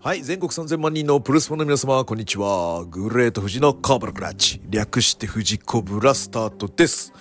[0.00, 2.84] はい、全国3000万人のプルスファンの皆様、こんにちは。
[2.88, 4.62] グレート富士のカーブラクラッチ。
[4.70, 7.12] 略して富士コブラスタートです。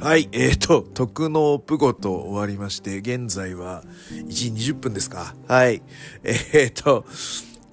[0.00, 5.34] はい、えーと、特納プゴと終わりまして、現在は1時20分ですか。
[5.46, 5.82] はい。
[6.24, 7.04] えーと、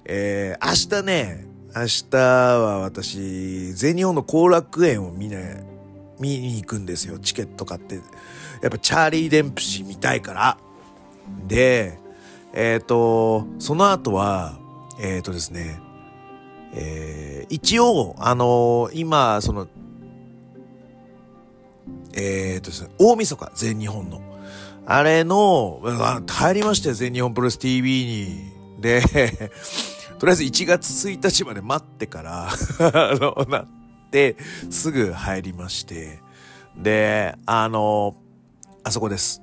[0.04, 5.64] えー、明日ね、明日は私、全日本の後楽園を見ね、
[6.20, 7.18] 見に行くんですよ。
[7.18, 7.94] チケット買って。
[7.94, 8.00] や
[8.66, 10.58] っぱチャーリー・デンプシー見たいから。
[11.46, 11.98] で、
[12.60, 14.58] えっ、と、その後は、
[15.00, 15.80] えっ、とですね、
[16.72, 19.68] えー一応、あの今、その、
[22.14, 24.20] えっ、とですね、大晦日、全日本の。
[24.86, 28.82] あれの、あ入りましたよ、全日本プロレス TV に。
[28.82, 29.02] で、
[30.18, 33.66] とりあえず1月1日まで待ってから、 あの、なっ
[34.10, 34.36] て、
[34.68, 36.18] すぐ入りまして。
[36.76, 38.16] で、あの、
[38.82, 39.42] あそこです。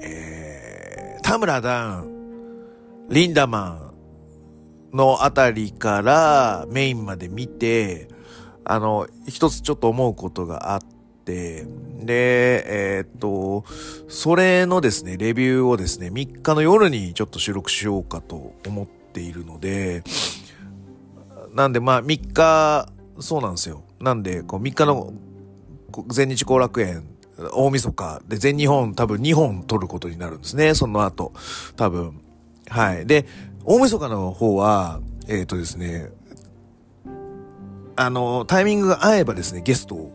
[0.00, 2.13] えー、田村ダウン、
[3.10, 3.92] リンダマ
[4.92, 8.08] ンのあたりからメインまで見て、
[8.64, 10.80] あの、一つちょっと思うことがあっ
[11.24, 11.66] て、
[12.00, 13.64] で、えーっと、
[14.08, 20.02] それのですね、レビューをですね、3日の夜にちょっと収録しようかと思っているので、
[21.52, 22.88] なんでまあ3日、
[23.20, 23.82] そうなんですよ。
[24.00, 25.12] なんで、こう3日の
[26.08, 27.04] 全日後楽園、
[27.52, 31.32] 大晦日で全日本多分2本撮ることになるんですね、その後。
[31.76, 32.23] 多分。
[32.68, 33.06] はい。
[33.06, 33.26] で、
[33.64, 36.08] 大晦日の方は、えっ、とですね、
[37.96, 40.12] あの、タイミングが合えばですね、ゲストを、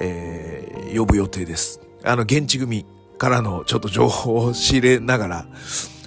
[0.00, 1.80] えー呼ぶ予定です。
[2.04, 2.86] あの、現地組
[3.18, 5.46] からのちょっと情報を仕入れながら、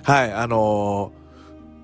[0.04, 1.12] はい、あの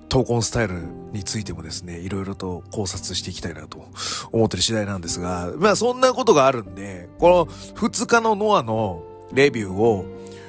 [0.08, 0.80] 闘魂スタイル
[1.12, 3.88] についてもですね、いろいろと考察していきたいなと
[4.32, 10.04] 思ってる次第なんですが、まあそんなことがあるんで、この2日のノアのレビューを、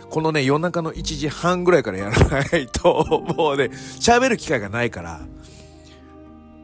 [0.09, 3.65] このね、夜中の1時半ぐらいからやらないと、もうね、
[3.99, 5.21] 喋る機会がないから、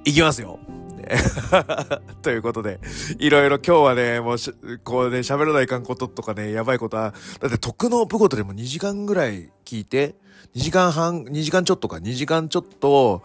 [0.06, 0.60] いきますよ。
[2.22, 2.80] ということで、
[3.20, 4.38] いろいろ今日はね、もう、
[4.84, 10.16] こうね、喋らないかんこととかね、やばいことは、だって特納プゴトでも2時間ぐらい聞いて、
[10.56, 13.24] 2時間半、2時間ちょっとか、2時間ちょっと、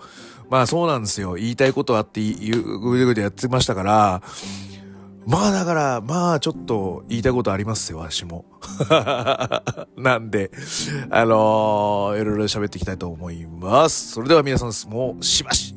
[0.50, 1.34] まあそうなんですよ。
[1.34, 4.22] 言いたいことあって、言う、ぐでぐでやってましたから、
[5.26, 8.44] まあだから、まあちょっと言いたいことありますよ、私も。
[9.96, 10.50] なんで、
[11.10, 14.12] あのーいろいろ喋っていきたいと思います。
[14.12, 15.74] それでは皆さん、もうしばし、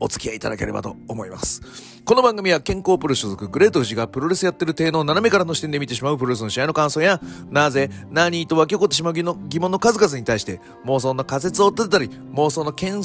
[0.00, 1.60] お付き合いいただければと思います。
[2.04, 7.20] この番組は健康プロ所属グレート富士がプロレスやってる体の斜めからの視点で見てしまうプロレスの試合の感想や、
[7.50, 13.02] なぜ、何と湧き起こってしまう疑問疑問の数々に対して妄想の仮説を立てたり、妄想の検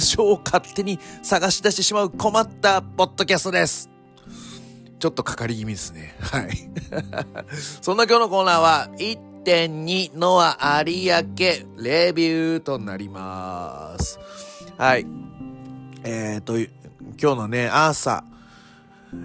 [0.00, 3.97] 証を勝手に探し出してしまう困ったポッドキャストです。
[4.98, 6.14] ちょっとかかり気味ですね。
[6.20, 6.70] はい。
[7.80, 14.18] そんな今日のコーナーは、1.2ノア有明レビューとなります。
[14.76, 15.06] はい。
[16.04, 16.68] えーと、今
[17.16, 18.24] 日のね、朝、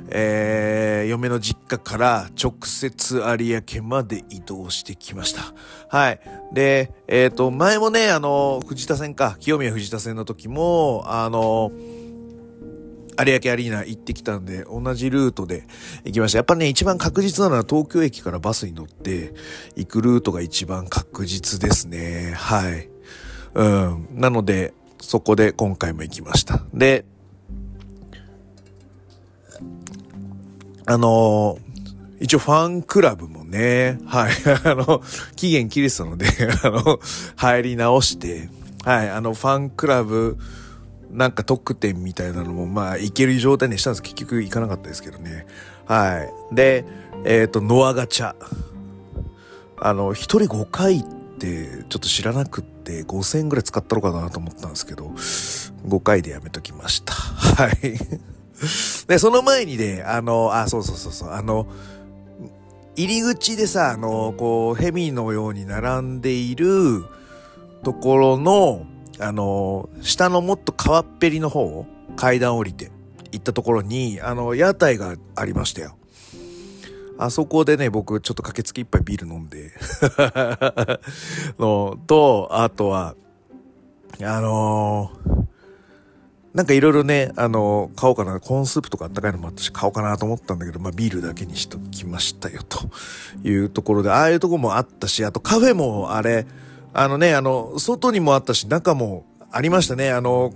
[0.10, 5.42] えー、嫁の実家から直接有明まで移動してきました。
[5.90, 6.20] はい。
[6.54, 11.72] で、えーと、前もね、あの、藤田線か、清宮藤田線の時も、あの、
[13.20, 15.66] 有明アリーナ行ってきたんで、同じルートで
[16.06, 16.40] 行きました。
[16.40, 19.34] やっぱね、一番確実なのは東京駅からバスに乗って
[19.76, 22.34] 行くルートが一番確実ですね。
[22.36, 22.90] はい。
[23.56, 24.08] うん。
[24.12, 26.64] なので、そこで今回も行きました。
[26.74, 27.06] で、
[30.86, 31.58] あの
[32.20, 34.32] 一応ファンクラブもね、はい、
[34.64, 35.02] あの、
[35.36, 36.26] 期限切れてたので、
[36.64, 37.00] あの、
[37.36, 38.50] 入り直して、
[38.86, 40.38] はい、あの、ファンクラブ、
[41.14, 44.02] なんか特典みたいなのも、まあ、いける状態にしたんです。
[44.02, 45.46] 結局行かなかったですけどね。
[45.86, 46.56] はい。
[46.56, 46.86] で、
[47.24, 48.36] えっ、と、ノアガチャ。
[49.78, 51.04] あの、一人5回っ
[51.40, 55.08] て、ちょっと知らなくって、5000円ぐらい使ったのかなと思ったんですけど、
[55.88, 57.14] 5回でやめときました。
[57.14, 57.98] はい。
[59.08, 61.68] で、その前にね、あの、あ、そうそうそうそう、あの、
[62.96, 67.04] 入り口でさ、あの、こう、ヘミのように並んでいる
[67.84, 68.86] ところの、
[69.20, 72.92] あの、下のもっと川っぺりの方を、階段降りて
[73.32, 75.98] 行ったところに、あの、屋台がありましたよ。
[77.18, 79.72] あそこでね、僕ちょっと駆けつけ一杯ビール飲んで、
[81.60, 83.16] のと、あとは、
[84.22, 85.12] あの
[86.54, 88.40] なんかいろいろね、あの買おうかな。
[88.40, 92.80] コーンスープとかあったかいのもあったし、買おうかなと思ったんだけど、まあビールだけにしときましたよ、と
[93.44, 96.46] いうところで、ああいうとこもあったし、あとカフェもあれ、
[96.94, 100.12] あのね、あの、外にもあったし、中もありましたね。
[100.12, 100.54] あの、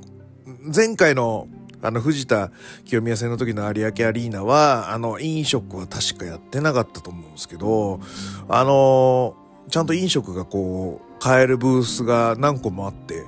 [0.73, 1.47] 前回の、
[1.81, 2.51] あの、藤田
[2.85, 7.99] 清宮戦の時の有明アリーナは、あの、飲食は確かやってなかったと思うんですけど、
[8.47, 9.35] あの、
[9.69, 13.25] ちゃんと飲食がこう、買えるブースが何個もあって、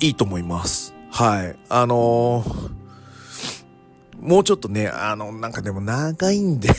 [0.00, 0.94] いいと思います。
[1.10, 1.56] はい。
[1.68, 2.44] あの、
[4.18, 6.70] もうちょっとね、あの、なんかでも長いんで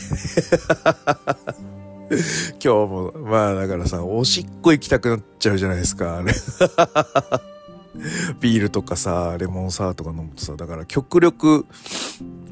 [2.59, 6.33] 今日も、まあだからさ、おしっこ行きたくなっちゃうじゃないですか、あれ。
[8.39, 11.65] ビールとかさ、レモンサワーとか飲むとさ、だから極力、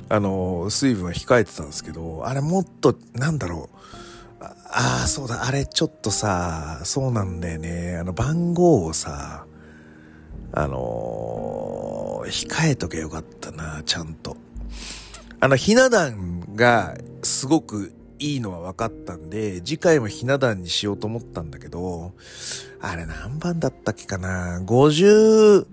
[0.09, 3.75] あの、水分は控えてたんですけど、あれもっと、なんだろう。
[4.41, 7.97] ああ、そうだ、あれちょっとさ、そうなんだよね。
[7.97, 9.45] あの番号をさ、
[10.51, 14.35] あのー、控えとけよかったな、ちゃんと。
[15.39, 22.13] あの、ひな壇がすごくいいのは分かったんで、次回もひな壇にしようと思ったんだけど、
[22.81, 25.65] あれ何番だったっけかな ?50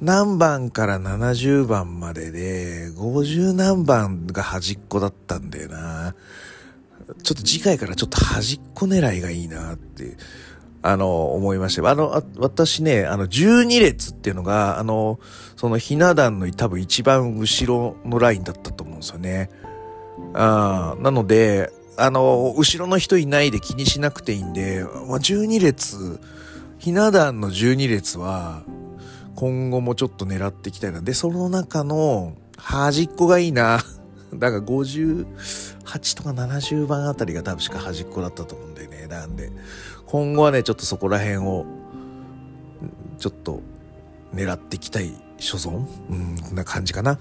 [0.00, 6.14] 何番から70番までで、50何番が端っこだったんだよな。
[7.22, 10.16] ちょっと次回からちょっと端っこ狙いがいいなって、
[10.82, 11.90] あの、思いました。
[11.90, 15.20] あの、あ私ね、あの、12列っていうのが、あの、
[15.56, 19.50] そのひな壇の多分一番後ろのラインだったと思うんですよね。
[20.32, 26.20] あなので、あの、後ろの人いないで気にしなくていいんで、まあ、12列、
[26.78, 28.62] ひな壇の12列は、
[29.34, 31.00] 今後もちょっと狙っていきたいな。
[31.02, 33.80] で、その中の端っこがいいな。
[34.34, 35.26] だから58
[36.16, 39.06] とか70番あたりが多分しか端っこだったと思うんだよね。
[39.06, 39.52] なんで、
[40.06, 41.66] 今後はね、ちょっとそこら辺を、
[43.18, 43.60] ちょっと
[44.34, 45.84] 狙っていきたい所存？
[46.10, 47.18] う、んな感じかな。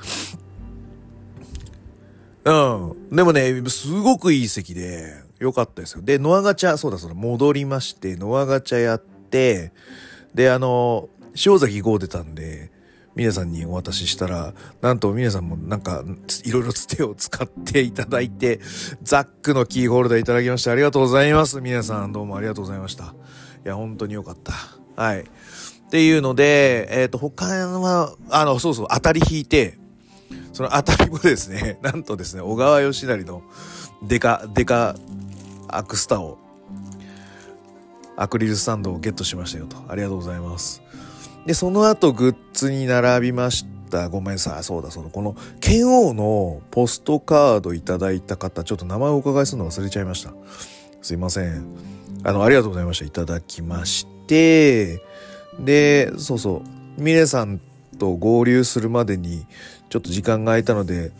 [2.46, 2.52] う
[3.12, 3.16] ん。
[3.16, 6.02] でもね、すごくいい席で、よかったですよ。
[6.02, 9.72] で、ノアガチャ、そうだそうだ、戻りまして、ノアガチャやって、
[10.34, 11.10] で、あの、
[11.46, 12.72] 塩崎号出たんで、
[13.16, 16.04] 皆さんにお渡ししたら、なんと皆さんもなんか、
[16.44, 18.60] いろいろつてを使って いただいて、
[19.02, 21.62] ザックのキーホルダーいただきましてありがとうございます。
[21.62, 23.16] 皆さんどうもありがとうございました。
[23.66, 24.54] いや、本当によかった。
[25.02, 25.22] はい。
[25.22, 25.24] っ
[25.90, 29.80] ていうので、えっ、ー、と、他は、あの、そうそう、当たり引いて、
[30.54, 33.42] その当たりもですね、 なんとですね、小川義成の
[34.04, 34.96] デカ、デカ
[35.68, 36.38] アクスタを、
[38.16, 39.78] アクリルスタンドをゲットしましたよと。
[39.88, 40.82] ありがとうございます。
[41.46, 44.10] で、その後グッズに並びました。
[44.10, 44.64] ごめんなさい。
[44.64, 50.34] そうだ、その、この、剣王のポストカードいただいた方、ちょっと名前をお伺いするの忘れちゃいました。
[51.02, 51.66] すいません。
[52.24, 53.06] あの、ありがとうございました。
[53.06, 55.02] いただきまして、
[55.60, 56.62] で、そうそ
[56.98, 57.60] う、ミネさん
[57.98, 59.46] と合流するまでに、
[59.90, 61.12] ちょっと時間が空いたので、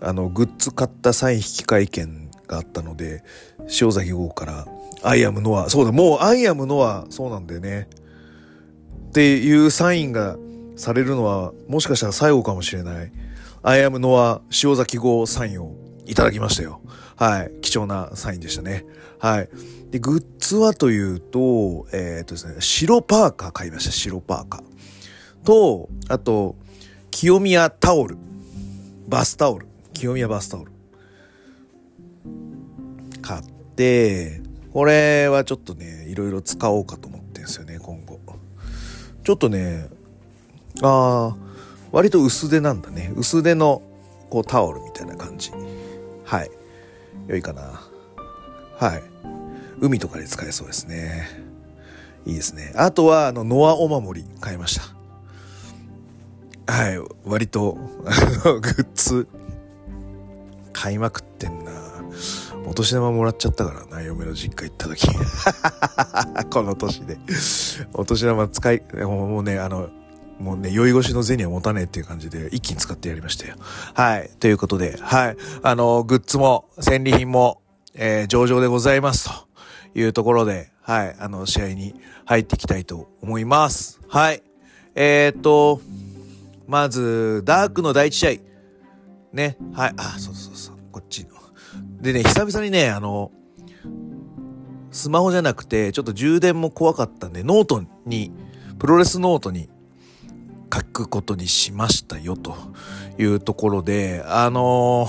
[0.00, 3.24] あの、グッズ買ったサイン引換券があったので、
[3.80, 4.66] 塩崎号から、
[5.02, 7.88] I am NOAH、そうだ、もう I am NOAH、そうなんだよね。
[9.08, 10.36] っていうサインが
[10.76, 13.12] されるのは、もしかしたら最後かもしれない。
[13.62, 15.76] I am NOAH 潮崎豪サインを
[16.06, 16.80] いただきましたよ。
[17.16, 17.52] はい。
[17.60, 18.84] 貴重なサインでしたね。
[19.18, 19.48] はい。
[19.90, 23.92] で、グッズはというと、えー、っとですね、白パーカー買いました。
[23.92, 24.62] 白パーカー。
[25.44, 26.56] と、あと、
[27.12, 28.16] 清宮タオル。
[29.06, 29.68] バスタオル。
[29.92, 30.72] 清宮バスタオル。
[33.20, 33.42] 買っ
[33.76, 34.40] て、
[34.72, 38.18] これはちょっとね、いろいろ使おうかと思ってんすよね、今後。
[39.22, 39.88] ちょっとね、
[40.82, 41.36] ああ、
[41.92, 43.12] 割と薄手なんだね。
[43.14, 43.82] 薄手の
[44.30, 45.52] こうタオルみたいな感じ。
[46.24, 46.50] はい。
[47.28, 47.82] 良いかな。
[48.78, 49.02] はい。
[49.80, 51.28] 海とかで使えそうですね。
[52.24, 52.72] いいですね。
[52.74, 54.91] あとは、あの、ノアお守り買いました。
[56.66, 59.28] はい、割と、グッズ、
[60.72, 61.72] 買いまくってんな。
[62.66, 65.08] お年玉もらっちゃったからな、嫁の実家行った時。
[66.50, 67.18] この年で。
[67.92, 69.88] お年玉使い、もうね、あの、
[70.38, 73.56] もうね、酔い越しの銭は持たねえっていう感じで、一気に使ってやりましたよ。
[73.94, 74.30] はい。
[74.40, 75.36] ということで、はい。
[75.62, 77.60] あの、グッズも、戦利品も、
[77.94, 79.28] えー、上々でございます。
[79.28, 81.16] というところで、はい。
[81.18, 84.00] あの、試合に入っていきたいと思います。
[84.08, 84.42] はい。
[84.94, 85.80] えー、っと、
[86.72, 89.34] まず、ダークの第一試合。
[89.34, 89.58] ね。
[89.74, 89.94] はい。
[89.98, 90.76] あ、そうそうそう。
[90.90, 91.28] こっちの。
[92.00, 93.30] でね、久々にね、あの、
[94.90, 98.32] スマホじゃなくて、ちょっと充電も怖かったんで、ノートに、
[98.78, 99.68] プロレスノートに
[100.72, 102.56] 書くことにしましたよ、と
[103.18, 105.08] いうところで、あの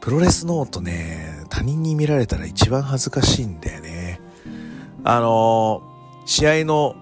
[0.00, 4.20] プロレスノートね、他人に見られたら一番恥ずかしいんだよね。
[5.04, 5.84] あの
[6.26, 6.96] 試合の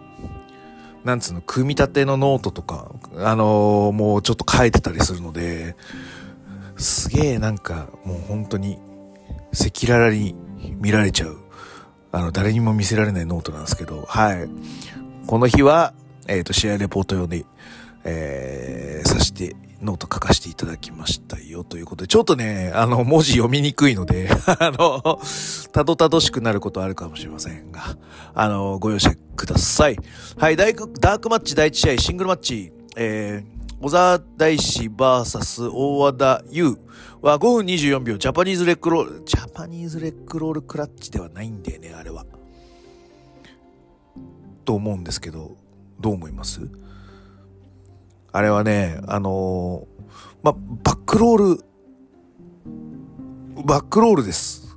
[1.05, 5.77] なんつうの、組み立てのノートとか、あのー、もうちょっと書いてたりするので、
[6.77, 8.79] すげえなんか、もう本当に、
[9.53, 10.35] 赤裸々に
[10.81, 11.39] 見られちゃう、
[12.13, 14.49] あの、誰にも見せられないノートなんですけど、はい。
[15.27, 15.93] この日は、
[16.29, 17.45] えっ、ー、と、試合レポート用で、
[18.05, 25.21] えー、さして、ノート書かせていただきましたよということで、ちょっとね、あの、文字読みにくいので、 あの、
[25.73, 27.97] たどたどしくなることあるかもしれませんが、
[28.35, 29.97] あの、ご容赦ください。
[30.37, 36.79] はい、ダークマッチ第1試合、シングルマッチ、えー、小沢大志 VS 大和田優
[37.21, 42.25] は5分24秒ジャパニーズレックロール、ジャパニーズレックロールクラッチではないんだよね、あれは。
[44.65, 45.57] と思うんですけど、
[45.99, 46.61] どう思います？
[48.35, 50.07] あれはね、あのー、
[50.43, 51.65] ま、バックロール、
[53.65, 54.75] バックロールです。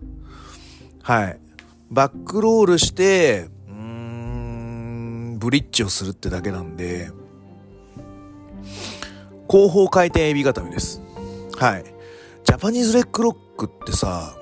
[1.01, 1.39] はい。
[1.89, 7.11] バックロールして、うーん、ブリッジをするってだけなんで、
[9.47, 11.01] 後方回転エビ固めです。
[11.57, 11.85] はい。
[12.43, 14.35] ジャパニーズレックロックってさ、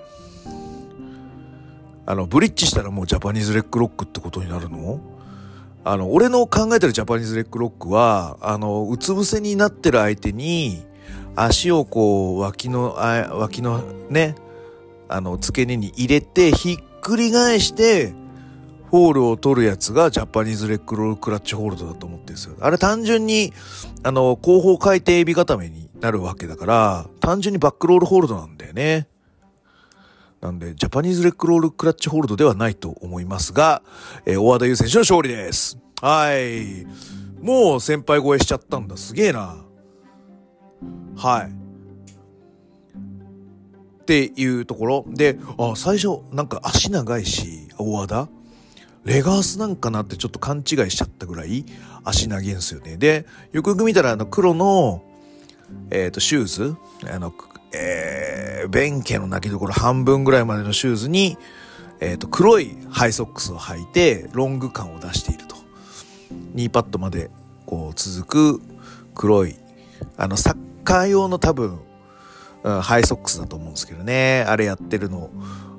[2.08, 5.00] あの、ブリッジしたらもうジャパニーズレックロックってことになるの？
[5.86, 10.86] あの、俺の考えてるジャパニーズレックロックは、あの、うつ伏せになってる相手に、
[11.36, 14.36] 足をこう、脇の、あ脇のね、
[15.10, 18.14] あの、付け根に入れて、ひっくり返して、
[18.92, 22.56] ホールを取るやつがジャパニーズレックロールクラッチホールドだと思ってるんですよ。
[22.62, 23.52] あれ単純に、
[24.04, 29.08] あの、後方回転エビ固めになるわけだから、単純にバックロールホールドなんだよね。
[30.44, 33.82] なんで、ジャパニーズレックロールクラッチホールドではないと思いますが、
[34.26, 35.80] えー、大和田優選手の勝利です。
[36.02, 36.86] はい。
[37.42, 38.98] もう先輩超えしちゃったんだ。
[38.98, 39.64] すげえな。
[41.16, 41.50] はい。
[44.02, 48.28] っていうところで、あ、最初、なんか足長いし、大和田
[49.06, 51.66] レガースなんかなってちょっと勘違いしちゃったぐらい
[52.04, 52.98] 足長いんすよね。
[52.98, 55.06] で、よくよく見たらあの黒の、
[55.90, 56.76] えっ、ー、と、シューズ、
[57.10, 57.34] あの、
[57.74, 61.38] えー、弁慶の泣きどころ半分ぐらいまでのシューズに、
[62.00, 65.56] えっ、ー、と、黒いハイソックスを履いて、ロング感を出していると。
[66.54, 67.30] ニーパッドまで、
[67.66, 68.62] こう、続く
[69.16, 69.56] 黒い、
[70.18, 71.80] あの、サッカー用の多分、
[72.64, 74.46] うん、ハイソックスだと思うんですけどね。
[74.48, 75.30] あれやってるの。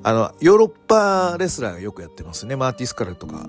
[0.03, 2.57] あの、ヨーロッパレスラーがよくやってますね。
[2.57, 3.47] マーティスカルとか。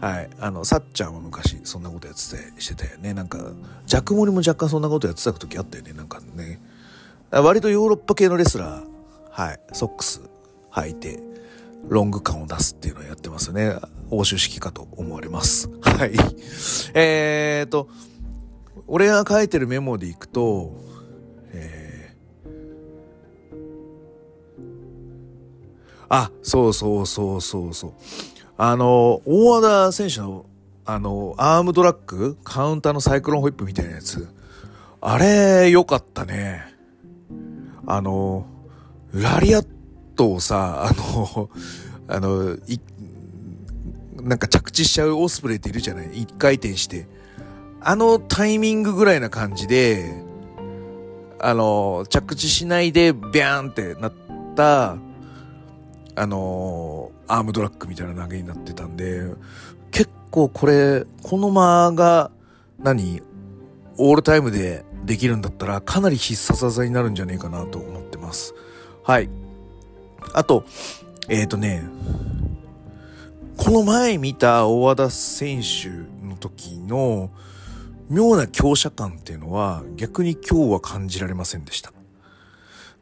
[0.00, 0.30] はい。
[0.40, 3.14] あの、さっちゃんは昔そんなことやってて、してたよね。
[3.14, 3.38] なんか、
[3.86, 5.92] ジャクモリも若干そんなことやってた時あったよね。
[5.92, 6.60] なんかね。
[7.42, 8.86] 割とヨーロッパ系のレスラー、
[9.30, 9.60] はい。
[9.72, 10.22] ソックス
[10.72, 11.20] 履いて、
[11.88, 13.76] ロング感を出すっていうのをやってますね。
[14.10, 15.68] 欧州式かと思われます。
[15.82, 16.12] はい。
[16.94, 17.88] えーと、
[18.86, 20.72] 俺が書いてるメモでいくと、
[21.52, 22.46] えー、
[26.08, 27.92] あ、そうそうそうそうそう。
[28.56, 30.46] あの、大和田選手の、
[30.84, 32.36] あの、アームドラッグ？
[32.42, 34.28] カウンターのサイクロンホイップみたいなやつ。
[35.00, 36.75] あれ、良かったね。
[37.86, 38.46] あの、
[39.12, 39.66] ラリアッ
[40.16, 41.50] トをさ、あの、
[42.08, 42.80] あの、い、
[44.22, 46.22] なんか着地しちゃうオスプレイっているじゃない？
[46.22, 47.06] 一回転して。
[47.80, 50.12] あのタイミングぐらいな感じで、
[51.38, 54.12] あの、着地しないでビャーンってなっ
[54.56, 54.96] た、
[56.16, 59.22] あの、アームドラッグみたいな投げになってたんで、
[59.92, 62.32] 結構これ、この間が
[62.82, 63.22] 何、
[63.98, 68.54] オールタイムでできるんだったらかなり必殺技になるんじゃねえかなと思ってます。
[69.02, 69.28] はい。
[70.34, 70.64] あと、
[71.28, 71.84] えっ、ー、とね、
[73.56, 75.88] この前見た大和田選手
[76.26, 77.30] の時の、
[78.08, 81.92] 妙な強者感っていうのは逆に今日は感じられませんでした。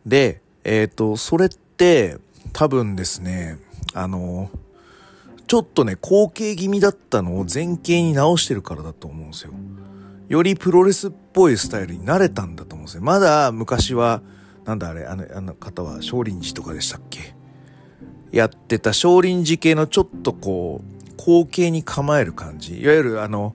[0.07, 2.19] で、えっ、ー、と、それって
[2.53, 3.59] 多分ですね、
[3.93, 4.51] あの、
[5.47, 9.53] ちょっとね、後傾気味だったのを前傾に直してるからだと思うんですよ。
[10.29, 13.03] よりプロレスっぽいスタイルに慣れたんだと思うんですよ。
[13.03, 14.23] まだ昔は、
[14.65, 17.35] なんだあれ、あの、あの方は少林寺とかでしたっけ？
[18.33, 22.81] やってた少林寺系のちょっとこう、後傾に構える感じ。
[22.81, 23.55] いわゆるあの、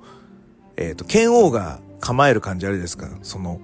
[0.78, 3.10] えっ、ー、と、剣王が構える感じあれですか？
[3.24, 3.60] その、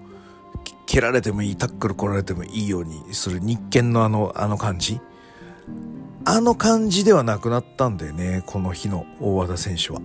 [0.88, 5.00] 蹴られてもいい、タックル来られてもいいようにする日剣のあの、あの感じ？
[6.26, 10.02] あの感じではなくなったんだよね、この日の大和田選手は。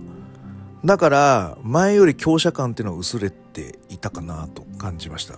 [0.83, 5.37] だから、前より強者感っていうのは薄れていたかなと感じました。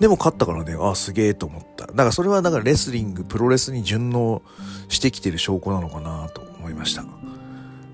[0.00, 1.86] でも勝ったからね、あ、すげえと思った。
[1.86, 4.42] だからそれはだからレスリング、プロレスに順応
[4.88, 7.04] してきてる証拠なのかなと思いました。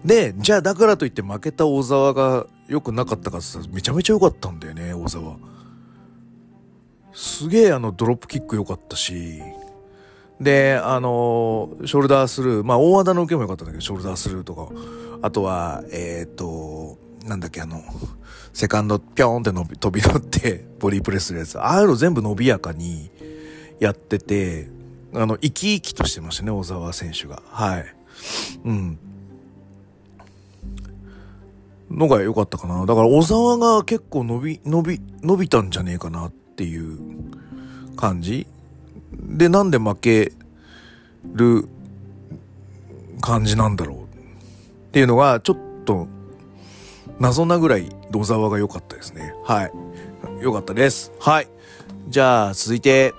[0.05, 5.37] で、じゃあだからといって負けた小沢が良くなかったかってめちゃめちゃ良かったんだよね、小沢。
[7.15, 9.41] すげえあのドロップキック良かったし、
[10.41, 14.69] で、あの、ショルダースルー、まあ大和田の受けも良かったんだけど、ショルダースルーとか、
[15.23, 17.81] あとは、えっ、と、なんだっけ、あの、
[18.53, 21.59] セカンドピョーンって伸び飛び乗ってボディープレスするやつ。
[21.59, 23.11] ああいうの全部伸びやかに
[23.81, 24.69] やってて、
[25.15, 27.43] あの、生き生きとしてましたね、小沢選手が。
[27.47, 27.95] はい。
[28.65, 28.99] うん。
[31.91, 32.85] のが良かったかな。
[32.87, 36.99] だから小沢が結構伸び、伸び、伸びたんじゃねえかなっていう
[37.97, 38.47] 感じ。
[39.21, 40.33] で、なんで負け
[41.33, 41.69] る
[43.21, 43.99] 感じなんだろう？
[43.99, 44.07] っ
[44.93, 46.07] ていうのがちょっと
[47.19, 49.35] 謎なぐらい野沢が良かったですね。
[49.45, 49.73] はい。
[50.41, 51.13] 良かったです。
[51.21, 51.49] はい。
[52.09, 53.15] じゃあ、続いて、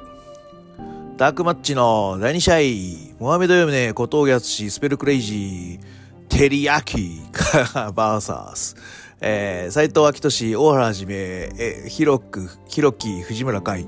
[1.18, 7.22] ダークマッチの第2試合、モハメド・ヨムネ、小峠敦スペルクレイジー、テリヤキ
[7.96, 8.76] バーサース、
[9.22, 13.88] えー、斎藤明俊、大原はじめ、え、広く、広木、藤村海。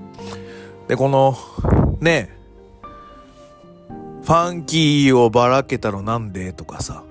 [0.87, 1.37] で、この、
[1.99, 2.29] ね、
[4.23, 7.03] ファンキーをばらけたのなんでとかさ、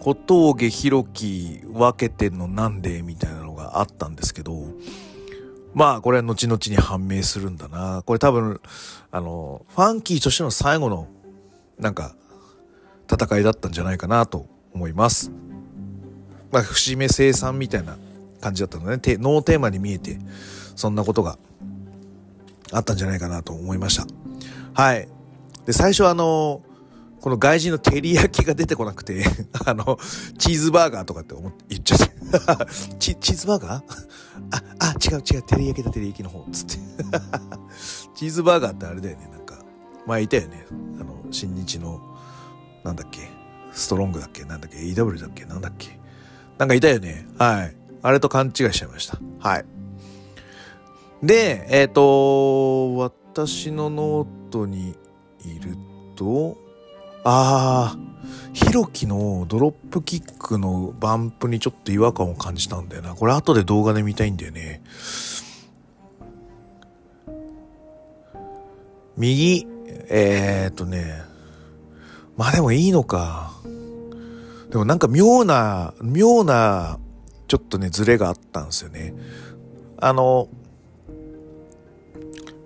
[0.00, 4.64] 小峠弘樹分けてんのなんでみたいなのがあったんですけど、
[5.74, 8.02] まあこれは後々に判明するんだな。
[8.06, 8.60] これ多分、
[9.10, 11.08] あの、ファンキーとしての最後の、
[11.78, 12.14] なんか、
[13.10, 15.30] 戦いだったんじゃないかなと思います。
[16.50, 17.96] まあ、節目生産みたいな
[18.40, 18.92] 感じだったのね。
[19.18, 20.18] ノーテーマに見えて、
[20.76, 21.38] そんなことが
[22.72, 24.06] あったんじゃないかなと思いました。
[24.80, 25.08] はい。
[25.66, 26.62] で、最初あの、
[27.20, 29.24] この外人の照り焼きが出てこなくて
[29.66, 29.98] あの、
[30.38, 32.08] チーズバーガーとかって思って、言っちゃって
[33.00, 33.82] チ、チーズバーガー？
[34.52, 36.74] あ、あ、違う違う、照り焼きだ照り焼きの方、つって
[38.14, 39.58] チーズバーガーってあれだよね、なんか、
[40.06, 40.64] 前いたよね。
[41.00, 42.00] あの、新日の、
[42.84, 43.28] なんだっけ、
[43.72, 44.44] ストロングだっけ？
[44.44, 45.44] なんだっけ AEW だっけ？
[45.44, 45.98] なんだっけ？
[46.56, 47.26] なんかいたよね。
[47.38, 47.76] はい。
[48.02, 49.18] あれと勘違いしちゃいました。
[49.40, 49.64] はい。
[51.22, 54.96] で、えっ、ー、と、私のノートに
[55.44, 55.76] いる
[56.14, 56.56] と、
[57.24, 57.98] ああ、
[58.52, 63.14] ヒロキのドロップキックのバンプにちょっと違和感を感じたんだよな。
[63.14, 64.82] これ後で動画で見たいんだよね。
[69.16, 69.66] 右、
[70.08, 71.22] えー、っとね、
[72.36, 73.52] まあでもいいのか。
[74.70, 76.98] でもなんか妙な、妙な、
[77.48, 79.14] ちょっとね、ズレがあったんですよね。
[80.00, 80.48] あの、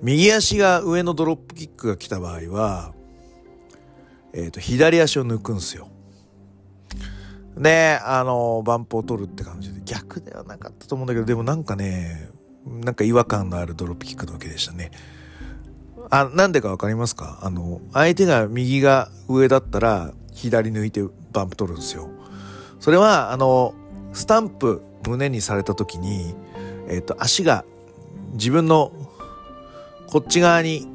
[0.03, 2.93] 右足が上のドロップキックが来た場合は、
[4.33, 5.89] えっ、ー、と、左足を抜くんすよ。
[7.57, 12.31] で、あの、バンプを取るって感じで、逆ではなかったと思うんだけど、でもなんかね、
[12.67, 14.91] なんか違和感のあるドロップキックのわけでしたね。
[16.11, 17.39] あ、なんでかわかりますか？
[17.43, 22.09] あの、相手が右が上だったら、左抜いてバンプ取るんですよ。
[22.81, 23.75] それは、あの、
[24.13, 26.35] スタンプ胸にされた時に、
[26.89, 27.65] えっ、ー、と、足が
[28.33, 28.93] 自分の
[30.13, 30.87] こっち側に、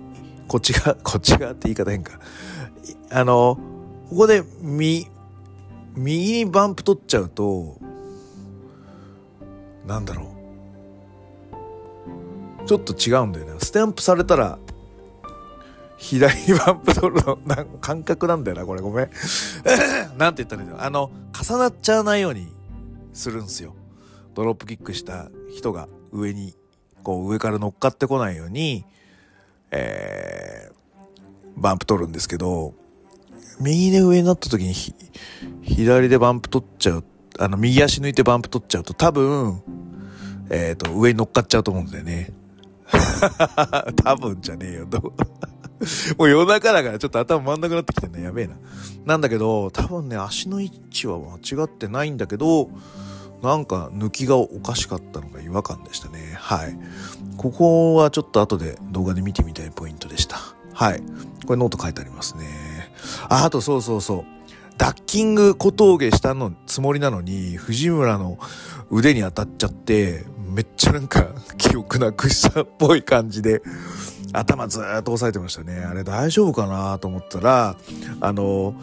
[0.47, 2.19] こっち側、 こっち側って言い方変か。
[3.09, 3.57] あの、
[4.11, 5.07] ここで、み、
[5.95, 7.79] 右にバンプ取っちゃうと、
[9.87, 10.35] なんだろ
[12.61, 12.67] う。
[12.67, 13.53] ちょっと違うんだよね。
[13.57, 14.59] スタンプされたら、
[15.97, 19.09] 左バンプ取るの、 なん感覚なんだよな、これごめん。
[20.15, 20.83] なんて言ったらいいんだよ。
[20.83, 22.53] あの、重なっちゃわないように
[23.13, 23.73] するんすよ。
[24.35, 26.55] ドロップキックした人が上に、
[27.01, 28.85] こう上から乗っかってこないように、
[29.71, 32.73] えー、バンプ取るんですけど、
[33.59, 34.73] 右で上になった時に
[35.63, 37.03] 左でバンプ取っちゃう、
[37.39, 39.61] あの、右足抜いてバンプ取っちゃうと多分、
[40.49, 42.31] えっ、ー、と、上に乗っかっちゃうと思うんだよね。
[44.03, 45.13] 多分じゃねえよ、と。
[46.17, 48.23] もう夜中だからちょっと頭回んなくなってきてんね。
[48.23, 48.55] やべえな。
[49.05, 52.69] なんだけど、多分ね、足の位置は間違ってないんだけど、
[53.41, 56.33] なんか抜きがおかしかったのが違和感でしたね。
[56.35, 56.77] はい。
[57.37, 60.37] ここはちょっと後で動画で見てみたいポイントでした。
[60.73, 61.01] はい。
[61.45, 62.45] これノート書いてありますね。
[63.29, 64.25] あ、あとそうそうそう。
[64.77, 68.37] ダッキング小峠したのつもりなのに、藤村の
[68.91, 73.61] 腕に当たっちゃって、めっちゃなんか 記憶なくしたっぽい感じで、
[74.33, 75.79] 頭ずーっと押さえてましたね。
[75.79, 77.75] あれ大丈夫かなと思ったら、
[78.21, 78.75] あの、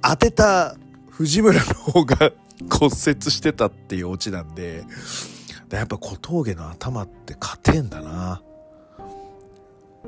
[0.00, 0.76] 当てた
[1.10, 2.32] 藤村の方が
[2.70, 4.84] 骨折してたっていうオチなんで、
[5.70, 8.42] やっぱ小峠の頭って勝てんだな。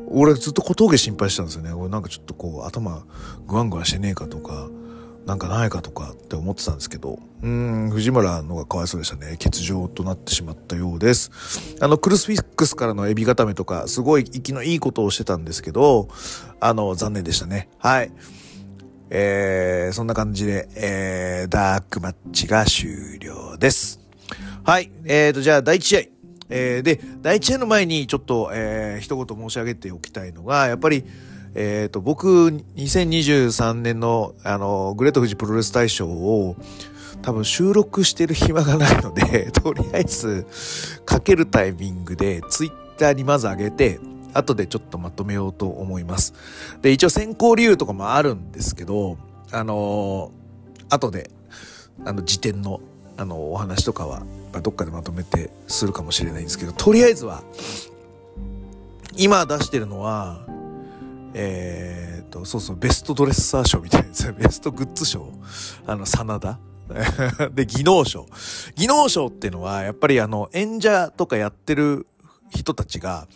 [0.09, 1.73] 俺ずっと小峠心配してたんですよね。
[1.73, 3.05] 俺なんかちょっとこう頭
[3.47, 4.69] グワングワしてねえかとか、
[5.27, 9.39] なんかないかとかって思ってたんですけど、うん、藤村のがかわいそうでしたね。
[9.43, 11.31] 欠場となってしまったようです。
[11.81, 16.09] あの、クルスフィックスからのエビ固めとか、すごい息のいいことをしてたんですけど、
[16.61, 17.71] あの、残念でしたね。
[17.79, 18.13] はい。
[19.17, 24.01] えー、そんな感じで、えー、ダークマッチが終了です。
[24.65, 24.91] はい。
[25.05, 26.01] えーと、じゃあ、第1試合。
[26.49, 31.05] えー、で、第1試合の前にちょっと、えー、一言申し上げておきたいのが、やっぱり、
[31.55, 32.27] えーと、僕、
[32.75, 36.57] 2023年の、あの、グレート富士プロレス大賞を、
[37.23, 40.45] 多分収録してる暇がないので、 とりあえず、
[41.07, 44.01] かけるタイミングで、ツイッターにまず上げて、
[44.35, 46.35] 後でちょっとまとめようと思います。
[46.83, 49.19] で、一応選考理由とかもあるんですけど、
[49.51, 51.31] あのー、後で、
[52.05, 52.81] あの、時点の、
[53.17, 54.23] あの、お話とかは、
[54.63, 57.43] どっかでまとめてするかもしれないんですけど、とりあえずは、
[59.17, 60.45] 今出してるのは、
[61.35, 65.33] えー、と、そうそう、ベストドレッサー賞みたいなやつ、 ベストグッズ賞、
[65.87, 66.59] あの、真田
[67.55, 68.27] で、技能賞。
[68.75, 72.07] 技能賞っていうのは、やっぱりあの、演者とかやってる
[72.51, 73.27] 人たちが、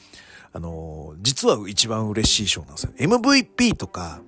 [0.52, 2.92] あの、実は一番嬉しい賞なんですよ。
[2.98, 4.20] MVP とか、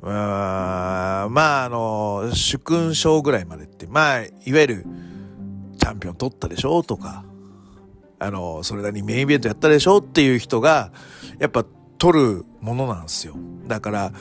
[0.00, 4.86] うーんまああの、主勲賞ぐらいまでって、まあ、いわゆる、
[5.78, 7.24] チャンピオン取ったでしょとか、
[8.18, 10.92] あの、それなりにメインイベントやったでしょっていう人が、
[11.38, 11.64] やっぱ
[11.98, 13.34] 取るものなんですよ。
[13.66, 14.12] だから、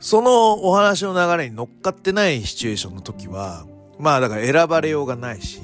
[0.00, 3.66] そのお話の流れに乗っかってないシチュエーションの時は、
[3.98, 5.60] まあだから選ばれようがないし、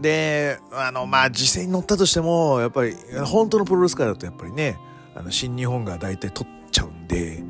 [0.00, 2.94] で、あの、まあ、実際に乗ったとしても、やっぱり、
[3.26, 4.78] 本当のプロレス界だとやっぱりね、
[5.14, 7.42] あの、新日本が大体取っちゃうんで、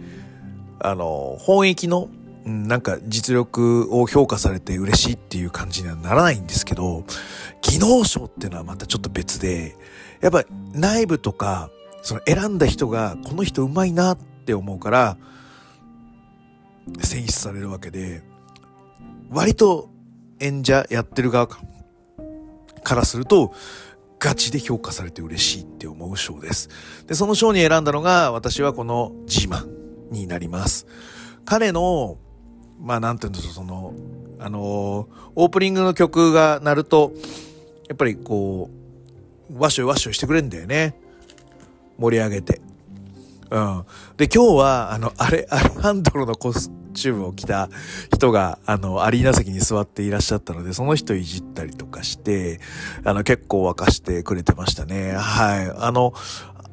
[0.81, 2.09] あの、本域の、
[2.45, 7.05] なんか実力を評価されて嬉しいっていう感じにはならないんですけど、
[7.61, 9.77] 技能賞っていうのはまたちょっと別で、
[10.23, 11.69] やっぱ内部とか、
[12.03, 15.19] その選んだ人が、この人うまいなって思うから、
[17.03, 18.23] 選出されるわけで、
[19.29, 19.91] 割と
[20.41, 21.61] 演者やってる側か
[22.83, 23.53] からすると、
[24.19, 26.69] ガチで評価されて嬉しいって思う賞です。
[27.07, 29.69] で、その賞に選んだのが、私はこの G マン
[30.11, 30.87] になります。
[31.45, 32.19] 彼の、
[32.81, 33.95] まあなんていうんですか、その、
[34.41, 34.63] あのー、
[35.35, 37.13] オープニングの曲が鳴ると、
[37.89, 38.71] やっぱりこ
[39.51, 41.01] う、ワッショイワッショイしてくれんだよね。
[41.97, 42.61] 盛り上げて。
[43.51, 43.85] うん。
[44.17, 47.69] で、今日は、あの、あれ、アレハンドロのコスチュームを着た
[48.13, 52.61] 人が、あの、アリーナ席に座っていらっしゃったので、その人いじったりとかして、
[53.05, 55.13] あの、結構沸かしてくれてましたね。
[55.13, 55.73] はい。
[55.77, 56.13] あの、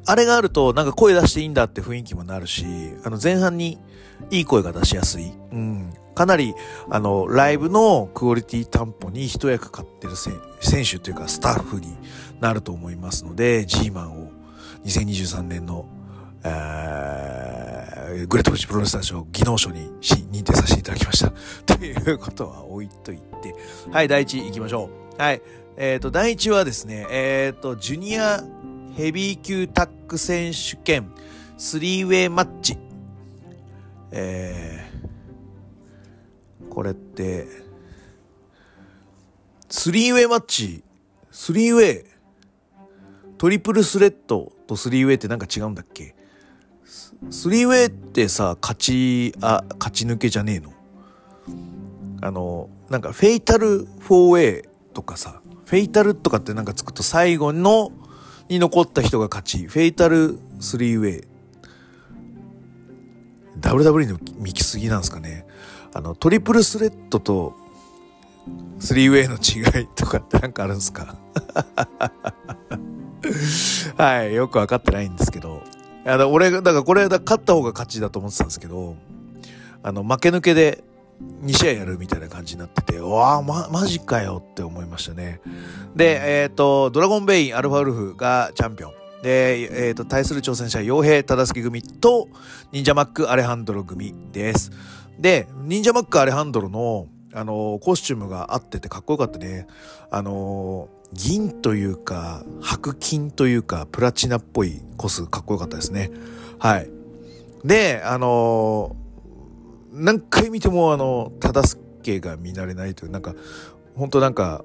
[0.08, 2.64] あれがあると、なんか声出していいんだって雰囲気もなるし、
[3.04, 3.78] あの、前半に
[4.30, 5.32] いい声が出しやすい。
[5.52, 5.92] うん。
[6.14, 6.54] かなり、
[6.90, 11.96] あの、ライブのクオリティ担保に一役買ってる選手というかスタッフに
[12.40, 14.30] なると思いますので、G マンを
[14.84, 15.88] 2023年の、
[16.44, 17.85] えー、
[18.26, 19.88] グレートフジプロレスター賞技能賞に
[20.32, 21.32] 認定させていただきました。
[21.76, 23.54] ということは置いといて。
[23.90, 25.20] はい、第一行きましょう。
[25.20, 25.42] はい。
[25.76, 28.42] えっ、ー、と、第一はですね、えっ、ー、と、ジュニア
[28.96, 31.10] ヘビー級タック選手権
[31.58, 32.78] スリーウェイマッチ。
[34.10, 37.46] えー、これって、
[39.68, 40.82] スリーウェイマッチ、
[41.30, 42.04] スリーウェイ、
[43.36, 46.15] トリプルスレッドとスリーウェイってなんか違うんだっけ？
[47.30, 50.72] スリーウェイってさ、勝ち、あ、勝ち抜けじゃねえの？
[52.22, 57.90] あの、なんかフェイタルフォーウェイとかさ、フェイタルとかってなんかつくと最後の
[58.48, 61.28] に残った人が勝ち、フェイタルスリーウェイ。
[63.60, 65.46] WWE の見きすぎなんですかね。
[65.94, 67.56] あの、トリプルスレッドと
[68.78, 71.16] スリーウェイの違いとかってなんかあるんですか？
[73.96, 75.55] はい、よくわかってないんですけど。
[76.06, 78.96] いや、だ俺が、だからこれ、だ勝った方が勝ちだと思ってたんですけど、
[79.82, 80.84] あの、負け抜けで
[81.42, 85.40] 2試合やるみたいな感じになってて、わあ、ま、マジかよって思いましたね。
[85.96, 88.92] で、えっ、ー、と、ドラゴンベイン、アルファウルフがチャンピオン。
[89.24, 92.28] で、えっ、ー、と、対する挑戦者、傭兵忠介組と、
[92.70, 94.70] 忍者マック、アレハンドロ組です。
[95.18, 99.66] で、忍者マック、アレハンドロの、あの、コスチュームがあっててかっこよかったね。
[100.12, 106.10] あの、銀というか、白金というか、プラチナっぽいコスかっこよかったですね。
[106.58, 106.90] はい。
[107.64, 113.34] で、あのー、何回見てもあの、忠助が見慣れないという、なんか、
[113.94, 114.64] 本当なんか、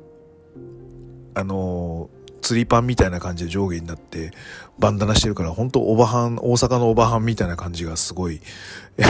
[1.34, 4.32] あのー釣りパンみたいな感じで上下になって
[4.80, 8.42] バンダナしてるから、本当おばはん、大阪のおばはんみたいな感じがすごい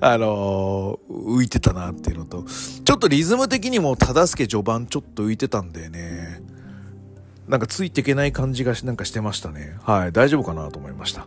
[0.00, 2.44] あの、浮いてたなっていうのと、
[2.84, 6.42] ちょっとリズム的にも忠助序盤ちょっと浮いてたんだよね。
[7.48, 9.76] なんかついていけない感じがなんかしてましたね。
[9.82, 11.26] はい、大丈夫かなと思いました。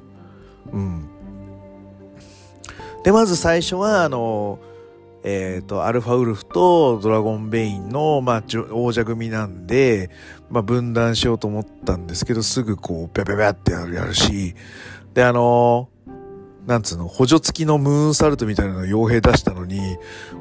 [0.71, 1.07] うん。
[3.03, 4.70] で、まず最初は、あのー
[5.23, 10.09] えっ、ー、と、アルファウルフとドラゴンベインの、まあ、王者組なんで、
[10.49, 14.55] まあ、分断しようと思ったんですけど、すぐこう、ぴゃぴゃぴゃってやるやるし、
[15.13, 16.11] で、あのー、
[16.67, 19.97] なんつうの、補助付きのムーンサルトみたいなの傭兵出したのに、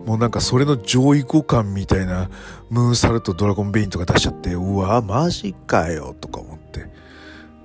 [0.06, 2.30] もうなんかそれの上位互換みたいな
[2.70, 6.88] ムーンサルトドラゴンベインとか出しちゃって、うわ、マジかよ、とか思って。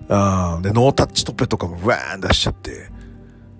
[0.10, 2.90] あで、ノータッチトッペとかもわーン出しちゃって、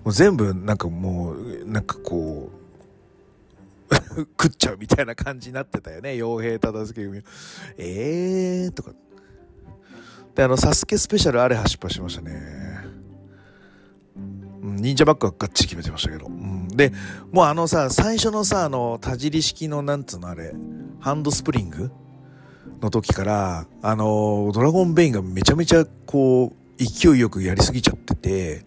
[0.04, 2.55] もう全部なんかもう、なんかこう、
[4.40, 6.10] 食っちゃうみたいな感じになってたよね。
[6.10, 7.22] 傭兵忠介組。
[7.76, 8.92] えーとか。
[10.34, 12.76] で、あの、サスケスペシャルあれ走っ走しましたね。
[14.62, 16.26] 忍者バッグはガッチリ決めてましたけど。
[16.26, 16.92] うん、で、
[17.32, 20.52] もうあのさ、最初のさ、あの、田尻式のなんつうのあれ、
[21.00, 21.90] ハンドスプリング
[22.80, 28.64] の時から、あの、ドラゴンベインがめちゃめちゃこう、勢いよくやりすぎちゃってて、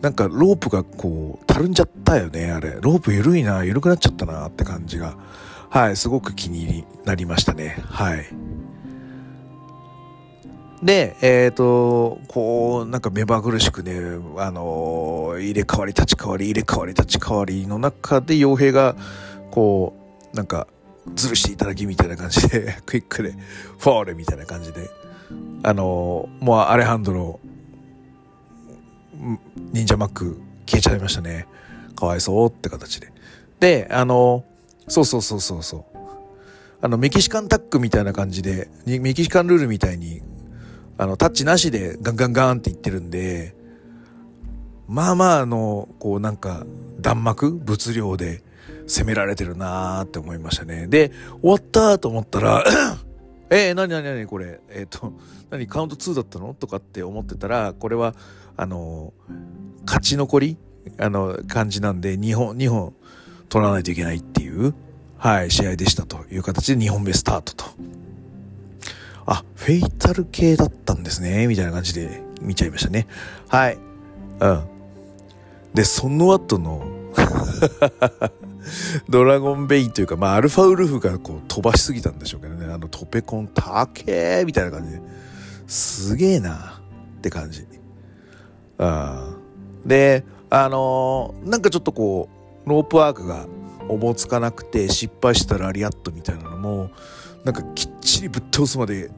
[0.00, 2.78] なんかロープがこう、たるんじゃったよね、あれ。
[2.80, 5.16] ロープ緩いな、緩くなっちゃったなって感じが、
[5.70, 7.78] はい、すごく気になりましたね。
[7.88, 8.26] はい。
[10.82, 13.94] で、えっ、ー、と、こう、なんか目まぐるしくね、
[14.36, 18.94] あのー、入れ替わり立ち替わり、入れ替わり立ち替わりの中で、傭兵が、
[19.50, 19.96] こ
[20.32, 20.66] う、なんか、
[21.14, 23.32] ずるしていただきみたいな感じで、 クイックで、
[23.78, 24.90] フォールみたいな感じで、
[25.62, 27.40] あの、もうアレハンドロ、
[29.72, 31.46] ニンジャマック消えちゃいましたね。
[31.94, 33.12] かわいそうって形で。
[33.60, 34.44] で、あの、
[34.88, 35.98] そうそうそうそうそう。
[36.82, 40.22] あの、メキシカンタックみたいな感じで、メキシカンルールみたいに、
[40.98, 43.54] あの、タッチなしでガンガンガンって言ってるんで、
[44.88, 46.64] まあまああの、こうなんか、
[47.00, 48.42] 弾幕物量で
[48.86, 50.86] 攻められてるなーって思いましたね。
[50.86, 51.10] で、
[51.40, 52.64] 終わったと思ったら
[53.50, 55.12] えー、なになになにこれ、えっ、ー、と、
[55.50, 56.54] 何カウント2だったの？
[56.54, 58.14] とかって思ってたら、これは、
[58.56, 59.12] あの、
[59.84, 60.56] 勝ち残り？
[60.98, 62.94] あの、感じなんで、2本、2本
[63.48, 64.74] 取らないといけないっていう、
[65.18, 67.64] はい、試合でしたという形で2本目スタートと。
[69.26, 73.06] あ、フェイタル系だったんですね、みたいな感じで見ちゃいましたね。
[73.48, 73.78] はい。
[74.40, 74.64] うん。
[75.74, 76.86] で、その後の
[79.08, 82.66] ドラゴンベインというか、まあ、アルファウルフがこう飛ばしすぎたんでしょうけどね。
[82.72, 85.00] あの、トペコン、たけーみたいな感じで。
[85.66, 86.80] すげえな
[87.18, 87.66] って感じ。
[88.78, 89.36] うん。
[89.84, 92.28] で、あのー、なんかちょっとこ
[92.66, 93.46] う、ロープワークが
[93.88, 96.90] おぼつかなくて失敗したラリアットみたいなのも、
[97.44, 99.10] なんかきっちりぶっ倒すまで、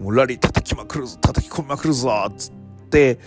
[0.00, 2.52] もうラリー叩きまくるぞ、叩き込みまくるぞっつっ
[2.90, 3.18] て、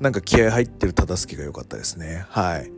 [0.00, 2.24] なんか気合入ってる忠相が良かったですね。
[2.28, 2.77] はい。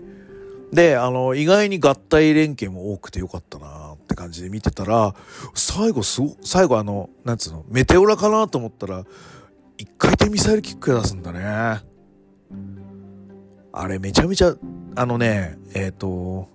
[0.73, 5.15] で、あの、意外に合体連携も多くて良かったなって感じで見てたら、
[5.55, 9.05] 最後す、最後あの、なんつうの、メテオラかなと思ったら、
[9.79, 11.83] 一回転ミサイルキック出すんだね。
[13.73, 14.55] あれめちゃめちゃ、
[14.97, 16.49] あのね、えっ、ー、と、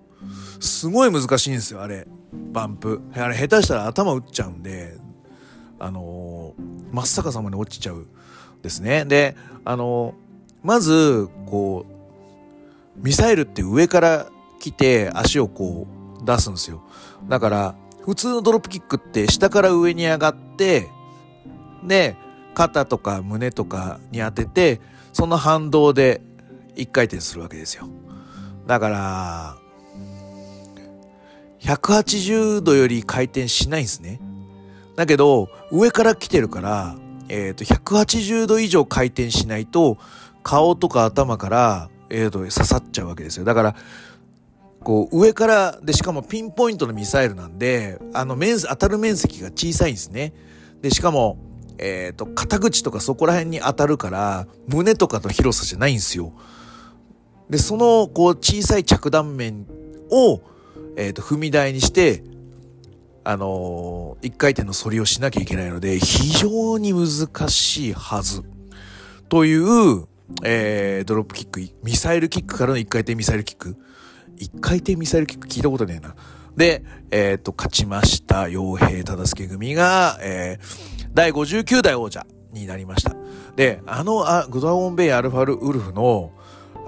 [0.60, 2.06] すごい難しいんですよ、あれ。
[2.52, 3.02] バンプ。
[3.14, 4.96] あれ下手したら頭打っちゃうんで、
[5.78, 8.06] あのー、真っ逆さまに落ちちゃう
[8.62, 9.04] ですね。
[9.04, 10.14] で、あのー、
[10.62, 11.95] まず、こう、
[12.96, 14.26] ミサイルって上から
[14.58, 15.86] 来て足をこ
[16.20, 16.82] う出すんですよ。
[17.28, 20.88] だから、普通のドロップキックって下から上に上がって、
[21.84, 22.16] で、
[22.54, 24.80] 肩とか胸とかに当てて、
[25.12, 26.20] その反動で
[26.74, 27.88] 一回転するわけですよ。
[28.66, 29.56] だから、
[31.60, 34.20] 180度より回転しないんですね。
[34.94, 36.96] だけど、上から来てるから、
[37.28, 39.98] えっ、ー、と、180度以上回転しないと、
[40.42, 43.44] 顔とか頭から、えっ、ー、と、刺さっちゃうわけですよ。
[43.44, 43.76] だから、
[44.82, 50.32] こう、上から、で、しかもピンポイントのミサイルなんで、あの、面、当たる面積が小さいんですね。
[50.82, 51.38] で、しかも、
[51.78, 56.32] えっ、ー、と、肩口とかそこら辺に当たるから、胸とかの広さじゃないんですよ。
[57.50, 59.66] で、その、こう、小さい着弾面
[60.10, 60.40] を、
[60.96, 62.22] えっ、ー、と、踏み台にして、
[63.24, 68.44] あのー、一回転の反りをしなきゃいけないので、非常に難しいはず。
[69.28, 70.06] という、
[70.44, 73.76] えー、ドロップキック、ミサイルキックからの一回転ミサイルキック。
[74.36, 76.14] 一回転ミサイルキック聞いたことねえな。
[76.56, 83.14] で、えっ、ー、と、勝ちました、傭兵忠助組が、えー、第59代王者になりました。
[83.56, 86.32] で、あの、あグドラゴンベイアルファルウルフの、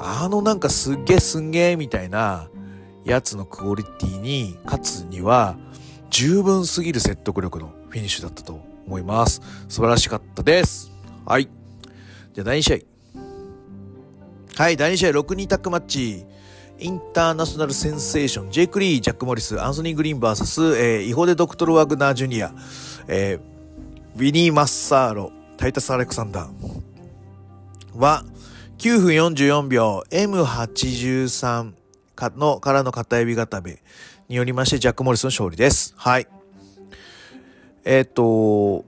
[0.00, 2.48] あのなんかすっげえすんげえみたいな、
[3.08, 5.56] やつのクオリティに勝つには
[6.10, 9.40] 十分すぎる説得力のフィニッシュだったと思います。
[9.68, 10.92] 素晴らしかったです。
[11.24, 11.48] はい。
[12.34, 12.97] じゃあ第2試合。
[14.58, 16.26] はい、第2試合6人タックマッチ。
[16.80, 22.52] インターナショナルセンセーション、ジェイク・リー、ジャック・モリス、アンソニー・グリーン VS、えー、イホデ・ドクトル・ワグナー・ジュニア、
[23.06, 23.40] えー、
[24.16, 28.24] ウィニー・マッサーロ、タイタス・アレクサンダーは、
[28.78, 31.72] 9分44秒 M83
[32.16, 33.78] かの、からの片指固め
[34.28, 35.94] によりまして、ジャック・モリスの勝利です。
[35.96, 36.26] はい。
[37.84, 38.84] えっ、と、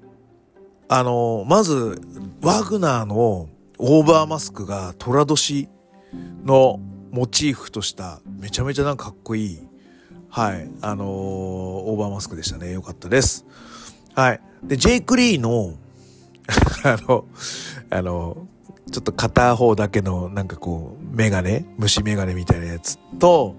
[0.88, 2.02] あの、まず、
[2.42, 3.48] ワグナーの
[3.83, 5.71] オーバーマスクが虎年
[6.45, 6.79] の
[7.11, 9.69] モチーフとしためちゃめちゃなんかかっこいい、
[10.29, 12.73] はい、あのー、オーバーマスクでしたね。
[12.73, 13.47] よかったです。
[14.14, 14.40] はい。
[14.62, 15.77] で、ジェイク・リーの
[16.85, 17.25] あの、
[17.88, 18.47] あの、
[18.93, 23.57] ちょっと片方だけのなんかこう、メガネ虫メガネみたいなやつと、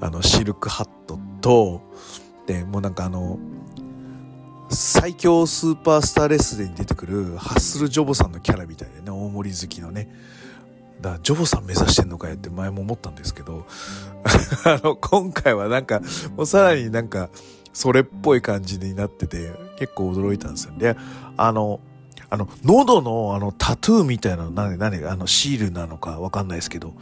[0.00, 1.82] あの、シルクハットと、
[2.46, 3.38] で、もうなんかあの、
[4.70, 10.08] 最強スーパースターレスでに出てくるハッスルジョボさんのキャラみたいでね、大盛り好きのね。
[11.00, 13.66] だからジョボさん目指してんのかよって前も思ったんですけど、
[14.64, 16.00] あの、今回はなんか、
[16.36, 17.30] もうさらになんか、
[17.72, 20.74] それっぽい感じになってて、結構驚いたんですよ。
[20.76, 20.96] で、
[21.36, 21.80] あの、
[22.30, 26.94] あの、喉のあのタトゥーみたいな、なに、なに、あの、シールなのかわかんないですけど、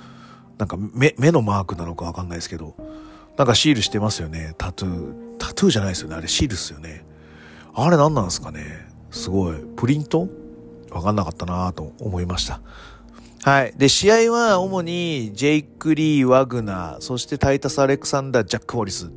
[0.59, 2.75] なんか目、目のマークなのかわかんないですけど、
[3.39, 5.37] なんかシールしてますよね、タトゥー。
[5.39, 7.06] タトゥーじゃないですよね、あれシールっすよね。
[7.79, 8.87] あれ何なんですかね？
[9.11, 9.59] すごい。
[9.77, 10.29] プリント？
[10.91, 12.62] わかんなかったなと思いました。
[13.43, 13.75] はい。
[13.77, 19.12] で、試合は主にジェイク・リー・ワグナー、そしてタイタス・アレクサンダー・ジャック・モリス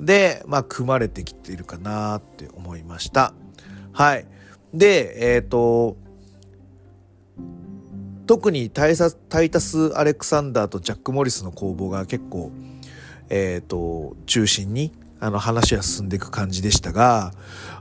[0.00, 3.32] で、まあ、組まれてきているかなって思いました。
[3.92, 4.26] はい。
[4.74, 5.96] で、えっ、ー、と、
[8.26, 8.96] 特にタイ
[9.28, 12.50] タイタス・アレクサンダーとジャック・モリスの攻防が結構、
[13.30, 14.92] えっ、ー、と、中心に、
[15.24, 17.32] あの、話は進んでいく感じでしたが、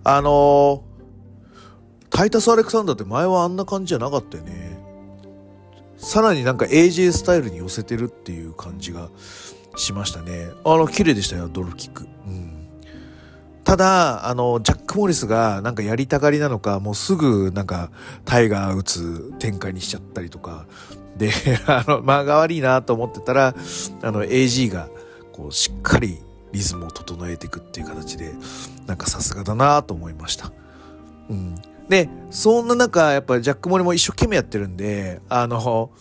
[0.05, 0.83] あの
[2.09, 4.77] タイタス・アレクサンダーって前はあんな感じじゃなかったよね。
[5.97, 9.09] さらになんか AJ スタイルに寄せてるっていう感じが
[9.75, 10.51] しましたね。
[10.63, 12.07] あの、綺麗でしたよ、ドルキック。
[12.25, 12.69] うん。
[13.65, 17.89] ただ、あの、ジャック・モリスがなんかやりたがりなのか、もうすぐなんか
[18.23, 20.65] タイガー打つ展開にしちゃったりとか、
[21.17, 21.31] で、
[21.67, 23.55] あの、間が悪いなと思ってたら、
[24.01, 24.87] あの、AG が
[25.33, 26.19] こうしっかり
[26.53, 28.33] リズムを整えていくっていう形で、
[28.85, 30.53] なんかさすがだなと思いました。
[31.29, 31.55] うん。
[31.89, 35.91] で、そんな中、やっぱジャック・モリも一生懸命やってるんで、あの、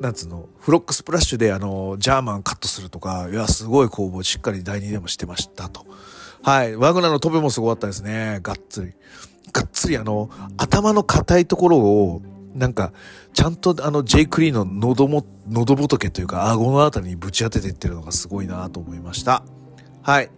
[0.00, 5.86] なんつうの、フロックスプラッシュであの、ジャーマンカットするとか、いや、すごい攻防しっかり第2でもしてましたと。
[6.42, 6.76] はい。
[6.76, 8.40] ワグナーの飛べもすごかったですね。
[8.42, 8.92] がっつり。
[9.52, 10.28] がっつりあの、
[10.58, 12.22] 頭の硬いところを、
[12.54, 12.92] なんか、
[13.36, 19.42] ちゃんとあの、ジェイクリーの喉も、喉仏というか、顎のあたりにぶち当てていってるのがすごいなと思いました。
[20.00, 20.30] はい。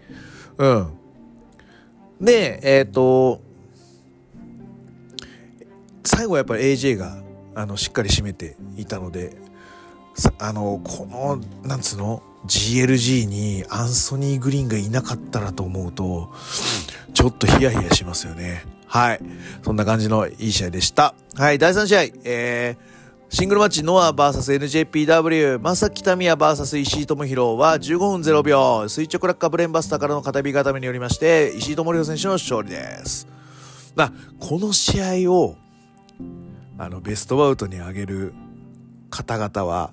[0.59, 0.89] うん。
[2.21, 3.41] で、えっ、ー、と、
[6.03, 7.23] 最後はやっぱり AJ が、
[7.55, 9.37] あの、しっかり締めていたので、
[10.41, 16.33] あの、この、なんつうの GLG にアンソニー・グリーンがいなかったらと思うと、
[17.15, 18.65] ちょっとヒヤヒヤしますよね。
[18.89, 19.21] はい。
[19.63, 21.15] そんな感じのいい試合でした。
[21.37, 33.29] はい、第3試合、えー、シングルマッチノア VSNJPW、まさきたみや VS 石井智弘は15分0秒、垂直落下ブレンバスターからの片火固めによりまして、石井智弘選手の勝利です。
[33.95, 35.57] まあこの試合を、
[36.79, 38.33] あの、ベストバウトに上げる
[39.11, 39.93] 方々は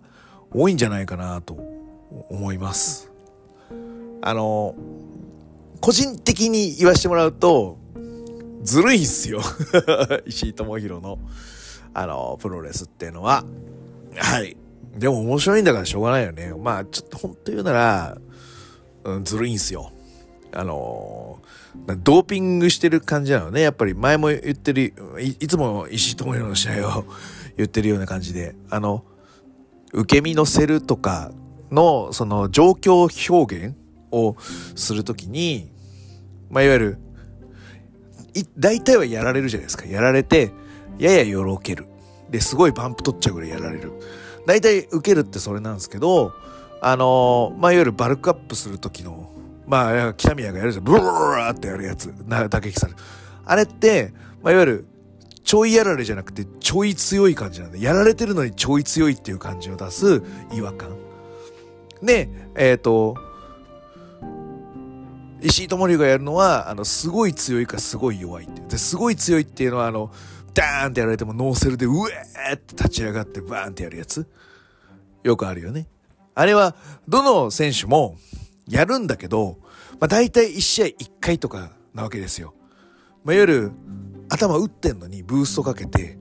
[0.54, 1.58] 多いんじゃないかなと
[2.30, 3.12] 思います。
[4.22, 4.74] あの、
[5.82, 7.78] 個人的に言わせてもらうと、
[8.66, 9.42] ずるいっすよ。
[10.26, 11.20] 石井智弘の、
[11.94, 13.46] あの、プロレスっていうのは。
[14.18, 14.58] はい。
[14.98, 16.54] でも面白いんだからしょうがないよね。
[16.58, 18.18] まあ、ちょっと本当言うなら、
[19.04, 19.92] うん、ずるいんすよ。
[20.54, 21.42] あの
[22.04, 23.62] ドーピングしてる感じなのね。
[23.62, 27.06] やっぱり前も言ってる、いつも石井智弘の試合を
[27.58, 29.04] 言ってるような感じで、あの、
[29.92, 31.32] 受け身のせるとか
[31.72, 33.76] の、その状況表現
[34.12, 34.38] を
[34.76, 35.72] するときに、
[36.50, 36.98] まあ、いわゆる、
[38.58, 39.86] 大体はやられるじゃないですか。
[39.86, 40.52] やられて、
[40.98, 41.88] ややよろける。
[42.30, 43.94] で、すごいバンプ取っちゃうぐらいやられる。
[44.46, 46.34] 大体受けるってそれなんですけど、
[46.82, 49.32] あのー、まあ、いわゆるバルクアップする時の、
[49.66, 50.84] まあ、北宮がやるじゃん。
[50.84, 52.14] ブルーってやるやつ。
[52.28, 53.00] な、打撃される。
[53.46, 54.88] あれって、まあ、いわゆる、
[55.44, 60.90] ちょいやられじゃなくて、ちょい強い感じなんで、やられてるのにちょい強いっていう感じを出す違和感。
[62.02, 63.16] で、えっ、ー、と、
[65.46, 68.62] 石井智龍がやるのは、あの、すごい強いかすごい弱いって。
[68.62, 70.12] で、すごい強いっていうのは、あの、
[70.56, 74.28] ダーンってやられてもノーセルで、うえーって立ち上がってバーンってやるやつ。
[75.22, 75.88] よくあるよね。
[76.34, 76.76] あれは、
[77.08, 78.18] どの選手も
[78.68, 79.60] やるんだけど、
[80.00, 82.56] まあ大体1試合1回とかなわけですよ。
[83.24, 83.72] まあ、いわゆる、
[84.30, 86.18] 頭打ってんのにブーストかけて、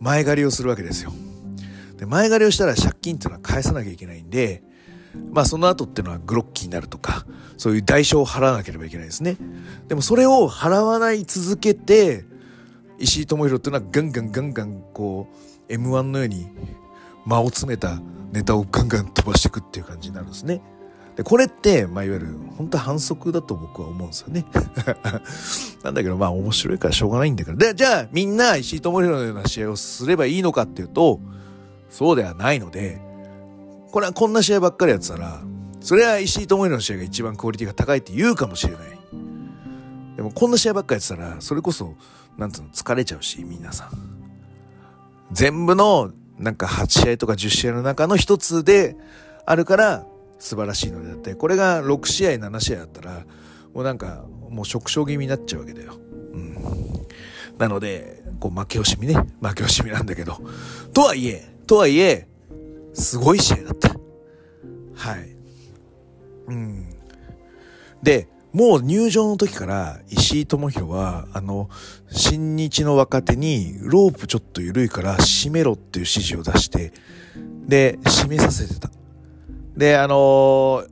[0.00, 1.12] 前借りをするわけですよ。
[1.96, 4.62] で、前借りをしたら借金っていうのは返さなきゃいけないんで、
[5.32, 7.24] まあその後っていうのはグロッキーになるとか、
[7.56, 9.36] そういう代償を払わなければいけないですね。
[9.88, 12.24] でもそれを払わない続けて、
[12.98, 15.28] 石井智弘っていうのはガンガンガンガンこ
[15.68, 16.46] う、M1 のように
[17.24, 18.00] 間を詰めた
[18.32, 20.60] ネタをガンガン飛ばしていくっていう感じになるんですね。
[21.16, 22.26] で、これって、まあ、いわゆる、
[22.58, 24.44] 本当反則だと僕は思うんですよね。
[25.82, 27.56] なんだけど、まあ、面白いからしょうがないんだから。
[27.56, 31.20] で、じゃあ、みんな石井智弘のような試合をすればいいのかっていうと、
[31.88, 33.00] そうではないので、
[33.92, 35.40] これはこんな試合ばっかりやってたら、
[35.86, 38.98] それは石井智弘の試合が一番クオリティが高いって言うかもしれない。
[40.16, 41.94] でもこんな試合ばっかやってたら、それこそ、
[42.36, 43.90] なんつうの、疲れちゃうし、皆さん。
[45.30, 46.10] 全部の、
[46.40, 48.96] なんか8試合とか10試合の中の一つで
[49.44, 50.04] あるから
[50.40, 53.24] 素晴らしいのであって、これが6試合、7試合だったら、
[53.72, 55.92] もうなんか、もう食傷気味になっちゃうわけだよ。
[56.32, 56.56] うん。
[57.58, 59.14] なので、こう負け惜しみね。
[59.40, 60.40] 負け惜しみなんだけど。
[60.92, 62.26] とはいえ、とはいえ、
[62.92, 63.90] すごい試合だった。
[64.96, 65.35] はい。
[66.48, 66.86] うん。
[68.02, 71.68] で、もう入場の時から石井智弘は、あの、
[72.08, 76.92] 新日の若手にロープちょっと緩いから締めろっていう指示を出して、
[77.66, 78.90] で、締めさせてた。
[79.76, 80.88] で、あのー、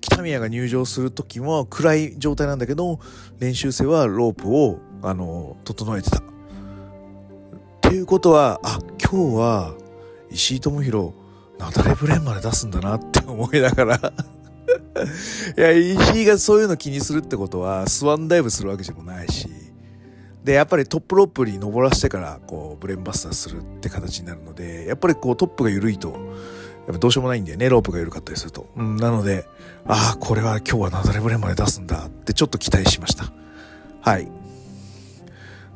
[0.00, 3.00] 北宮が入場する時も暗い状態なんだけど、
[3.38, 6.18] 練習生はロープを、あのー、整えてた。
[6.18, 6.22] っ
[7.80, 9.74] ていうことは、あ、今日は
[10.30, 11.12] 石井智弘、
[11.58, 14.12] なだれブレンまで出すんだなって思いながら
[15.56, 19.48] いや、石井がそういうの気にするってことは、スワンダイブするわけでもないし、
[20.44, 26.18] で、やっぱりトップロープに登らせてから、こう、ブレンバスターするって形になるので、やっぱりこう、トップが緩いと、やっ
[26.94, 28.66] ぱどうしようもないんだよね、ロープが緩かったりすると。
[28.76, 29.46] うん、なので、
[29.86, 33.30] ああ、これは今日はなだれブレンまで出すんだってちょっと期待しました。
[34.00, 34.28] はい。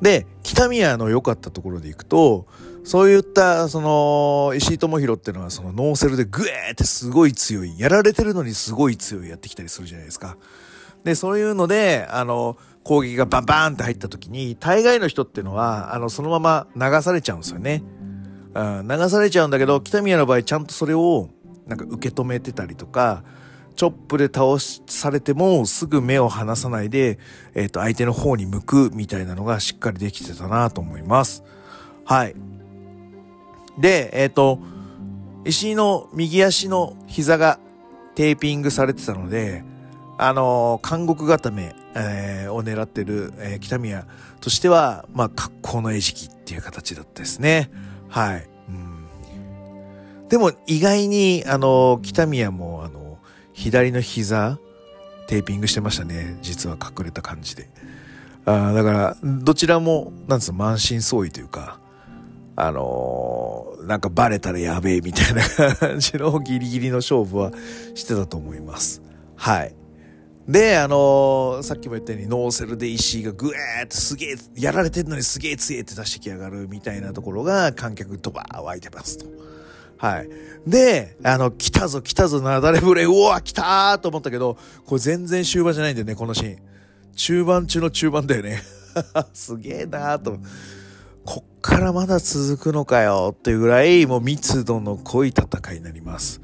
[0.01, 2.47] で、北宮の良かったところでいくと、
[2.85, 10.37] そういった、その、石井智弘っていうのは、そのノーセルでグエーってすごい強い、やられてるのにすごい強いやってきたりするじゃないですか。
[11.05, 17.85] で、そういうので、あの、攻撃がバンバーンって入った時に、大概の人っていうのは、あの、そのまま流されちゃうんですよね。
[18.55, 21.28] うん、流されちゃうんだけど、北宮の場合、ちゃんとそれを、
[21.66, 23.22] なんか受け止めてたりとか、
[23.76, 27.18] チョップで倒されてもすぐ目を離さないで、
[27.55, 31.43] えっ、ー、と、相手の方に向くみたいなのがしっかりできてたなと思います。
[32.05, 32.35] はい。
[33.79, 34.59] で、えっ、ー、と、
[35.45, 37.59] 石井の右足の膝が
[38.14, 39.64] テーピングされてたので、
[40.18, 44.07] あのー、監獄固め、えー、を狙ってる、えー、北宮
[44.41, 47.70] としては、まあ、格好の餌食っていう形だったですね。
[48.09, 48.49] はい。
[48.68, 53.18] うん、でも、意外に、あの北宮も、あの
[53.53, 54.59] 左の膝、
[55.27, 56.39] テーピングしてましたね。
[56.43, 57.68] 実は隠れた感じで。
[58.45, 61.79] あだから、どちらも、なんつうの、満身創痍というか、
[62.65, 67.51] あのー、なんかバレたらやべえみたいな感じのギリギリの勝負は
[67.97, 69.03] してたと思います。
[69.35, 69.75] はい。
[70.47, 79.27] で、あのー、さっきも言ったようにノーセルで石井がグエーってすげえ、やられてんのにすげえ強えって出してきやがるみたいなところが観客ドバー湧いてますと。
[79.99, 80.29] はい。
[80.65, 84.57] で、あの、来たぞ来たぞなだれぶれ、うわ、来たーと思ったけど、
[84.87, 86.59] これ全然終盤じゃないんだよね、このシーン。
[87.17, 88.63] 中盤中の中盤だよね。
[89.35, 90.39] すげえなーと。
[91.63, 96.43] からまだ続くのかよっていうぐらいもう密度の濃い戦いになります。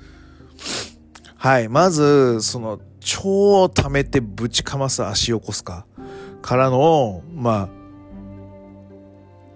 [1.36, 1.68] はい。
[1.68, 5.86] まず、その、超溜めてぶちかます足を起こすか
[6.42, 7.68] からの、まあ、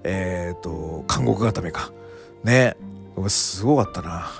[0.05, 1.93] えっ、ー、と、監獄固めか。
[2.45, 2.77] ね。
[3.29, 4.31] すごかったな。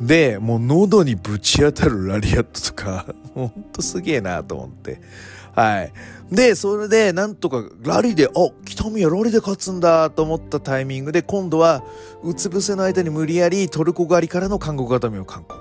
[0.00, 5.00] で、もう喉にぶち当たるラリアットとか、 ほんとすげえなと思って。
[5.58, 5.92] はい。
[6.30, 8.30] で、それで、なんとか、ラリーで、あ、
[8.64, 11.82] 北宮ラリーで勝つんだと思ったタイミングで、今度は、
[12.22, 15.58] うつ伏せの間に無理やりトルコ狩りからの韓国固めを観光。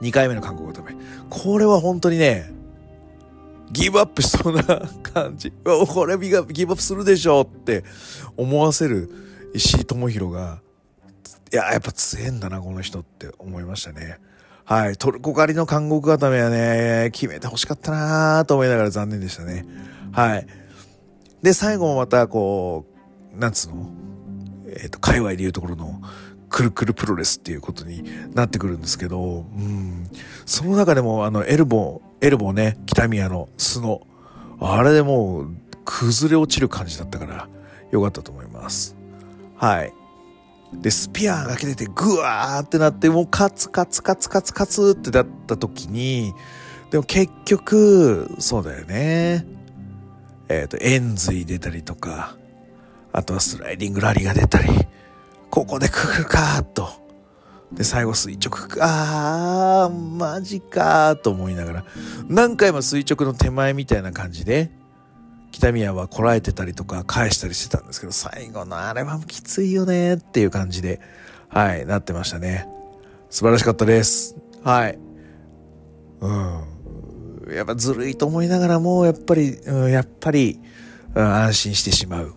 [0.00, 0.96] 2回目の韓国固め。
[1.30, 2.52] これは本当にね、
[3.70, 4.64] ギブアップしそうな
[5.04, 5.52] 感じ。
[5.62, 7.84] これギブアップするでしょって
[8.36, 9.08] 思わせる
[9.54, 10.60] 石井智弘が、
[11.52, 14.18] いや、やっぱ強えんだな、この人って思いましたね。
[14.68, 14.98] はい。
[14.98, 19.64] トルコ狩りの監獄固めはね、決めて欲しかったなと思いながら残念でしたね。
[20.12, 20.46] はい。
[21.40, 22.84] で、最後もまた、こ
[23.34, 23.90] う、なんつうの？
[24.66, 26.02] えっ、ー、と、界隈で言うところの、
[26.50, 28.04] くるくるプロレスっていうことに
[28.34, 30.06] なってくるんですけど、うん。
[30.44, 34.06] その中でも、あの、エルボー、エルボーね、北宮の素の、
[34.60, 35.56] あれでもう、
[35.86, 37.48] 崩れ落ちる感じだったから、
[37.90, 38.94] よかったと思います。
[39.56, 39.94] はい。
[40.72, 46.34] で、スピアーが来てて、グワーってなって、もうカツカツカツカツカツってなった時に、
[46.90, 49.46] でも結局、そうだよね。
[50.48, 52.36] えっ、ー、と、円髄出たりとか、
[53.12, 54.68] あとはスライディングラリーが出たり、
[55.50, 56.88] ここでくぐるかと。
[57.72, 61.84] で、最後垂直か、あー、マジかーと思いながら、
[62.28, 64.70] 何回も垂直の手前みたいな感じで、
[65.50, 71.00] 北宮はこらえてたりとか返したりしてたんですけど、最後のあれはきついよねっていう感じで、
[71.48, 72.68] はい、なってましたね。
[73.30, 74.36] 素晴らしかったです。
[74.62, 74.98] はい。
[76.20, 76.32] う
[77.50, 77.54] ん。
[77.54, 80.60] やっぱずるいと思いながらも、やっぱり、うん、やっぱり、
[81.14, 82.34] うん、安心してしまう、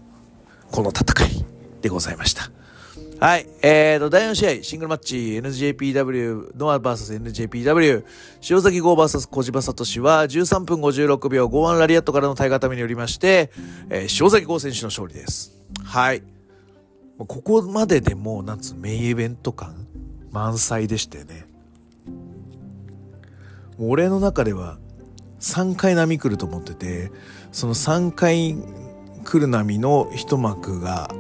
[0.72, 1.46] この戦い
[1.82, 2.50] でございました。
[3.22, 3.46] はい。
[3.62, 8.04] えーと、第4試合、シングルマッチ、NJPW、ノア VSNJPW、
[8.50, 13.52] 塩崎号 VS 小島聡は13分56秒51ラリアットからの対固めによりまして、
[13.92, 15.56] えー、塩崎号選手の勝利です。
[15.84, 16.24] はい。
[17.20, 19.86] ここまででもう、なんつ、メインイベント感
[20.32, 21.46] 満載でしたよね。
[23.78, 24.80] もう俺の中では
[25.42, 27.12] 3回波来ると思ってて、
[27.52, 28.56] その3回
[29.24, 31.12] 来る波の一幕が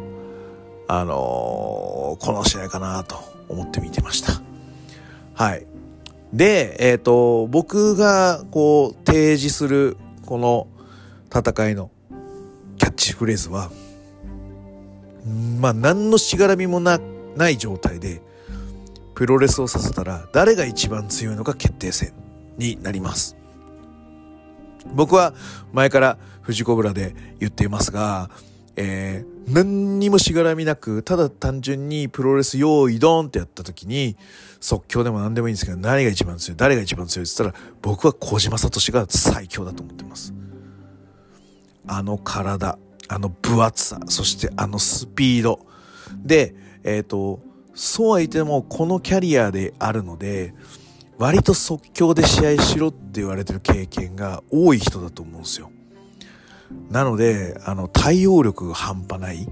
[0.93, 3.15] あのー、この試合かなと
[3.47, 4.41] 思って見てました。
[5.33, 5.65] はい。
[6.33, 10.67] で、えっ、ー、と、僕がこう提示するこの
[11.33, 11.91] 戦いの
[12.77, 13.71] キャッチフレーズは、
[15.61, 16.99] まあ何のしがらみもな
[17.37, 18.21] ない状態で
[19.15, 22.11] プロレスをさせたら誰が一番強いのか決定戦
[22.57, 23.37] になります。
[24.93, 25.33] 僕は
[25.71, 28.29] 前から富士コブラで言っていますが、
[28.83, 34.17] えー、何にもしがらみなく、ただ単純にプロレス用意ドンってやった時に、
[34.59, 40.33] 即興でも何でもいいんですけど、何が一番強い誰が一番強いって言ったら、僕は小島聡が最強だと思ってます。
[41.85, 45.59] あの体、あの分厚さ、そしてあのスピード。
[46.17, 47.39] で、えっ、ー、と、
[47.75, 50.55] そうは言っても、このキャリアであるので、
[51.19, 55.71] 割と即興で試合しろって言われてる経験が多い人だと思うんですよ。
[56.89, 59.47] なので、あの、対応力が半端ない。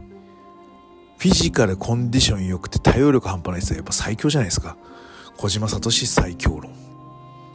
[1.17, 4.78] フィジカルコンディション良くて対応力半端ない人はやっぱ最強じゃないですか。
[5.38, 6.72] 小島聡最強論。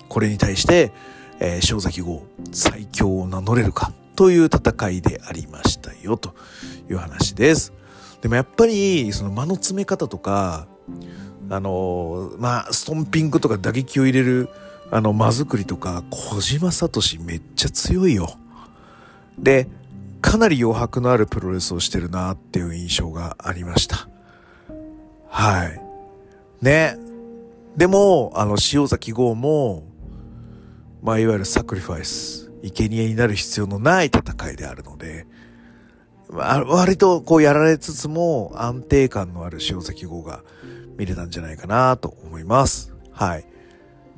[0.09, 0.93] これに対して、
[1.41, 6.35] えー、塩崎豪最強を名乗れるかという戦いでありましたよと
[6.91, 7.73] いう話です。
[8.21, 10.67] でもやっぱりその間の詰め方とか、
[11.51, 14.49] あのー、まあ、ストンピングとか打撃を入れる
[14.91, 18.39] あの間作りとか小島聡めっちゃ強いよ。
[19.39, 19.68] で、
[20.20, 24.09] かなり余白のあるプロレスをしてるなっていう印象がありました。
[25.28, 25.80] はい。
[26.62, 26.97] ね。
[27.76, 29.85] でも、あの、塩崎号も、
[31.03, 35.26] まあ、いわゆるサクリファイス、生贄になる必要のない戦いであるので、
[36.30, 40.43] まあ、割とこうやられつつも安定感のある塩崎号が
[40.97, 42.95] 見れたんじゃないかなと思います。
[43.12, 43.47] はい。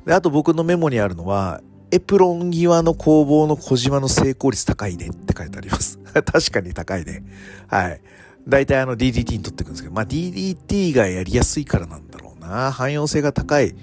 [0.04, 1.60] で、あと僕のメモにあるのは、
[1.90, 5.98] エプロン際の工房の小島の成功率高いねって書いてあります。
[6.12, 7.22] 確かに高いね。
[7.68, 8.00] はい。
[8.48, 12.72] 大体あの DDT に取ってくんですけど、まあ DDT がやりやすいからなんだろうな。
[12.72, 13.74] 汎用性が高い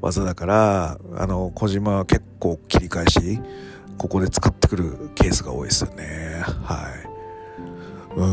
[0.00, 3.40] 技だから、あの、小島は結構切り返し、
[3.98, 6.42] ここで使ってくるケースが多いですよね。
[6.62, 6.88] は
[8.16, 8.18] い。
[8.18, 8.26] う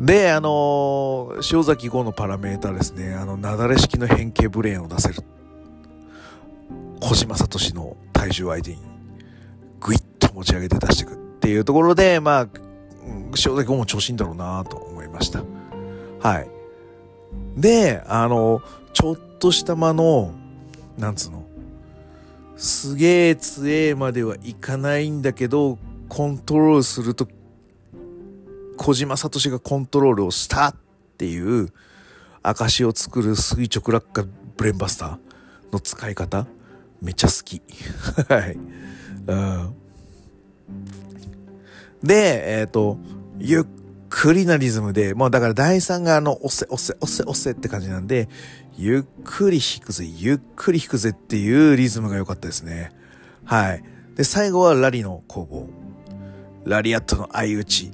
[0.00, 0.06] ん。
[0.06, 3.14] で、あの、塩崎5のパラメータですね。
[3.14, 5.22] あの、なだれ式の変形ブレーンを出せる
[7.06, 8.78] 小島聡の体重相手に
[9.78, 12.48] グイッと持ち上げて出していくっていうところで、まあ、
[13.32, 15.44] 塩崎も調子いいんだろうなと思いました。
[16.20, 16.48] はい。
[17.60, 18.62] で、あの、
[18.94, 20.32] ちょっとした間の、
[20.96, 21.44] なんつうの、
[22.56, 25.78] すげえ強えまではいかないんだけど、
[26.08, 27.28] コントロールすると、
[28.78, 30.74] 小島聡がコントロールをしたっ
[31.18, 31.70] ていう
[32.42, 34.26] 証を作る垂直落下
[34.56, 35.18] ブレンバスター
[35.70, 36.46] の使い方。
[37.00, 37.62] めっちゃ好き。
[38.28, 38.58] はい。
[39.26, 39.74] うん。
[42.02, 42.98] で、えっ、ー、と、
[43.38, 43.64] ゆっ
[44.10, 48.28] くりなリズムで、もうだから第3があの、押せ、押せ、押せ、押せって感じなんで、
[48.76, 52.90] ゆっくり弾くぜ、ゆっくり弾くぜっていうリズムが良かったですね。
[53.44, 53.82] はい。
[54.16, 55.68] で、最後はラリの攻防。
[56.64, 57.92] ラリアットの相打ち。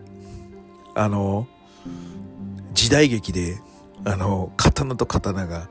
[0.95, 1.47] あの、
[2.73, 3.59] 時代劇で、
[4.05, 5.69] あの、刀と刀が、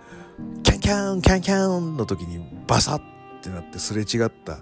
[0.63, 3.18] キャンキャン、キャンキャンの時にバサッ
[3.49, 4.59] ってなってすれ違った、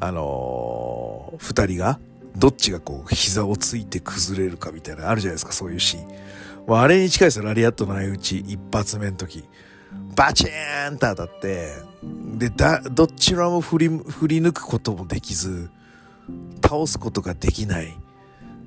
[0.00, 1.98] あのー、二人が、
[2.36, 6.76] どっちがこう、膝をついて崩れるかみたいなあるじゃないですか、そういうシーン。
[6.76, 9.44] あれに近いですよ、ラリアットの相打ち、一発目の時。
[10.16, 11.72] バチーンと当たって、
[12.36, 15.70] で、だ、どちらも振り、振り抜くこともできず、
[16.62, 17.96] 倒すことができない。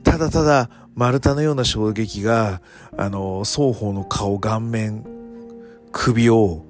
[0.03, 2.61] ただただ、丸太のような衝撃が、
[2.97, 5.05] あの、双方の顔、顔面、
[5.91, 6.65] 首を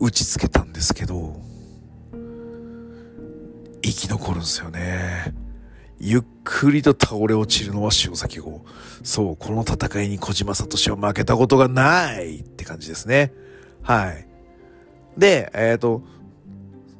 [0.00, 1.40] 打ちつけたんですけど、
[3.90, 5.34] 生き残るんですよね。
[5.98, 8.64] ゆっくりと倒れ落ちるのは塩崎号。
[9.02, 13.32] そう、この戦いに小島聡は負けたことがないって感じですね。
[13.82, 14.26] はい。
[15.18, 16.02] で、えっ、ー、と、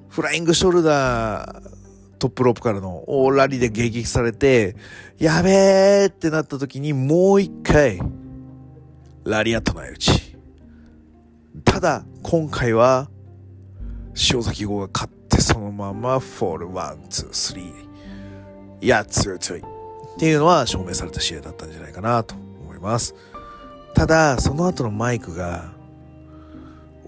[0.09, 1.71] フライングショルダー、
[2.19, 4.77] トップロープからの大ラリで迎撃されて、
[5.19, 8.01] やべーってなった時にもう一回、
[9.25, 10.37] ラリアットの相打ち。
[11.65, 13.09] ただ、今回は、
[14.31, 15.20] 潮崎豪が勝って
[15.53, 18.85] そのままフォール one, two, three。
[18.85, 19.61] いや、強い強い。
[19.61, 19.65] っ
[20.19, 23.17] ていうのは証明された試合だったんじゃないかなと思います。
[23.95, 25.73] ただ、その後のマイクが、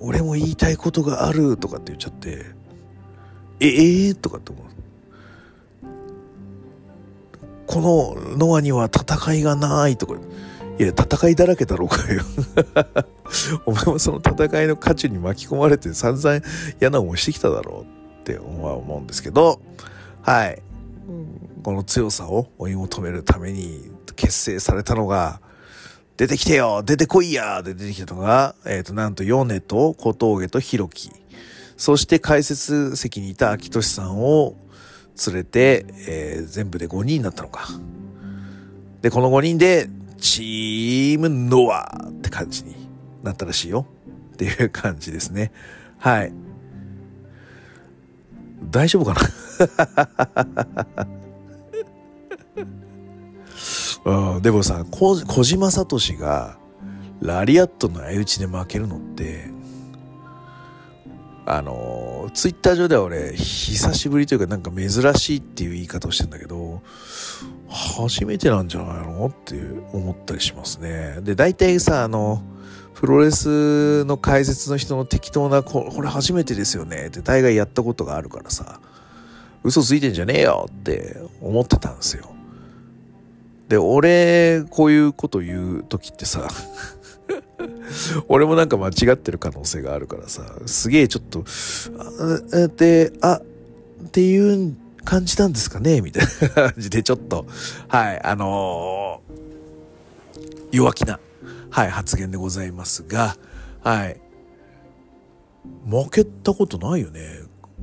[0.00, 2.46] 俺も言いたいことがあるとかって言っちゃって、
[3.60, 4.66] ええー、とかって思う。
[7.66, 10.14] このノアには戦いがないとか、
[10.80, 12.22] いや、戦いだらけだろうかよ
[13.66, 16.40] お前もその戦いの渦中に巻き込まれて散々
[16.80, 19.60] 嫌な思いしてきただろうって思うんですけど、
[20.22, 20.62] はい。
[21.64, 25.40] この強さを追い求めるために結成されたのが、
[26.16, 31.10] 出てきてよ出てこいやで出てきたのが、えっ、ー、と、なんと、ヨネと小峠とヒロキ。
[31.76, 34.54] そして解説席にいた秋俊さんを
[35.26, 37.66] 連れて、えー、全部で5人になったのか。
[39.00, 42.76] で、この5人で、チームノアって感じに
[43.24, 43.86] なったらしいよ。
[44.34, 45.50] っていう感じですね。
[45.98, 46.32] はい。
[48.70, 49.20] 大丈夫かな？
[54.34, 56.56] うん、でもさ、小島聡が
[57.20, 59.50] ラリアットの相打ちで負けるのって、
[61.44, 66.82] あの、ツイッター上では俺、久しぶりというかなんか珍しいっていう言い方をしてんだけど、
[67.68, 69.26] 初めてなんじゃないの？
[69.26, 69.54] って
[69.92, 71.18] 思ったりしますね。
[71.22, 72.42] で、大体さ、あの、
[73.02, 77.08] プロレスの解説の人の適当な、これ初めてですよね。
[77.08, 78.78] って大概やったことがあるからさ、
[79.64, 80.68] 嘘ついてんじゃねえよ。
[80.70, 82.32] って思ってたんですよ。
[83.68, 86.46] で、俺、こういうこと言う時ってさ、
[88.28, 91.44] 俺もなんか間違ってる可能性があるからさ、すげえちょっと、
[92.52, 93.40] あ、で、あ、
[94.04, 96.02] っていう感じなんですかね？
[96.02, 97.46] みたいな感じでちょっと、
[97.88, 101.18] はい、あのー、弱気な、
[101.72, 103.34] はい、発言でございますが、
[103.82, 104.20] はい。
[105.88, 107.40] 負けたことないよね、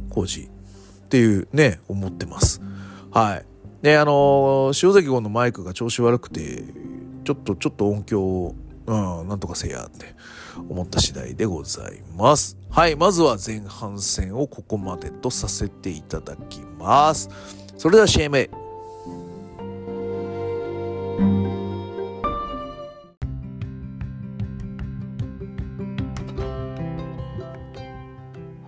[0.09, 0.41] コージ。
[0.43, 2.61] っていうね、思ってます。
[3.09, 3.45] はい。
[3.81, 6.63] で、あのー、塩崎号のマイクが調子悪くて、
[7.23, 10.15] ちょっと、ちょっと音響を、うん、なんとかせやって
[10.69, 12.59] 思った次第でございます。
[12.69, 17.27] はい、まずは前半戦をここまでとさせていただきます。
[17.75, 18.49] それでは CM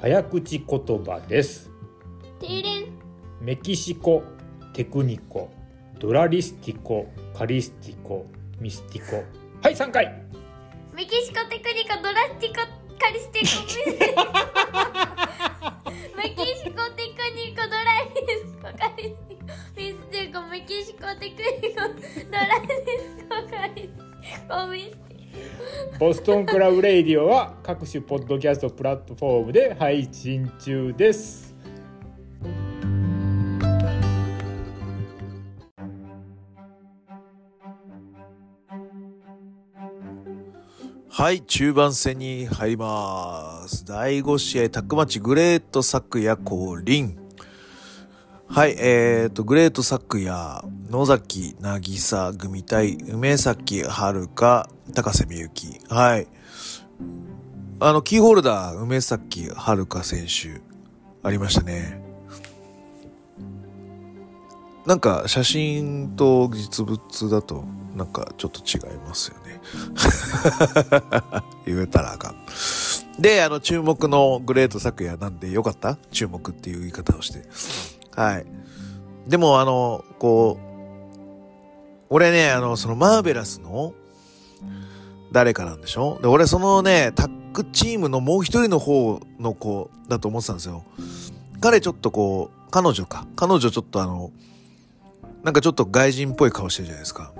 [0.01, 1.69] 早口言葉です。
[3.39, 4.23] メキシコ
[4.73, 5.51] テクニコ
[5.99, 8.25] ドラリスティコカリスティコ
[8.59, 9.17] ミスティコ。
[9.61, 10.23] はい3回。
[10.95, 12.55] メキシコテクニコドラスティコ
[12.99, 13.61] カリスティコ。
[13.61, 14.15] ミスティ
[15.13, 19.45] コメキシコテクニコ ドラリスコカリスティコ。
[19.77, 21.91] ミスティコメキシコテクニコド
[22.31, 23.89] ラリスコカリス
[24.49, 24.65] コ。
[24.67, 25.10] ミスティコ
[25.99, 31.51] ボストンクラブレイディオは各種ポッドキャストプラットフォームで配信中です。
[41.21, 43.85] はい、中盤戦に入ります。
[43.85, 47.15] 第5試合、タックマッチ、グレートクヤ降臨。
[48.47, 54.27] はい、えーと、グレートクヤ、野崎渚組対梅崎遥
[54.91, 55.79] 高瀬美幸。
[55.89, 56.27] はい。
[57.79, 60.61] あの、キーホルダー、梅崎遥選手、
[61.23, 62.01] ありましたね。
[64.85, 67.63] なんか、写真と実物だと、
[67.95, 69.61] なんかちょっと違いますよね。
[71.65, 72.35] 言えたらあかん。
[73.21, 75.97] で、あの、注目のグレート昨夜なんでよかった？
[76.11, 77.43] 注目っていう言い方をして。
[78.15, 78.45] はい。
[79.27, 80.71] でも、あの、こう、
[82.09, 83.93] 俺ね、あの、そのマーベラスの
[85.31, 86.19] 誰かなんでしょ？
[86.21, 90.83] で、俺そのね、タッグチームのもう一人の方の子だと思ってたんですよ。
[91.61, 93.27] 彼ちょっとこう、彼女か。
[93.35, 94.31] 彼女ちょっとあの、
[95.43, 97.33] なんかちょっと外人っぽい顔してるじゃないですか。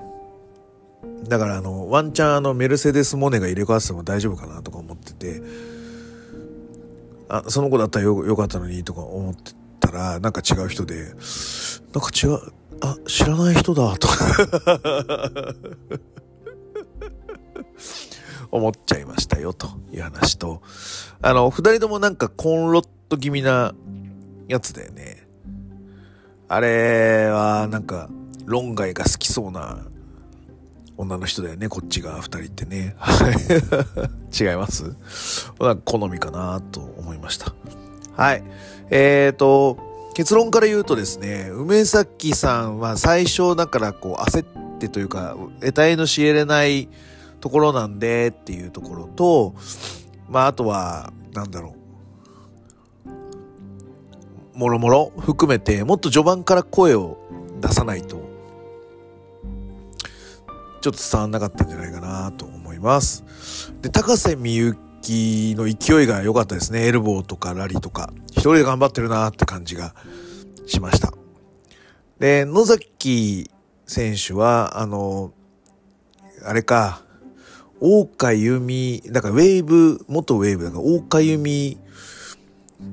[1.28, 5.42] だからあの、ワンチャンあの、メルセデス・モネが入れ替わっても大丈夫かなとか思ってて、
[7.28, 12.38] あ、その子だったらよよかったのにとか思ってたら、なんか違う人で、なんか違う、
[12.80, 14.26] あ、知らない人だとか
[18.50, 20.62] 思っちゃいましたよという話と、
[21.22, 23.74] あの、二人ともなんかコンロット気味な
[24.48, 25.26] やつだよね。
[26.48, 28.08] あれはなんか、
[28.44, 29.78] 論外が好きそうな
[30.98, 32.96] 女の人だよね、こっちが二人ってね。
[34.38, 34.94] 違います？
[35.84, 37.54] 好みかなと思いました。
[38.16, 38.44] はい。
[38.90, 39.78] えーと、
[40.14, 46.90] 結論から言うとですね、梅崎さんは最初だからこう焦ってというか、得体の知れない
[47.42, 49.54] ところなんでっていうところと、
[50.30, 51.74] まああとは、なんだろ
[54.54, 54.58] う。
[54.58, 57.18] もろもろ含めて、もっと序盤から声を
[57.60, 58.32] 出さないと
[60.82, 63.24] ちょっと伝わんなかったんじゃないかなと思います。
[63.80, 66.86] で、高瀬美幸の勢いが良かったですね。
[66.86, 68.12] エルボーとかラリーとか。
[68.32, 69.94] 一人で頑張ってるなって感じが
[70.66, 71.12] しました。
[72.18, 73.48] で、野崎
[73.86, 75.32] 選手は、あの、
[76.44, 77.02] あれか、
[77.84, 81.78] 大岡由美、だからウェーブ、元ウェーブだから大岡由美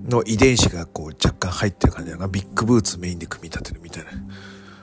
[0.07, 2.27] の遺伝子がこう若干入ってる感じだな。
[2.27, 4.09] ビッグブーツメインで組み立てるみたいな。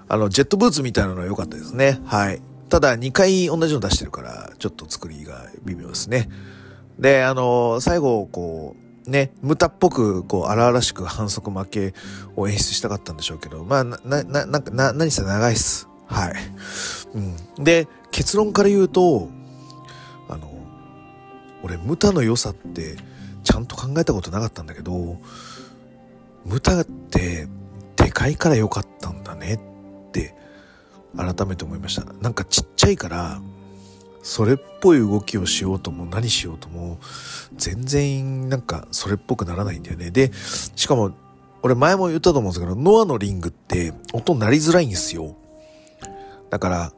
[0.09, 1.99] あの、ジェットブーツみたいなのは良かったですね。
[2.05, 2.41] はい。
[2.69, 6.29] ただ2回同じの出してるから、ちょっと作りが微妙ですね。
[7.01, 8.77] で、あの、最後、こ
[9.07, 11.95] うね、無駄っぽく、こう、荒々しく反則負け
[12.37, 15.89] を演出したかったんでしょうけど、まあ、な、な、な、な、な、何せ長いっす。
[16.07, 16.35] はい。
[17.15, 17.65] うん。
[17.65, 19.31] で、結論から言うと、
[21.67, 22.97] 俺、ムタの良さって、
[23.43, 25.19] ちゃんと考えたことなかったんだけど、
[26.45, 27.49] ムタって、
[27.97, 30.35] でかいから良かったんだねって、
[31.17, 32.05] 改めて思いました。
[32.21, 33.41] なんかちっちゃいから、
[34.23, 36.99] それっぽい動きをしようとも何しようとも、
[37.57, 40.12] 全然なんかそれっぽくならないんだよね。
[40.12, 40.31] で、
[40.77, 41.11] しかも、
[41.62, 45.35] 俺前も言ったと思うんですけど、ノアのリングって音鳴りづらいんですよ。
[46.49, 46.93] だから、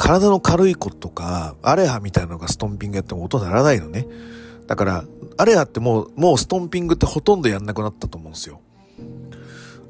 [0.00, 4.06] 体の軽い子とか、アレハみたいなのがストンピングやっても音鳴らないのね。
[4.66, 5.04] だから、
[5.36, 8.62] アレハってもう、もうストンピングってほとんどやんなくなったと思うんですよ。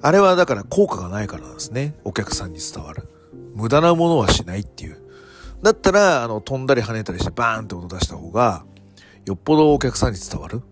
[0.02, 1.94] あれはだから効果がないからなんですね。
[2.02, 3.08] お客さんに伝わる。
[3.54, 4.98] 無駄なものはしないっていう。
[5.62, 8.64] だったら、あの、飛んだり跳ねたりしてバーンって音出した方が、
[9.26, 10.62] よっぽどお客さんに伝わる。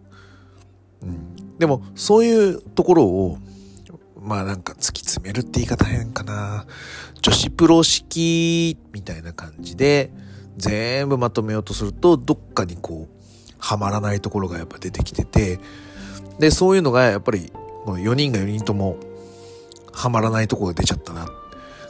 [1.03, 1.59] うん。
[1.59, 3.39] でも、そういうところを、
[4.21, 6.67] まあなんか突き詰めるって言い方変かな。
[7.23, 10.13] 女子プロ式みたいな感じで、
[10.57, 13.19] 全部まとめようとすると、どっかにこう、
[13.59, 15.61] はまらないところがやっぱ出てきてて、
[16.39, 17.53] で、そういうのがやっぱり、
[17.85, 18.99] この4人が4人とも、
[19.93, 21.29] はまらないところが出ちゃったな。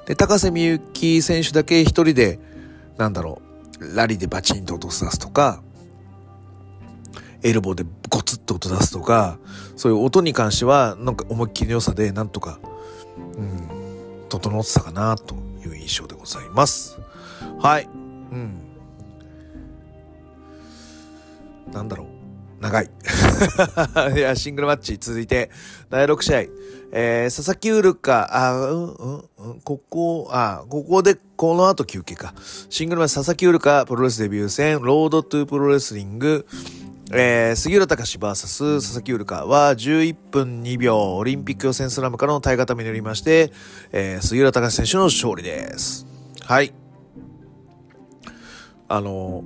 [0.07, 2.41] で、高瀬美幸選手だけ一人で、
[2.97, 3.43] なんだろ
[3.81, 5.63] う、ラリーでバチンと音出すとか、
[7.43, 9.39] エルボーでゴツッと音出すとか、
[9.77, 12.59] そういう音に関しては、なんか思いっきりの良さで、なんとか、
[13.37, 15.35] うん、整ってたかな、と
[15.65, 16.99] いう印象でございます。
[17.61, 17.89] はい。
[17.93, 18.63] うん。
[21.73, 22.19] なんだろう。
[22.61, 22.91] 長い。
[24.17, 25.51] いや、シングルマッチ続いて、
[25.91, 26.39] 第6試合。
[26.91, 32.35] えー、佐々木憂流迦、あ、うん、うん、ここ、あ、ここで、この後休憩か。
[32.71, 36.47] シングルマッチ、佐々木憂流迦、プロレスデビュー戦、 Road to Pro Wrestling、
[37.11, 43.51] えー、杉浦貴 VS 佐々木憂流迦は11分2秒、オリンピック予選スラムからの体固めによりまして、
[43.93, 46.07] えー、杉浦隆選手の勝利です。
[46.45, 46.75] はい。
[48.89, 49.45] あの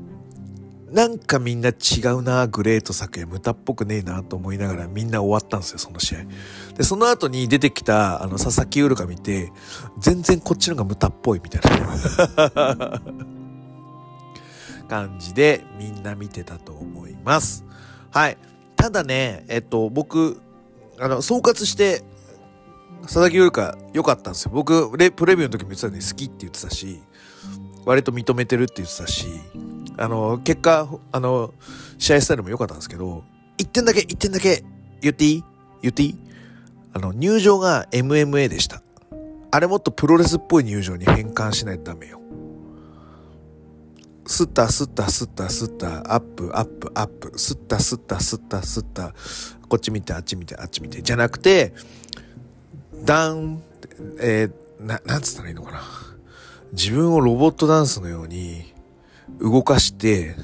[0.93, 1.73] なんかみんな違
[2.09, 6.19] うな、グレート作や無駄っぽくねえなと思いながらみんな終わったんですよ、その試合。
[6.77, 9.53] で、その後に出てきた、あの、佐々木ウルカ見て、
[9.99, 11.63] 全然こっちの方が無駄っぽいみたい
[12.55, 13.01] な
[14.93, 17.65] 感じでみんな見てたと思います。
[18.11, 18.37] はい。
[18.77, 20.39] ただね、えっと、僕、
[21.01, 22.03] あの、総括して、
[23.05, 24.51] 佐々木ウルカ良かったんですよ。
[24.53, 27.01] 僕、プレビューの時も言ってたのに好きって言ってたし、
[27.87, 29.29] 割と認めてるって言ってたし、
[29.97, 31.55] あの、結果、あの、
[31.97, 33.25] 試合スタイルも良かったんですけど、
[33.57, 34.63] 一点だけ、一点だけ
[35.01, 35.45] 言っていい？
[35.81, 36.19] 言っていい？
[36.93, 38.83] あの、入場が MMA でした。
[39.51, 42.21] あれもっとプロレスっぽい入場に変換しないとダメよ。
[44.27, 47.39] スッタスッタスッタスッタアップアップアップ。
[47.39, 49.15] スッタスッタスッタスッタ
[49.69, 51.03] こっち見てあっち見てあっち見て。
[51.03, 51.75] じゃなくて
[53.05, 53.63] ダウン。
[54.19, 55.83] えー、ななんつったらいいのかな。
[56.73, 58.73] 自分をロボットダンスのように
[59.41, 60.35] 動かして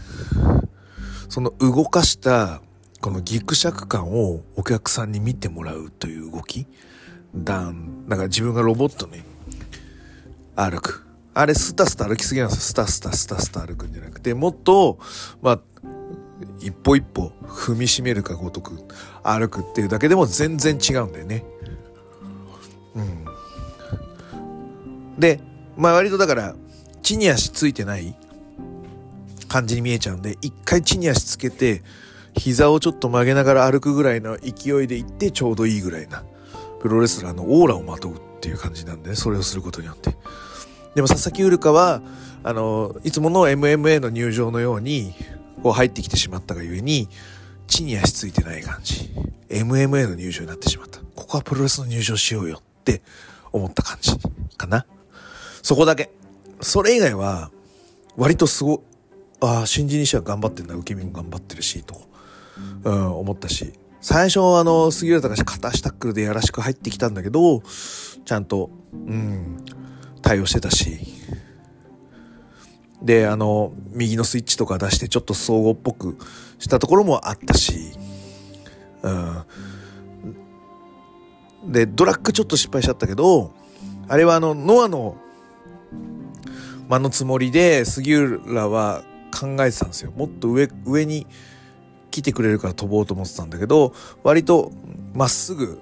[1.29, 2.61] その動かした
[3.01, 6.67] このギクシャク感をお客さんに見てもらうという動き。
[7.35, 8.09] ダウン。
[8.09, 9.23] だか自分がロボットに
[10.57, 11.08] 歩く。
[11.39, 12.63] あれスタスタ歩きすぎなんですよ。
[12.63, 14.99] スタスタスタスタ歩くんじゃなくて、もっと、
[15.41, 15.61] まあ、
[16.59, 18.77] 一歩一歩踏みしめるかごとく
[19.23, 21.45] 歩くっていうだけでも全然違うんだよね。
[22.97, 23.25] うん。
[25.17, 25.39] で、
[25.77, 26.57] まあ割とだから、
[27.05, 28.17] 地に足ついてない
[29.47, 31.85] 感じに見えちゃうんで、一回地に足つけて、
[32.35, 36.25] 膝をちょっと曲げながら歩くぐらいの勢いで行ってちょうどいいぐらいな、
[36.81, 40.17] プロレスラーのオーラをまとうっていう感じなんで、ね、それをすることによって。
[40.99, 42.03] でも佐々木ウルカは、
[42.43, 45.15] あの、いつもの MMA の入場のように、
[45.63, 47.09] こう入ってきてしまったがゆえに、
[47.69, 49.09] 地に足ついてない感じ。
[49.49, 50.99] MMA の入場になってしまった。
[51.15, 53.03] ここはプロレスの入場しようよって
[53.53, 54.11] 思った感じ
[54.57, 54.87] かな。
[55.63, 56.11] そこだけ。
[56.63, 57.53] それ以外は、
[58.17, 58.83] 割とすご、
[59.41, 60.75] ああ、新人にしては頑張ってんだ。
[60.75, 61.95] 受け身も頑張ってるし、と、
[62.83, 63.73] うん、思ったし。
[64.01, 67.63] 最初、あの、杉浦隆片足タックルでやらしく入ってきたんだけど、
[68.25, 69.65] ちゃんと、うん、
[70.23, 70.99] 対応してたし。
[73.03, 76.19] で、あの、右のスイッチとか出してちょっと総合っぽく
[76.59, 77.93] したところもあったし、
[79.03, 79.11] う
[81.69, 81.73] ん。
[81.73, 83.53] で、ドラッグちょっと失敗しちゃったけど、
[84.09, 85.17] あれはあの、ノアの
[86.89, 89.03] 間のつもりで杉浦は
[89.39, 90.13] 考えてたんですよ。
[90.17, 91.27] もっと上、上に
[92.11, 93.93] 来てくれるから飛ぼうと思ってたんだけど、
[94.25, 94.73] 割と
[95.15, 95.81] まっすぐ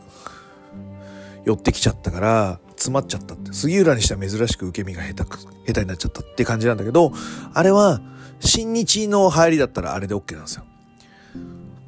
[1.45, 3.53] 寄ってきちゃったから、詰まっちゃったって。
[3.53, 7.13] 杉浦にしては珍しく受け身が下手く、下手になっちゃったって感じなんだけど、
[7.53, 8.01] あれは、
[8.41, 10.65] 新日の入りだったらあれで OK なんですよ。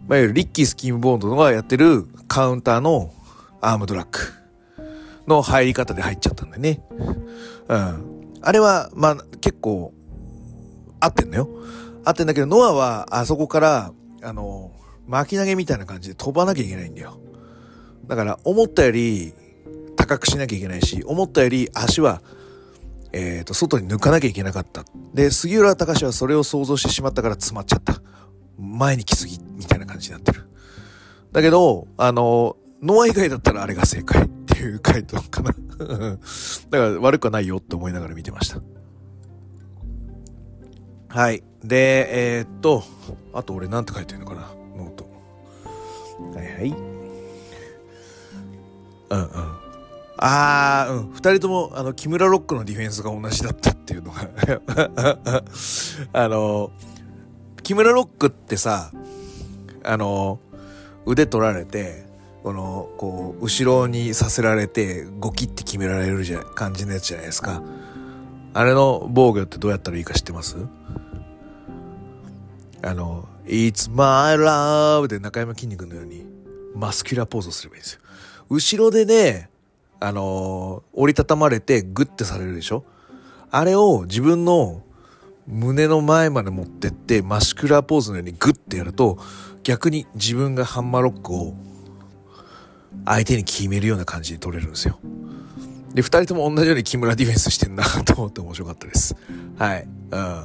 [0.09, 3.13] まあ、いわゆるリッキー・スキーム・ボンドがやってるカウンターの
[3.61, 4.19] アームドラッグ
[5.27, 6.83] の入り方で入っちゃったんだよね。
[7.69, 8.35] うん。
[8.41, 9.93] あれは、まあ、結構、
[11.01, 11.49] 合ってんだよ。
[12.05, 14.73] 合ってんだけど、ノアはあそこから、あの、
[15.07, 17.19] 巻き投げみたいな感じで飛ばなきゃいけないんだよ。
[18.07, 19.35] だから、思ったより
[20.09, 22.23] 高くしなきゃいけないし、思ったより足は、
[23.13, 24.85] えっ、ー、と、外に抜かなきゃいけなかった。
[25.15, 28.01] で、杉浦隆はそれを想像してしまったから詰まっちゃった。
[28.59, 30.49] 前に来すぎ、みたいな感じになってる。
[31.31, 35.53] だけど、あの、ノア以外だったらあれが正解っていう回答かな。
[35.79, 36.19] だか
[36.71, 38.61] ら悪くはないよって思いながら見てました。
[41.09, 41.43] はい。
[41.63, 42.83] で、えー、っと、
[43.33, 44.43] あと俺なんて書いてるのかな？
[44.77, 45.07] ノート。
[46.37, 46.69] はいはい。
[49.11, 49.68] うんうん。
[50.19, 51.13] あー、うん。
[51.13, 54.29] 二人とも、あの、キムラロックのディフェンスが同じだったっていうのが
[56.13, 56.73] あの、
[57.63, 58.91] キムラロックってさ、
[59.85, 60.41] あの、
[61.07, 62.07] 腕取られて、
[62.43, 67.63] この、こう、後ろにさせられて、ゴキって決められるじゃ、感じのやつじゃないですか。
[68.55, 70.57] あれの防御ってどうやったらいいか知ってます？
[72.83, 76.27] あの、It's my love で中山筋肉のように、
[76.75, 78.01] マスキュラーポーズをすればいいんですよ。
[78.51, 79.51] 後ろでね、
[80.01, 82.85] あの折りたたまれてグッてされるでしょ？
[83.51, 84.83] あれを自分の
[85.47, 89.19] 胸の前まで持ってってマスキュラポーズのようにグッてやると
[89.63, 91.55] 逆に自分がハンマーロックを
[93.05, 94.99] 相手に決めるような感じで取れるんですよ。
[95.95, 99.17] で、二人とも同じように木村ディフェンスしてんなと思って面白かったです。
[99.57, 99.85] はい。
[99.85, 100.45] うん。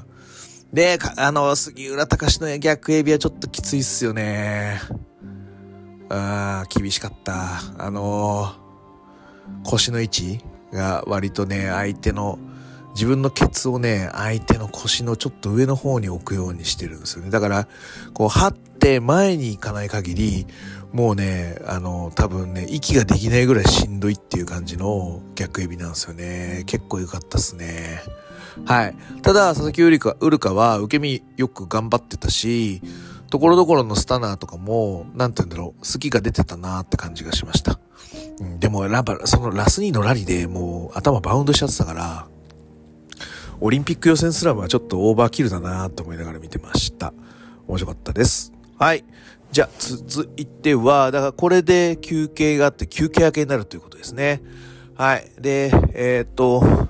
[0.72, 4.80] で、あの、杉浦隆の逆エビはちょっときついっすよね。
[6.10, 7.60] あ厳しかった。
[7.78, 8.54] あの
[9.64, 10.40] 腰の位置
[10.72, 12.40] が割とね、相手の、
[12.94, 17.32] 自分のケツをね、相手の腰のちょっと上の方に置くようにしてるんですよね。
[17.32, 17.68] だから、
[18.14, 20.48] こう、張って前に行かない限り、
[20.92, 26.64] もうね、あの、多分ね、息ができないぐらいしんどいっていう感じの逆エビなんですよね。
[26.68, 28.04] 結構良かったっすね。
[28.66, 28.96] はい。
[29.24, 32.82] ただ、佐々木ウルカウルカは受け身よく頑張ってたし、
[33.32, 37.80] ところどころのスタナーとかも、なんて言うんだろう、好きが出てたなーって感じがしました。
[38.40, 42.28] うん、でも、やっぱ、そのラスニーのラリでもう頭バウンドしちゃってたから、
[43.60, 47.14] オリンピック予選スラムはちょっとオーバーキルだなと思いながら見てました。
[47.68, 48.52] 面白かったです。
[48.78, 49.06] はい。
[49.52, 54.42] じゃあ、続いては、だからこれで休憩があって休憩明けになるということですね。
[54.96, 55.30] はい。
[55.40, 56.90] で、えー、っと、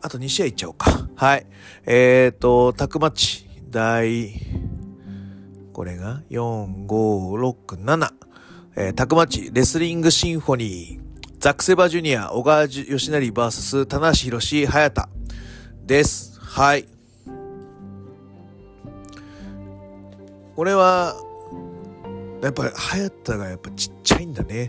[0.00, 1.08] あと2試合いっちゃおうか。
[1.14, 1.46] はい。
[1.84, 4.32] えー、っと、タクマッチ、第、
[5.72, 8.19] これが、4、5、6、7。
[8.76, 11.10] えー、タクマッチ、レスリングシンフォニー、
[11.40, 15.08] ザクセバジュニア、小川義成 VS、棚橋博士、早田
[15.84, 16.38] です。
[16.40, 16.86] はい。
[20.54, 21.16] これは、
[22.42, 24.68] やっぱり早田がやっぱちっちゃいんだね。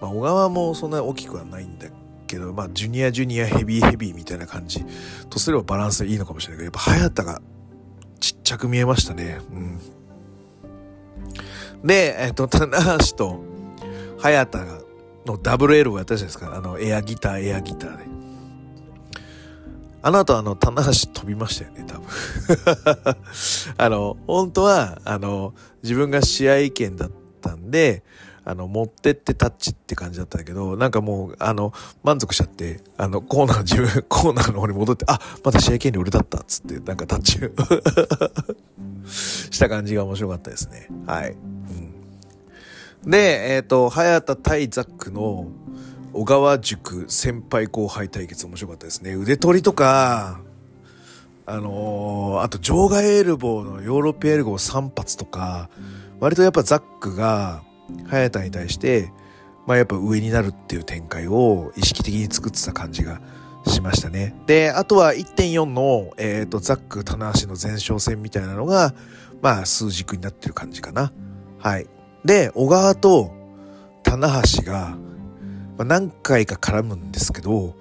[0.00, 1.86] まあ、小川もそんな大きくはないんだ
[2.26, 4.84] けど、まあ、ジュニア、ジュニア、ヘビー、ヘビーみたいな感じ
[5.30, 7.40] とすればバランスいいのかもしれないけど、やっぱ早田が
[8.20, 9.40] ちっちゃく見えましたね。
[9.50, 9.97] うん。
[11.84, 13.44] で、えっ、と、棚橋と
[14.18, 14.64] 早田
[15.26, 16.54] のダブルエルをやったじゃないですか。
[16.56, 18.04] あの、エアギター、エアギターで。
[20.00, 22.06] あの後、あの、棚橋飛びましたよね、多分。
[23.76, 27.10] あの、本当は、あの、自分が試合権だっ
[27.40, 28.02] たんで、
[28.48, 37.40] あの、持ってってタッチって感じだったんだけど、なんかもう、あの、満足しちゃって、あの、コーナー、自分、 コーナーの方に戻って、あ、また試合権利俺だったっつって、なんかタッチ
[39.54, 40.88] した感じが面白かったですね。
[41.04, 41.36] はい。
[43.04, 45.48] うん、で、えっ、ー、と、早田対ザックの、
[46.14, 49.12] 小川塾先輩後輩対決面白かったですね。
[49.12, 50.40] 腕取りとか、
[51.44, 55.68] あのー、あと場外エルボーのヨーロッピエルボー3発とか、
[56.18, 57.67] 割とやっぱザックが
[58.06, 59.12] 早田に対して、
[59.66, 63.20] まあやっぱ上になるっていう展開を意識的に作ってた感じが
[63.66, 64.34] しましたね。
[64.46, 68.94] で、あとは1.4の、えっ、ー、と、ザック、棚橋の前哨戦みたいなのが、
[69.42, 71.12] まあ数軸になってる感じかな。
[71.58, 71.86] はい。
[72.24, 73.34] で、小川と
[74.02, 74.96] 棚橋が、
[75.76, 77.74] まあ、何回か絡むんですけど、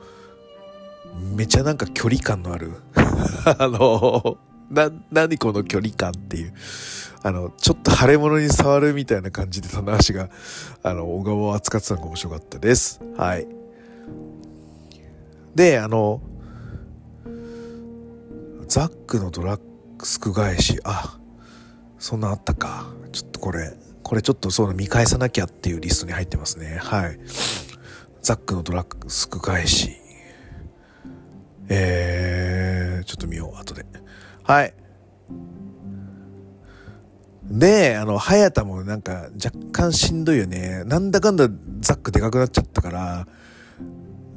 [1.36, 4.38] めちゃなんか距離感のある あの、
[4.70, 6.54] な、何この距離感っていう。
[7.24, 10.30] あの、ちょっと腫れ物に触るみたいな感じで棚橋が、
[10.84, 13.02] あの、小川を扱ってたのが面白かったです。
[13.18, 13.48] はい。
[15.56, 16.22] で、あの、
[18.68, 19.62] ザックのドラッ
[19.98, 21.20] グスク返し、あ、
[21.98, 22.86] そんなあったか。
[23.12, 26.78] ちょっとこれ、これちょっとそう見返さなきゃっていうリストに入ってますね。
[26.82, 27.20] はい。
[28.22, 29.98] ザックのドラッグスク返し。
[31.70, 33.86] えー、ちょっと見よう、後で。
[34.44, 34.74] はい。
[37.50, 40.84] で、あの、早田もなんか若干しんどいよね。
[40.86, 41.48] なんだかんだ
[41.80, 43.28] ザックでかくなっちゃったから、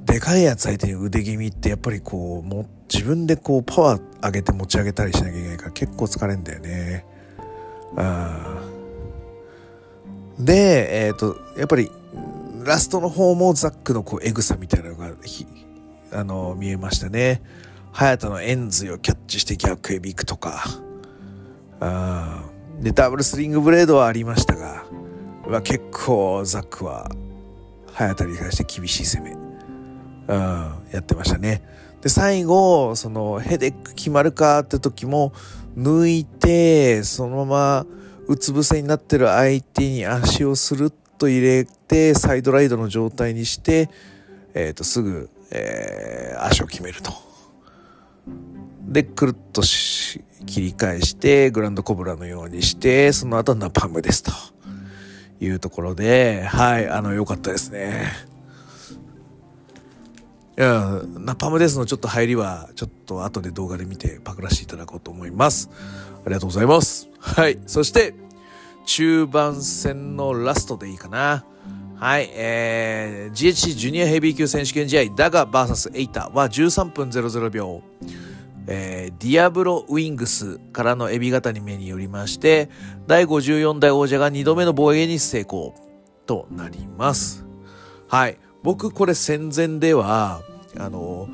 [0.04, 7.04] でかいやつ相手に腕気味ってやっぱりこう、も自分でこうパワー上げて持ち上げたりしなきゃいけないから結構疲れんだよね。
[7.96, 8.62] あ
[10.38, 11.90] で、えっ、ー、と、やっぱり
[12.64, 15.10] ラストの方もザックのこうエグさみたいなのが
[16.12, 17.42] あの見えましたね。
[17.92, 20.64] 早田のエンズをキャッチして逆エビ行くとか。
[21.80, 22.49] あ
[22.80, 24.84] で、ダブルスリングブレードはありましたが、
[25.46, 27.10] は結構ザックは
[27.92, 30.38] 早田に対して厳しい攻め、うん、
[30.90, 31.62] やってましたね。
[32.00, 35.34] で、最後、そのヘデック決まるかって時も
[35.76, 37.86] 抜いて、そのまま
[38.26, 43.90] うつ伏せになってる相手に足をスルッと入れて、サイドライドの状態にして、
[44.54, 47.29] えっ、ー、と、すぐ、えー、足を決めると。
[48.90, 54.32] で、くるっとし切り返して、グランドコブラのようにして、その後ナパムですと
[55.40, 58.10] いうところで、はい、あの、良かったですね。
[60.58, 65.70] いや、ナパムですのちょっと入りは、ちょっと後で動画で見てパクらせていただこうと思います。
[66.24, 67.08] ありがとうございます。
[67.20, 67.58] はい。
[67.66, 68.14] そして、
[68.86, 71.44] 中盤戦のラストでいいかな。
[71.96, 77.82] はい、えー、GHC ジュニアヘビー級選手権試合、ダガ VS エイタは13分00秒。
[78.72, 82.70] えー、ディアブロ・ウィングスからのエビ固めによりまして、
[83.08, 85.74] 第54代王者が2度目の防衛に成功
[86.24, 87.44] となります。
[88.08, 88.38] はい。
[88.62, 90.42] 僕これ戦前では、
[90.78, 91.28] あの、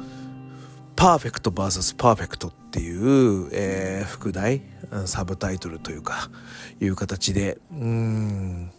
[0.97, 4.62] パーフェクト VS パーフェクトっていう、えー、副題、
[5.05, 6.30] サブタイトルというか、
[6.80, 8.72] いう形で、うん、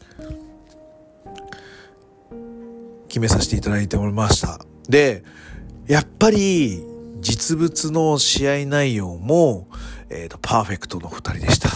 [3.08, 4.60] 決めさせていただいておりました。
[4.90, 5.24] で、
[5.86, 9.68] やっぱり、実物の試合内容も、
[10.10, 11.70] えっ、ー、と、パーフェクトの二人でした。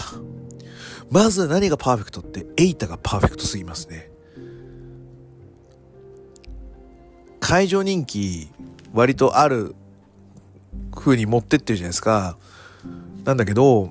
[1.10, 4.10] まず何がパーフェクトって、エイタがパーフェクトすぎますね。
[7.40, 8.50] 会場人気、
[8.94, 9.76] 割とある
[10.96, 12.38] 風に持ってってるじゃないですか。
[13.26, 13.90] なんだけど、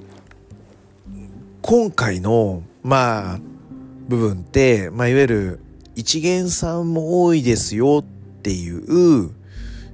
[1.63, 3.41] 今回の、まあ、
[4.09, 5.61] 部分って、まあ、いわゆる
[5.95, 9.31] 一元さんも多いですよっていう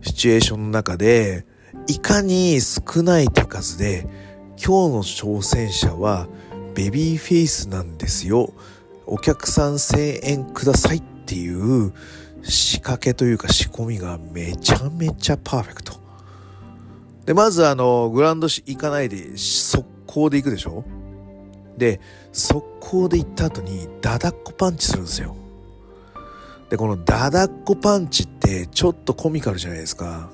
[0.06, 1.44] シチュエーションの中で、
[1.88, 4.06] いかに少ない手数で、
[4.50, 6.28] 今日の挑戦者は
[6.76, 8.54] ベビーフェイスなんですよ。
[9.04, 11.92] お客さん声援くださいっていう
[12.44, 15.94] 仕掛けというか仕込みがめちゃめちゃパーフェクト。
[17.24, 20.84] で、まずあの、グランド行かないで速攻で行くでしょ？
[21.76, 22.00] で、
[22.32, 25.34] 速攻で行った後にダダッコパンチするんですよ。
[26.70, 30.30] で、このダダッコパンチってちょっとコミカルじゃないですか。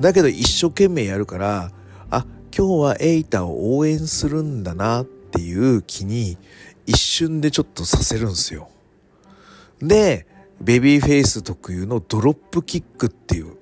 [0.00, 1.70] だけど一生懸命やるから、
[2.10, 6.38] あ、今日はエイタを応援するんだなっていう気に
[6.86, 8.70] 一瞬でちょっとさせるんですよ。
[9.80, 10.26] で、
[10.60, 13.56] ベビーフェイス特有のドロップキックっていう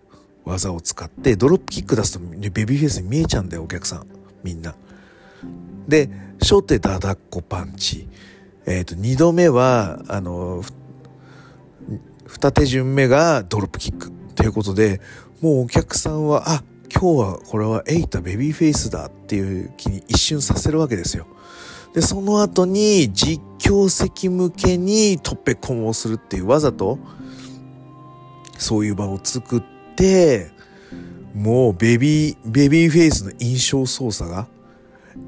[0.45, 4.07] 技を使って、ドロップキック出すとベビーフェイスに見えちゃうんだよ、お客さん。
[4.45, 4.75] みんな。
[5.89, 8.09] で、初手ダダッコパンチ。
[8.67, 10.63] えっ、ー、と、二度目は、あの、
[12.31, 14.13] 二手順目がドロップキック。
[14.37, 15.01] ということで、
[15.43, 16.63] もうお客さんは、あ、
[16.95, 21.27] 今日はこれはエイタベビーフェイスだっていう気に一瞬させるわけですよ。
[21.93, 27.01] で、その後に実況席向けにトッペコンをするっていうわざと、
[28.59, 29.63] そういう場を作っ
[29.97, 30.53] て、
[31.35, 34.47] もうベビー、ベビーフェイスの印象操作が、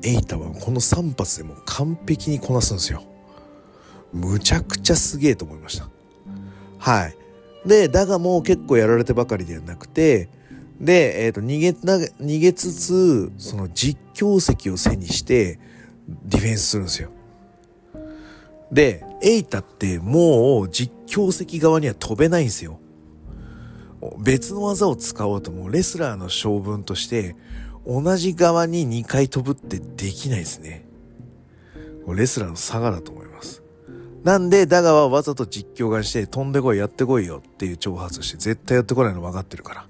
[0.05, 3.03] エイタはこの3発でも完璧にこなすんですよ。
[4.12, 5.91] むちゃくちゃすげえと思いました。
[6.83, 7.16] はい。
[7.64, 10.28] で、だがもう結構やられてばかりではなくて、
[10.80, 15.61] で、えっ、ー、と、逃げ、逃げつつ、その実況席を背にして、
[16.09, 17.11] ディフェンスするんですよ。
[18.72, 22.80] で、エイタってもう実況席側には飛べないんですよ。
[24.18, 27.37] 別の技を使おうともレスラーの性分として、
[27.87, 30.85] 同じ側に2回飛ぶってできないですね。
[32.09, 33.62] レスラーの差がだと思います。
[34.25, 39.87] なんで、ダガはわざと実況がして、飛んでこい、やってこいよっていう挑発して、絶対やってこないの分かってるから。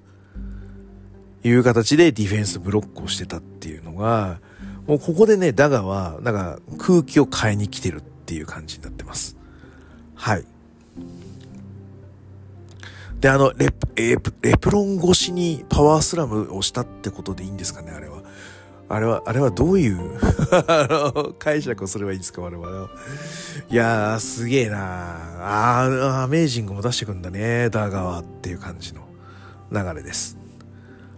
[1.45, 4.39] いう形でディフェンスブロックをしてたっていうのが、
[4.87, 9.37] もうここでね、ダガは、なんか空気を変えに来てるっていう感じになってます。
[10.15, 10.45] はい。
[13.19, 18.12] で、あの、レプ、レプロン越しにパワースラムをしたってことでいいんですかね、あれは。
[18.89, 20.19] あれは、あれはどういう、
[21.39, 22.89] 解釈をすればいいんですか、我々は。
[23.69, 29.01] いやー、すげえなあー、アメージングも出してくんだね、ダーガワっていう感じの
[29.71, 30.37] 流れです。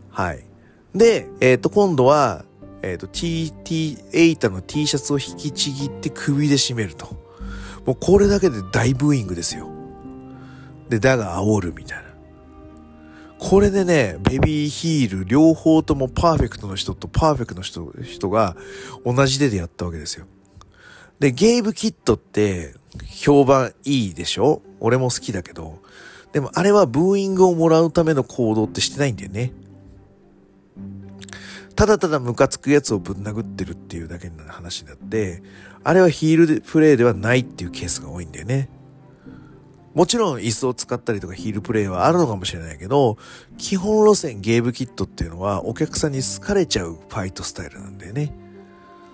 [0.09, 0.45] はい。
[0.93, 2.45] で、えっ、ー、と、今度は、
[2.81, 7.07] えっ、と、T、T、エイタの T シャツを引きちぎって首で締めると。
[7.85, 9.69] もうこれだけで大ブーイングですよ。
[10.89, 12.04] で、だが煽るみたいな。
[13.37, 18.55] これでね、ベビーヒール両方ともパーフェクトの人とパーフェクトの人人が
[19.05, 20.25] 同じ手でやったわけですよ。
[21.19, 22.75] で、ゲームキットって
[23.05, 24.61] 評判いいでしょ？
[24.79, 25.79] 俺も好きだけど。
[26.33, 29.53] でもあれはブーイングをもらうための行動ってしてないんだよね。
[31.75, 35.43] ただただムカつくやつをぶん殴ってるっていうだけの話になって、
[35.83, 38.69] あれはヒールプレイではないっていうケースが多いんだよね。
[39.95, 43.17] もちろん椅子を使ったりとかヒールプレイはあるのかもしれないけど、
[43.57, 48.35] 基本路線ゲームキットっていうのはお客さんに好かれちゃうファイトスタイルなんだよね。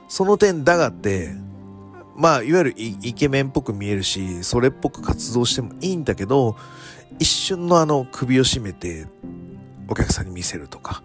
[0.09, 1.33] その点だがって、
[2.17, 6.57] まあ、いわゆるイケメンっぽく見えるし、それっぽく活動してもいいんだけど、
[7.19, 9.05] 一瞬のあの首を絞めて
[9.87, 11.03] お客さんに見せるとか、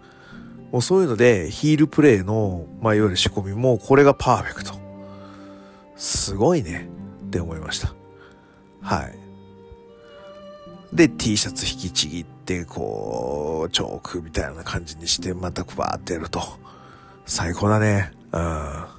[0.71, 4.73] もうそういうのでヒールプレイの、まあ、いわゆる仕込みもこれがパーフェクト。
[5.95, 6.89] すごいね
[7.27, 7.93] って思いました。
[8.81, 9.26] はい。
[10.93, 16.41] で、T シャツ引きちぎって、こう、チョークみたいな感じにして、またバーってやると。
[17.25, 18.11] 最高だね。
[18.31, 18.97] うん。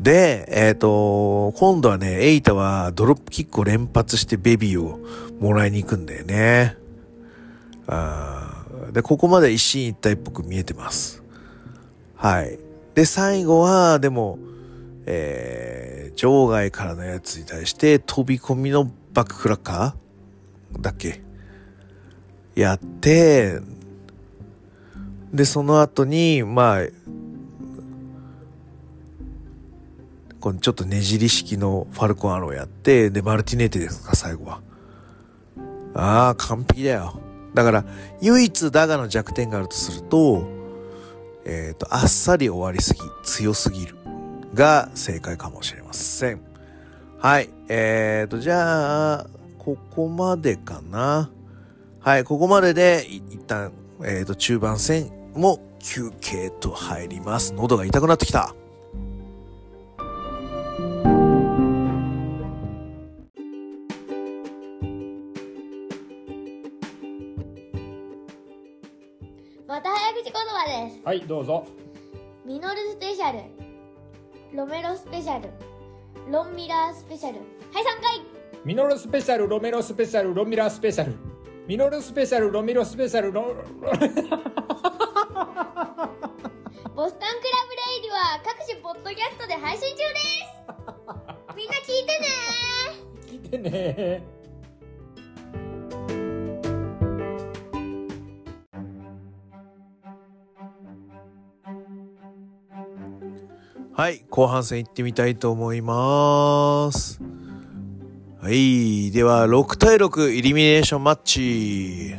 [0.00, 5.00] で、えっ、ー、と、今度はね、エイタはドロップキックを連発してベビーを
[5.40, 6.76] もらいに行くんだよね。
[7.88, 11.22] あで、ここまで一進一退っぽく見えてます。
[12.14, 12.58] はい。
[12.94, 14.38] で、最後は、でも、
[15.10, 20.82] えー、場外からのやつに対して飛び込みのバッククラッカー？
[20.82, 21.22] だっけ？
[22.54, 23.58] やって、
[25.32, 26.86] で、その後に、まあ、
[30.40, 34.60] このちょっとねじり式のファルコンアローやって、で、マルティネーテですか、最後は。
[35.94, 37.18] ああ、完璧だよ。
[37.54, 37.84] だから、
[38.20, 40.46] 唯一ダガの弱点があるとすると、
[41.46, 43.97] えっ、ー、と、あっさり終わりすぎ、強すぎる。
[44.54, 46.40] が正解かもしれません。
[47.18, 47.50] はい。
[47.68, 49.26] えーと、じゃあ、
[49.58, 51.30] ここまでかな。
[52.00, 53.72] はい、ここまでで、一旦、
[54.04, 57.52] えーと、中盤戦も休憩と入ります。
[57.52, 58.54] 喉が痛くなってきた。
[69.66, 71.00] また早口言葉です。
[71.04, 71.66] はい、どうぞ。
[72.46, 73.57] ミノルスペシャル。
[74.54, 75.50] ロメロスペシャル。
[76.30, 77.38] ロンミラースペシャル。
[77.38, 77.46] はい
[77.84, 78.22] 3回。
[78.64, 81.14] ミノルスペシャルロメロスペシャルロンミラースペシャル。
[81.66, 84.06] ミノルスペシャルロミロスペシャルロ ボスタ
[87.06, 87.28] ンクラブレ
[87.98, 90.24] イディは各種ポッドキャストで配信中です。
[91.54, 92.26] みんな聞いてね。
[93.26, 94.37] 聞いてね
[103.98, 107.20] はい、後半戦行ってみたいと思います。
[108.40, 112.14] はい、では6対6イリミネーションマッチ。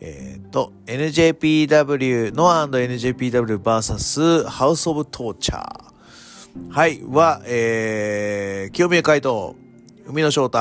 [0.00, 6.72] えっ、ー、と、NJPW、ノア &NJPW バーサスハウスオブトーチャー。
[6.72, 9.54] はい、は、えー、清宮海斗、
[10.08, 10.58] 海野翔太、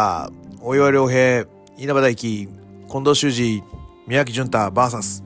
[0.61, 1.47] 大岩良平、
[1.79, 2.47] 稲葉大輝、
[2.87, 3.63] 近藤修二、
[4.05, 5.23] 宮城淳太、バーサス、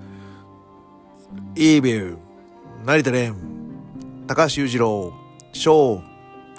[1.58, 2.18] イービル、
[2.86, 3.61] 成田蓮、
[4.34, 5.12] 高橋裕次郎、
[5.52, 6.02] SHO、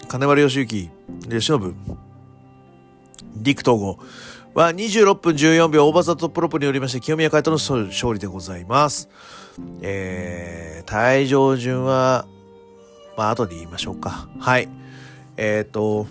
[0.07, 0.91] 金丸義行、
[1.23, 1.75] 義信、
[3.37, 3.99] ディック東郷
[4.53, 9.09] は26分14秒オーバーザトップロープによりまして清宮海斗の勝利でございます。
[9.81, 12.27] えー、退場順は、
[13.17, 14.29] まあ後で言いましょうか。
[14.39, 14.69] はい。
[15.39, 16.07] えっ、ー、と、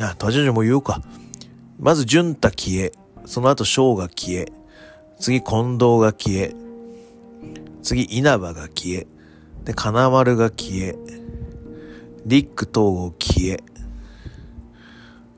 [0.00, 1.02] あ、退場順も言うか。
[1.78, 2.92] まず、潤太消え。
[3.26, 4.46] その後、 SHOが消え。
[5.20, 6.65] 次、近藤が消え。
[7.86, 9.06] 次、稲葉が消え。
[9.64, 10.96] で、金丸が消え。
[12.24, 13.60] ディック東郷消え。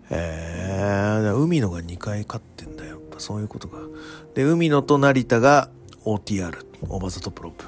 [0.08, 2.92] えー、海野が2回勝ってんだよ。
[2.92, 3.80] やっぱそういうことが。
[4.34, 5.68] で、海野と成田が
[6.06, 7.66] OTR、オーバーザトップロープ。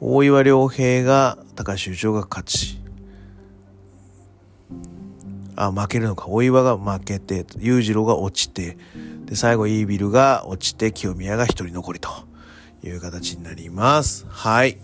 [0.00, 2.80] 大岩陵平が高橋優が勝ち。
[5.54, 6.28] あ、負けるのか。
[6.28, 8.78] 大岩が負けて、裕次郎が落ちて、
[9.26, 12.31] で、最後イービルが落ちて、清宮が一人残りと。
[12.82, 14.26] いう形になります。
[14.28, 14.78] はい。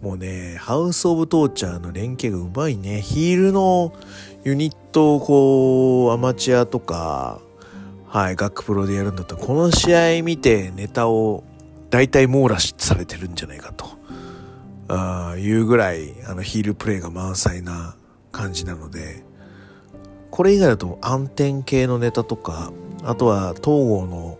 [0.00, 3.00] もうね、ハウスオブトーチャーの連携がうまいね。
[3.00, 3.92] ヒールの
[4.44, 7.40] ユニットをこう、アマチュアとか、
[8.08, 11.44] はい、学プロでやるんだったら、この試合見てネタを
[11.88, 13.86] 大体網羅されてるんじゃないかと、
[14.88, 17.94] あいうぐらい、あのヒールプレイが満載な
[18.32, 19.22] 感じなので、
[20.30, 22.72] これ以外だと暗転系のネタとか、
[23.04, 24.38] あとは東郷の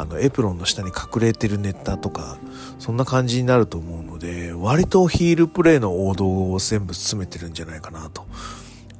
[0.00, 2.38] あの、エプロンの下に隠れてるネタとか、
[2.78, 8.24] そんな感じになると思うので、割とヒールプレイの王道を全部詰めてるんじゃないかなと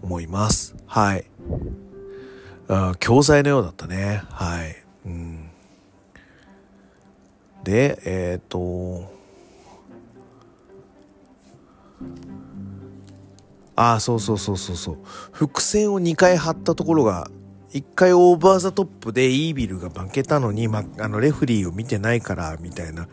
[0.03, 0.75] 思います。
[0.87, 1.25] はい。
[2.67, 4.23] あ教材のようだったね。
[4.29, 4.77] はい。
[5.07, 5.51] うん。
[7.63, 9.09] で、えっ、ー、と、
[13.77, 14.99] ああ、そうそうそうそうそう。
[15.31, 17.31] 伏線を2回貼ったところが、
[17.79, 23.09] 1回オーバーザトップでイービルが負けたのに、ま、あの、レフリーを見てないから、みたいな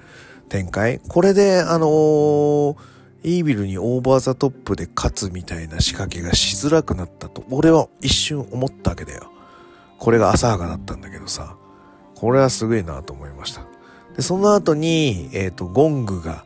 [0.50, 1.00] 展開。
[1.08, 2.76] これで、あのー、
[3.24, 9.32] イービルにオーバーザトップで勝つみたいな仕掛けがしづらくなったと、俺は一瞬思ったわけだよ。
[10.00, 11.58] これが浅はかだったんだけどさ、
[12.16, 13.66] これはすごいなと思いました。
[14.16, 16.46] で、その後に、えっ、ー、と、ゴングが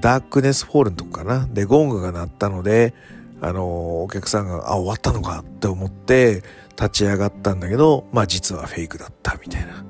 [0.00, 1.46] ダークネスフォールのとこかな。
[1.46, 2.94] で、ゴングが鳴ったので、
[3.40, 9.84] あのお客さんが、あ、終わったのかって思って立ち上がったんだけど、まあ実はフェイクだったみたいな。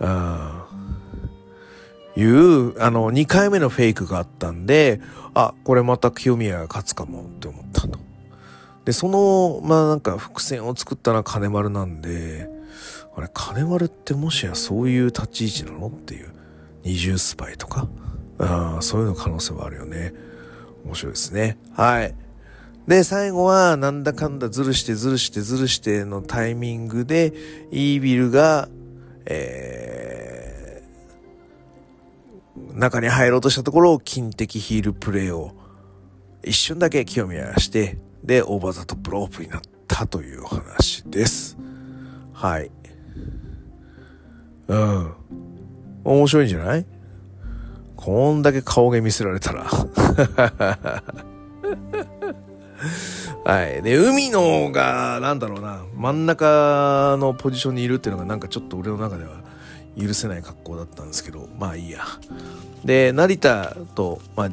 [0.00, 0.66] あ
[2.16, 5.00] いう、あの、2回目のフェイクがあったんで、
[5.34, 7.98] あ、これまた清宮が勝つかもって思ったと。
[8.84, 12.48] で、その、まあなんか伏線を作ったのは金丸なんで、
[13.16, 16.32] あれ、金丸ってもしやそういう立ち位置なのっていう。
[16.84, 17.88] 二重スパイとか
[18.38, 20.12] あそういうの可能性はあるよね。
[20.84, 21.58] 面白いですね。
[21.74, 22.14] はい。
[22.86, 27.32] で、最後は、なんだかんだずるしてずるしてずるしてのタイミングで、
[27.70, 28.68] イービルが、
[29.24, 35.52] えー、中に入ろうとしたところを、金的ヒールプレイを
[36.44, 41.56] 一瞬だけ清宮して、で、オーバーザトップロープになったという話です。
[42.32, 42.70] はい。
[44.66, 45.12] うん。
[46.04, 46.86] 面白いんじゃない？
[47.94, 49.70] こんだけ顔毛見せられたら
[53.44, 53.82] はい。
[53.82, 59.42] で、海のが、なんだろうな、真ん中のポジションにいるっていうのがなんかちょっと俺の中では
[59.98, 62.00] 許せない格好だったんですけど、まあいいや。
[62.84, 64.50] で、成田と、まあ、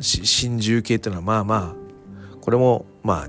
[0.00, 3.28] 新重系っていうのはまあまあ、これも、まあ、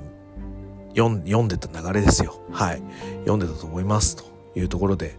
[0.96, 2.42] 読んでた流れですよ。
[2.52, 2.84] はい。
[3.22, 4.16] 読んでたと思います。
[4.16, 4.24] と
[4.56, 5.18] いうところで、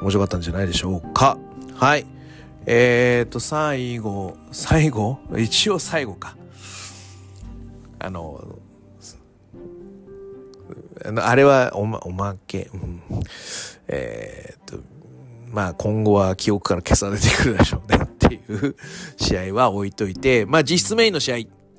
[0.00, 1.38] 面白かったんじゃないでしょうか。
[1.76, 2.06] はい。
[2.66, 5.18] えっ、ー、と、最後、最後？
[5.36, 6.36] 一応最後か。
[7.98, 8.58] あの、
[11.04, 12.70] あれはおま、おまけ。
[12.74, 13.00] うん、
[13.88, 14.78] えっ、と、
[15.50, 18.76] まあ今後は記憶から消されてくるでしょうねっていう
[19.16, 21.36] 試合は置いといて、まあ実質メインの試合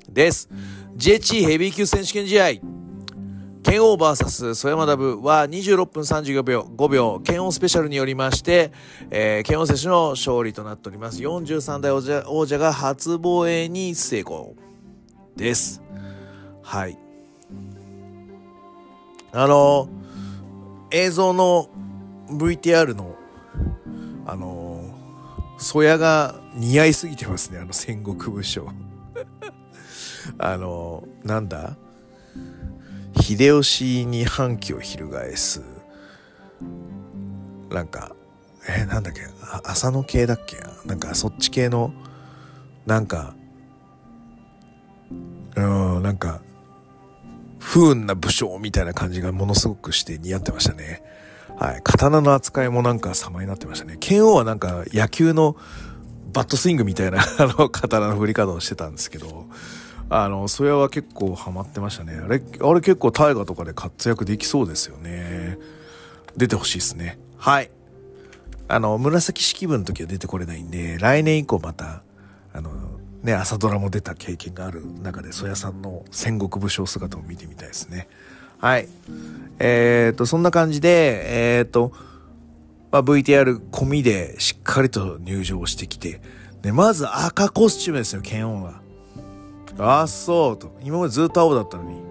[0.08, 0.48] です。
[0.96, 2.50] JH ヘビー級選手権試合。
[3.64, 8.72] 剣王 VS 曽山ダブは26分35秒、5秒、剣王スペシャルによりまして、
[9.10, 11.22] えー、剣王選手の勝利となっております。
[11.22, 14.54] 43代王者王者が初防衛に成功
[15.34, 15.82] です。
[16.62, 16.98] はい。
[19.34, 19.88] あの、
[20.92, 21.68] 映像の
[22.30, 23.16] VTR の、
[24.26, 24.82] あの、
[25.58, 28.68] 曽谷が似合いすぎてますね、あの戦国武将。
[30.38, 31.76] あの、なんだ？
[33.20, 35.62] 秀吉に反旗を翻す。
[37.70, 38.14] なんか
[38.68, 39.22] え、なんだっけ？
[39.64, 40.58] 浅野系だっけ？
[40.86, 41.92] なんかそっち系の
[42.86, 43.34] なんか
[45.56, 46.40] うんなんか
[47.64, 51.02] 不運な武将みたいな感じがものすごくして似合ってましたね。
[51.56, 51.80] はい。
[51.82, 53.96] 刀の扱いもなんか様になってましたね。
[53.98, 55.56] 剣王はなんか野球の
[56.34, 59.46] バットスイングみたいな あの刀の振り方をしてたんですけど、
[60.10, 62.20] あの、それは結構ハマってましたね。
[62.22, 65.58] あれ、あれ結構大河とかで活躍できそうですよね。
[66.36, 67.18] 出てほしいですね。
[67.38, 67.70] はい。
[68.68, 72.02] あの、紫式部の時は出てこれないんで、来年以降また、
[72.52, 72.70] あの、
[73.24, 78.06] ね、朝ドラも出た経験がある中で、曽谷さんの戦国武将姿を見てみたいですね。
[78.58, 78.86] はい。
[79.58, 81.92] えっ、ー、と、そんな感じで、えっ、ー、と、
[82.92, 86.20] まあ、VTR 込みでしっかりと入場してきて、
[86.60, 88.82] で、まず赤コスチュームですよ、剣王は。
[89.78, 90.76] ああ、そうと。
[90.82, 92.02] 今までずっと青だったのに、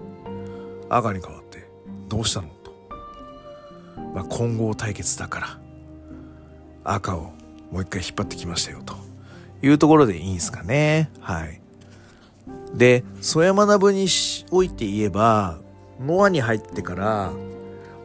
[0.90, 1.68] 赤に変わって、
[2.08, 2.74] どうしたのと。
[4.14, 5.58] まあ、混合対決だから、
[6.82, 7.32] 赤を
[7.70, 9.03] もう一回引っ張ってきましたよ、と
[9.64, 11.10] いうところでいいんすかね。
[11.20, 11.60] はい。
[12.74, 14.06] で、曽山学に
[14.50, 15.58] おいて言えば、
[16.00, 17.32] ノアに入ってから、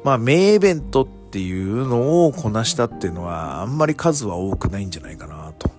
[0.04, 5.70] まあ、名イベントっていうのをこなしたっていうのは、あんまり数は多くないんじゃないかなと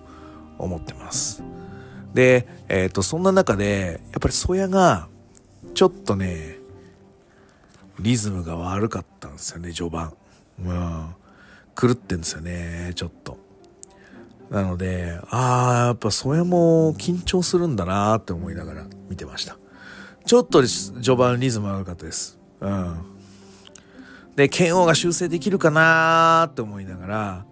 [0.59, 1.43] 思ってます。
[2.13, 5.07] で、えっ、ー、と、そんな中で、やっぱりソヤが、
[5.73, 6.57] ちょっとね、
[7.99, 10.13] リズムが悪かったんですよね、序盤。
[10.63, 11.15] うん。
[11.75, 13.40] 狂ってんですよね、ちょっと。
[14.51, 19.57] なので、ああ、やっぱソヤも緊張するんだなって思いながら見てました。
[20.25, 22.37] ちょっと序盤リズム悪かったです。
[22.59, 22.97] うん。
[24.35, 27.45] で、剣王が修正できるかなって思いながら、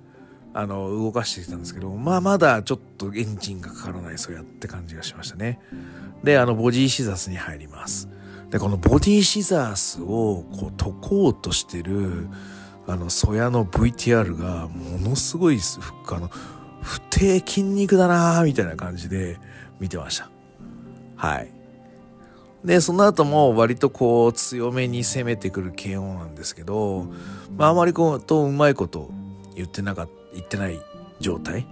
[0.53, 5.59] あの、動かしてきたんですけど、まあまだちょっとエンジンがかからないそうやって感じがしましたね。
[6.26, 8.09] で、あの、ボディシザースに入ります。
[8.49, 12.27] で、このボディシザースをこう解こうとしてる、
[12.88, 15.59] あの、ソヤの VTR がものすごい、
[16.11, 16.30] あの、
[16.81, 19.38] 不定筋肉だなーみたいな感じで
[19.80, 20.30] 見てました。
[21.15, 21.51] はい。
[22.64, 27.07] で、その後も割とこう強めに攻めてくる KO なんですけど、
[27.57, 29.10] まああまりこう、とうまいこと
[29.56, 30.80] 言ってなかっ、言ってない
[31.19, 31.65] 状態。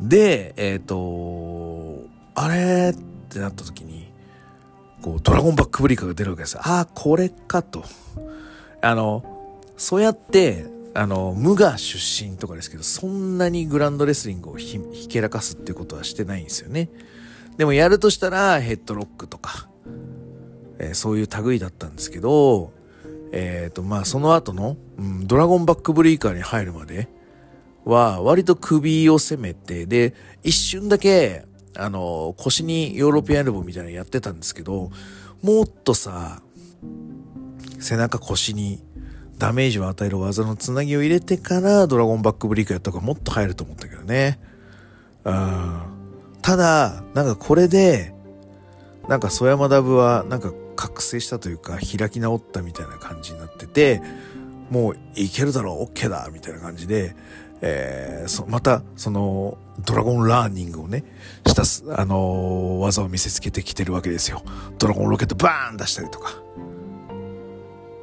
[0.00, 4.12] で、えっ、ー、と、あれってなった時に、
[5.02, 6.60] こう、ドラゴンバックブリーカーが出るわけですよ。
[6.62, 7.84] ああ、これかと。
[8.80, 9.24] あの、
[9.76, 10.66] そうやって、
[10.98, 16.90] あの、無我出身とかですけど、そんなにグランドレスリングをひけらかすってことはしてないんですよね。
[17.56, 19.68] でもやるとしたら、ヘッドロックとか、
[20.80, 22.72] えー、そういう類だったんですけど、
[23.30, 27.08] えっ、ー、と、まあ、その後の、うん、ドラゴンバックブリーカーに入るまで
[27.84, 31.44] は、割と首を攻めて、で、一瞬だけ、
[31.76, 34.90] あの、腰にヨーロピアンエルボーみたいなのやってたんですけど、
[35.42, 36.42] もっとさ、
[37.78, 38.82] 背中腰に
[39.38, 44.40] ダメージを与える技のつなぎを入れてからドラゴンバックブリーカーやった方がもっと入ると思ったけどね。
[45.24, 45.82] うん。
[46.42, 48.14] ただ、なんかこれで、
[49.08, 54.02] なんか曽山ダブはなんか覚醒したというか開き直ったみたいな感じになってて、
[54.70, 57.14] もういけるだろう、オッケーだ、みたいな感じで、
[57.60, 61.04] えー、また、その、ドラゴンラーニングをね、
[61.46, 64.42] した、あのー、技を見せつけてきてるわけですよ。
[64.78, 66.34] ドラゴンロケットバーン出したりとか。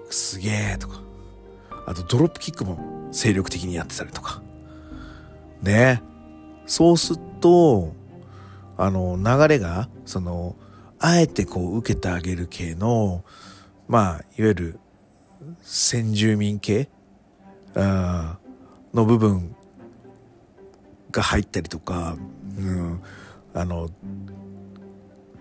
[0.10, 1.05] すげえとか。
[1.86, 4.42] あと、ドロップキックも精力的にやってたりとか。
[5.62, 6.02] ね。
[6.66, 7.94] そうすると、
[8.78, 10.56] あの、流れが、その、
[11.00, 13.24] あえてこう受けてあげる系の、
[13.88, 14.80] まあ、いわゆる
[15.62, 16.90] 先住民系？
[17.76, 19.54] の部分
[21.12, 22.16] が入ったりとか、
[22.58, 23.02] うん、
[23.54, 23.90] あの、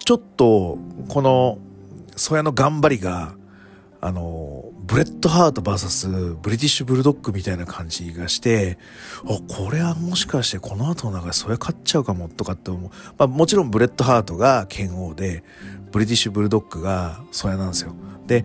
[0.04, 0.76] ちょっと、
[1.08, 1.58] この、
[2.16, 3.36] ソヤの頑張りが、
[4.00, 8.76] あの、ブレットハート VS ブリティッシュブルドッグみたいな感じがして、
[9.24, 12.90] あ、これはもしかしてこの後の流れそれ勝っちゃうかもとかって思う。
[13.16, 15.42] まあもちろんブレットハートが拳王で、
[15.90, 17.94] ブリティッシュブルドッグがソヤなんですよ。
[18.26, 18.44] で、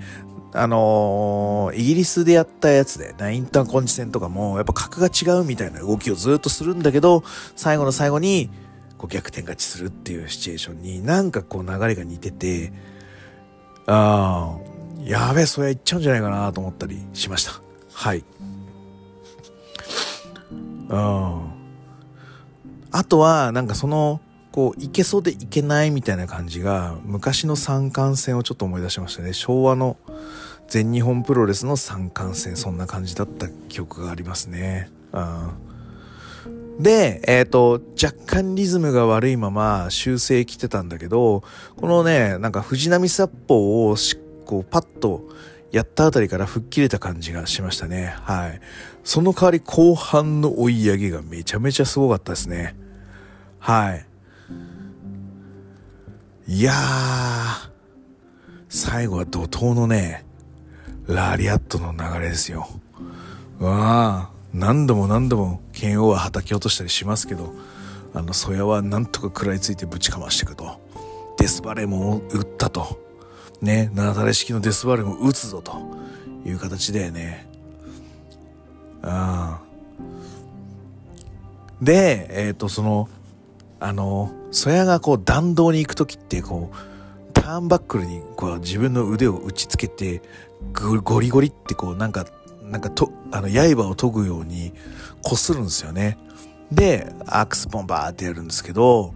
[0.54, 7.24] あのー、イギリスでやったやつで、ね、インターコンチ戦とかも、やっぱ格が違うみたいな動きをずっとするんだけど、
[7.56, 8.50] 最後の最後に、
[8.98, 12.72] こう逆転勝ちするっていうシチュエーションに、なんかこう流れが似てて、
[13.86, 14.69] ああ、
[15.10, 17.60] やべえ、それいっちゃうんじゃないかなと思ったりしました。
[17.94, 18.24] はい。
[20.88, 21.50] うん。
[22.92, 24.22] あとは、なんかその、
[24.52, 29.34] こう、いけそうでいけないみたいな感じが、昔の三冠戦をちょっと思い出しましたね。
[29.34, 29.98] 昭和の
[30.68, 34.92] 全日本プロレスの三冠戦、そんな感じだった記憶がありますね。
[35.12, 36.84] うん。
[36.84, 41.44] で、えっ、ー、と、若干リズムが悪いまま修正来てたんだけど、
[41.78, 45.30] このね、なんか藤波殺法をしっこうパッと
[45.72, 48.16] やったあたりから吹っ切れた感じがしましたね。
[48.24, 48.60] はい。
[49.04, 52.76] その代わり後半の追い上げがめちゃめちゃすごかったですね。
[53.60, 54.06] はい。
[56.48, 57.70] いやー、
[58.70, 60.26] 最後は怒涛のね、
[61.06, 62.68] ラリアットの流れですよ。
[63.60, 67.54] うわー、何度も何度も剣王は叩き落としたりしますけど、
[68.16, 70.82] あの、ソヤはなんとか食らいついてぶちかましていくと。
[71.38, 73.09] デスバレーも打ったと。
[73.62, 75.74] ね、ナダレ式のデスバレーも打つぞと
[76.46, 77.48] いう形だよね。
[79.02, 79.62] あ
[81.82, 83.08] で、えっ、ー、と、その、
[83.80, 90.22] あの、ソヤがこう弾道に行くときって、こう、ターンバックルにこう自分の腕を打ちつけて、
[90.74, 92.26] ゴリゴリってこう、なんか、
[92.64, 94.74] なんかと、あの、刃を研ぐように
[95.24, 96.18] 擦るんですよね。
[96.72, 99.14] で、アークスポンバーってやるんですけど、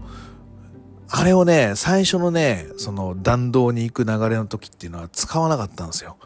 [1.16, 6.18] あれをね、最初のね、その弾道に行く流れの時っていうのは使わなかったんですよ。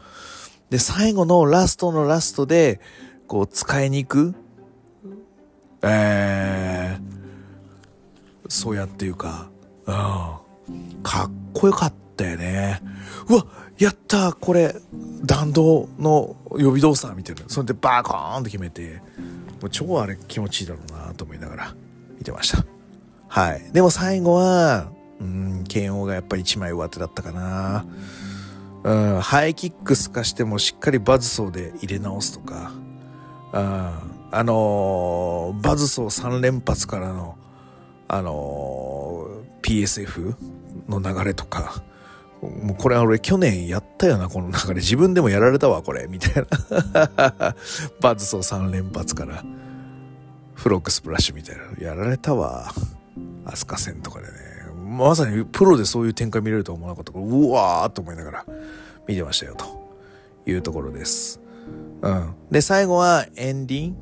[0.70, 2.80] で、最後のラストのラストで、
[3.26, 4.34] こう使いに行く、
[5.82, 9.50] えー、そうやっていうか、
[9.84, 12.80] うん、かっこよかったよね。
[13.28, 13.46] うわ、
[13.78, 14.74] やったこれ、
[15.22, 17.42] 弾道の予備動作みたいな。
[17.48, 19.02] それでバーコーンって決めて、
[19.60, 21.74] もう超あれ気持ちいいだろうなと思いながら
[22.16, 22.77] 見てました。
[23.28, 23.72] はい。
[23.72, 24.90] でも最後は、
[25.20, 27.84] うん、剣王がやっぱり一枚上手だったかな。
[28.84, 32.72] うん、ハイキックすかしてもしっかりバズソーで入れ直すとか、
[33.52, 37.36] うん、あのー、バズソー3連発からの、
[38.06, 40.36] あのー、PSF
[40.88, 41.82] の流れとか、
[42.40, 44.74] もうこれ俺去年やったよな、この流れ。
[44.76, 46.06] 自分でもやられたわ、これ。
[46.08, 47.54] みたいな。
[48.00, 49.42] バズソー3連発から。
[50.54, 52.72] フロックスプラッシュみたいなやられたわ。
[53.48, 54.32] アスカ戦とかでね。
[54.74, 58.46] まさにプロでそういう展開見れるとは思わなかったから、うわーっと思いながら
[59.06, 59.90] 見てましたよ、と
[60.46, 61.40] いうところです。
[62.02, 62.34] うん。
[62.50, 63.96] で、最後はエンディン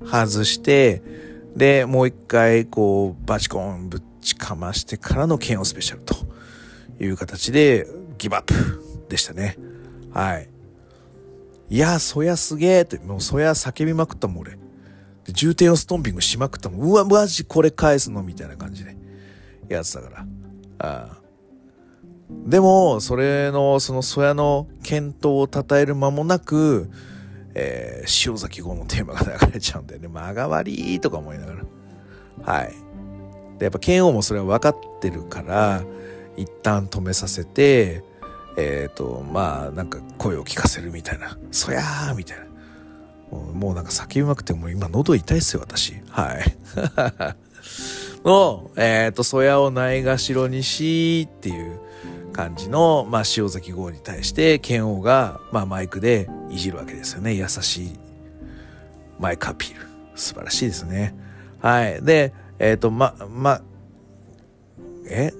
[0.00, 1.02] グ外して、
[1.56, 6.14] で、もう一回、こう、バチコンぶちかましてからの剣をスペシャルと
[7.00, 7.86] いう形で、
[8.18, 8.54] ギブアップ
[9.08, 9.56] でしたね。
[10.12, 10.48] はい。
[11.70, 14.58] いや、そやすげえって、もうそや叫びまくったもん俺。
[15.24, 16.90] で重点をストンピングしまくったもん。
[16.90, 18.96] うわ、マジこれ返すのみたいな感じで。
[19.68, 20.26] やってたから。
[20.78, 21.24] ああ
[22.46, 26.90] でも、それの、その、そやの検討を称える間もなく、
[27.54, 30.08] えー、塩崎号のテーマが流れちゃうんだよね。
[30.08, 31.64] 間が悪いとか思いながら。
[32.42, 32.74] はい。
[33.58, 35.84] で、やっぱ剣王もそれは分かってるから、
[36.36, 38.02] 一旦止めさせて、
[38.56, 41.38] えっ、ー、と、まあ、なんか声を聞かせるみたいな。
[41.50, 42.43] そやーみたいな。
[43.40, 45.94] もうなんか叫びまくても今喉痛いっすよ、私。
[46.08, 46.56] はい。
[48.24, 51.78] の、えっ、ー、と、そやをないがしろにしっていう
[52.32, 57.34] 感じの、まあ、塩崎号に対して、剣王が、まあ、マイクでいじるわけですよね。
[57.34, 57.98] 優しい
[59.18, 59.86] マイクアピール。
[60.16, 61.14] 素晴らしいですね。
[61.60, 62.02] はい。
[62.02, 63.60] で、えっ、ー、と、ま、ま、
[65.06, 65.32] え？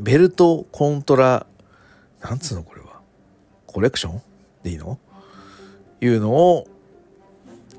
[0.00, 1.46] ベルトコントラ、
[2.22, 3.00] なんつうのこれは？
[3.66, 4.22] コレクション？
[4.62, 4.98] でいいの？
[6.00, 6.66] いうのを、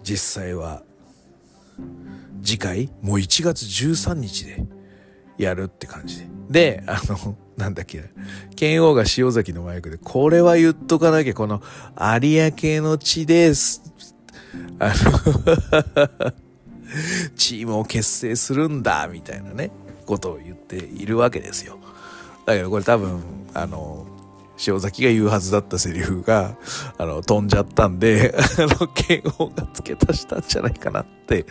[0.04, 0.84] 実際は
[2.44, 4.66] 次回もう1月13日で
[5.38, 6.28] やるって感じで。
[6.50, 8.04] で、あの、なんだっけ、
[8.56, 11.62] 剣王が塩崎のマイクで、これは言っとかなきゃ、この
[12.22, 13.82] 有明の地です。
[14.80, 16.34] あの
[17.36, 19.72] チームを結成するんだ、みたいなね、
[20.06, 21.80] ことを言っているわけですよ。
[22.46, 23.22] だけどこれ多分、
[23.54, 24.06] あの、
[24.66, 26.56] 塩崎が言うはずだったセリフが、
[26.98, 31.46] あの、飛んじゃったんで、 あの、剣王が付け足したんじゃないかなって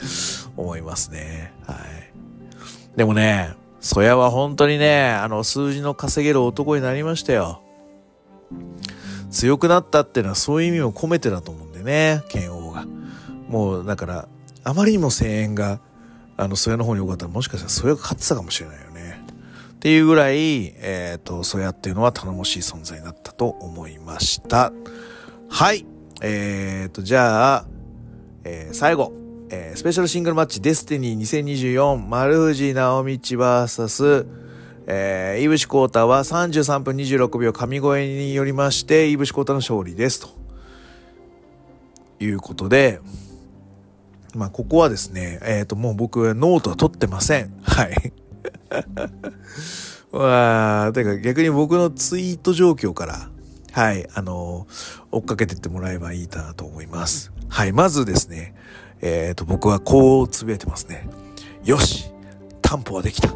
[0.57, 1.53] 思いますね。
[1.67, 2.97] はい。
[2.97, 7.63] でもね、そやは本当にね、あの、数字の稼げる男になりましたよ。
[9.31, 12.87] 強くなったっていうのはそういう意味も込めてだと思うんでね、剣王が。
[13.49, 14.29] もう、だから、
[14.63, 15.81] あまりにも声援が、
[16.37, 18.92] あの、そやの方に多かったら、もしかしたらそやが勝ってたかもしれないよ。
[19.83, 24.73] っていうぐらい、えっ、ー、と、そうやっていうのは頼もしい存在になったと思いました。
[25.49, 25.85] はい。
[26.21, 27.67] えっ、ー、と、じゃあ、
[28.45, 29.13] えー、最後、
[29.51, 34.27] えー、スペシャルシングルマッチ、デスティニー2024、丸藤直道 VS、
[34.87, 40.21] えー、イブシコータは33分26秒神声によりまして、イブシコータの勝利です。
[40.21, 40.29] と
[42.21, 43.01] いうことで、
[44.37, 47.53] まあ、ここはですね、えっ、ー、と、もう僕、ノートは取ってません。
[47.65, 48.13] はい。
[50.13, 53.29] わあ、てか逆に僕のツイート状況から、
[53.73, 54.67] はい、あの
[55.11, 57.33] 追っかけてってもらえばいいかなと思います。
[57.49, 58.55] はい、まずですね、
[59.01, 61.09] えっ、ー、と、僕はこうつぶやいてますね。
[61.65, 62.11] よし
[62.61, 63.29] 担保はできた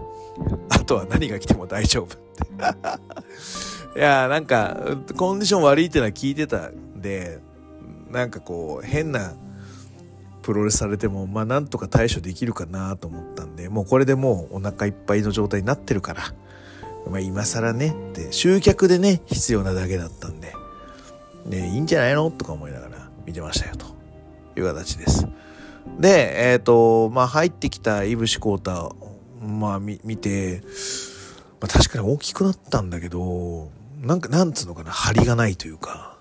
[0.70, 4.78] あとは何が来ても大丈夫って いやなんか、
[5.16, 7.38] コンディション悪いってのは聞いてたんで、
[8.10, 9.32] なんかこう、変な
[10.46, 16.22] プロレスされても、まあなんとか対処できるかなと思ったんで、もうこれでもうお腹いっぱいの状態になってるから、
[17.10, 20.52] まあ今更ね、って集客でね、必要なだけだったんで、
[21.46, 23.86] ね、いいんじゃないのとか思いながら見てましたよ、と
[24.56, 25.26] いう形です。
[25.98, 28.90] で、えっ、ー、と、まあ入ってきたイブシコータ、
[29.44, 30.62] まあ見て、
[31.60, 36.16] まあ確かに大きくなったんだけど、なんか、なんつうのかな、張りがないというか、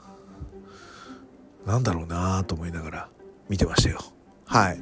[1.67, 3.09] なんだろうなと思いながら
[3.49, 4.14] 見てましたよ。
[4.45, 4.79] はい。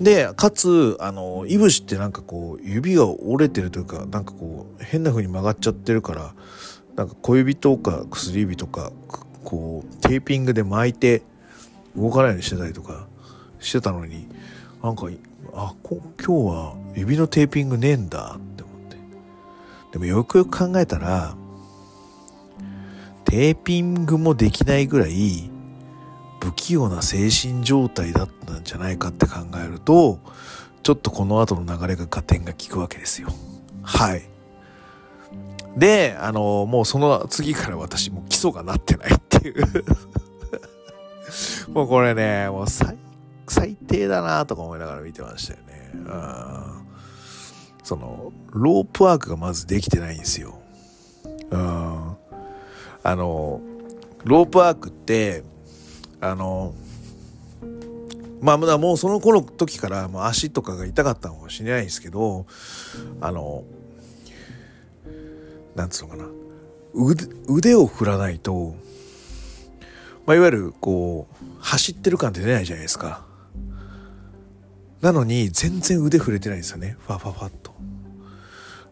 [0.00, 6.34] で、かつ、あの、いぶしってなんかこう、指が折れてるというか、なんかこう、変な風に曲がっちゃってるから、
[6.96, 8.92] なんか小指とか薬指とか、
[9.44, 11.22] こう、テーピングで巻いて
[11.96, 13.06] 動かないようにしてたりとか
[13.60, 14.26] してたのに、
[14.82, 15.08] なんか、
[15.54, 18.96] あ、今日は指のテーピングねえんだって思って。
[19.92, 21.36] でもよくよく考えたら、
[23.24, 25.50] テーピングもできないぐらい、
[26.44, 30.18] 不器用な精神状態だったんじゃないかって考えると、
[30.82, 33.28] ちょっとこの後の流れが合点が効くわけですよ。
[33.82, 34.22] はい。
[35.74, 39.64] で、あの、もうその次から私も基礎がなってないっていう
[41.72, 42.98] もうこれね、もう最、
[43.48, 45.92] 最低だなとか思いながら見てましたよね。
[45.94, 46.86] うん。
[47.82, 50.58] その、ロープワークがまずできてないんですよ。
[51.50, 52.16] うん。
[53.02, 53.62] あの、
[54.24, 55.42] ロープワークって、
[56.24, 56.74] あの、
[58.40, 62.46] まあ、もうその頃の時からもう足とかが痛かったのかもしれないんですけど、
[63.20, 63.64] あの、
[65.74, 66.24] なんつうのかな、
[66.94, 68.74] 腕腕を振らないと、
[70.24, 73.26] まあ、いわゆるこう、走ってる感って出ないじゃないですか。
[75.02, 76.96] なのに全然腕触れてないんですよね。
[77.00, 77.74] ファファファっと。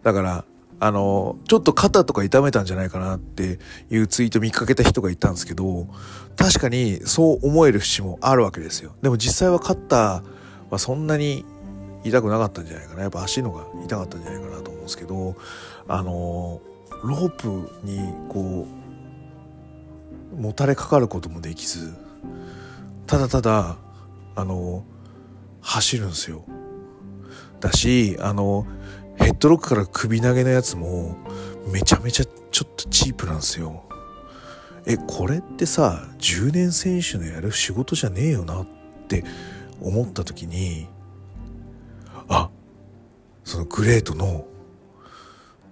[0.03, 0.45] だから、
[0.85, 5.87] あの、ちょっと肩とか痛めたんじゃないかなっていうツイート見かけた人がいたんですけど、
[6.37, 8.91] 確かにそう思える節もあるわけですよ。
[9.01, 10.25] でも実際は肩
[10.71, 11.45] はそんなに
[12.03, 13.03] 痛くなかったんじゃないかな。
[13.03, 15.37] やっぱ足のが痛かったんじゃないかなと思うんですけど、
[15.87, 16.61] あの、
[17.05, 18.67] ロープにこ
[20.37, 21.95] う、もたれかかることもできず、
[23.07, 23.77] ただただ、
[24.35, 24.83] あの、
[25.61, 26.45] 走るんですよ。
[27.61, 28.67] だし、あの、
[29.17, 31.17] ヘッドロックから首投げのやつも
[31.73, 33.85] めちゃめちゃちょっとチープなんですよ。
[34.85, 38.67] え、これってさ、10年選手のやる仕事じゃねえよなっ
[39.09, 39.25] て
[39.81, 40.89] 思った時に、
[42.29, 42.51] あ、
[43.45, 44.47] そのグレートの、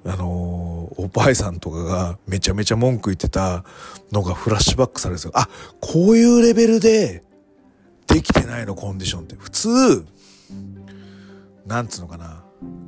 [0.04, 3.64] あのー、おぱいさんとかがめちゃめちゃ文句言ってた
[4.12, 5.32] のがフラッシュバックされるんですよ。
[5.34, 5.48] あ、
[5.80, 7.22] こういうレベルで
[8.06, 9.34] できてないの、コンディションって。
[9.36, 10.06] 普通、
[11.66, 12.39] なんつうのかな。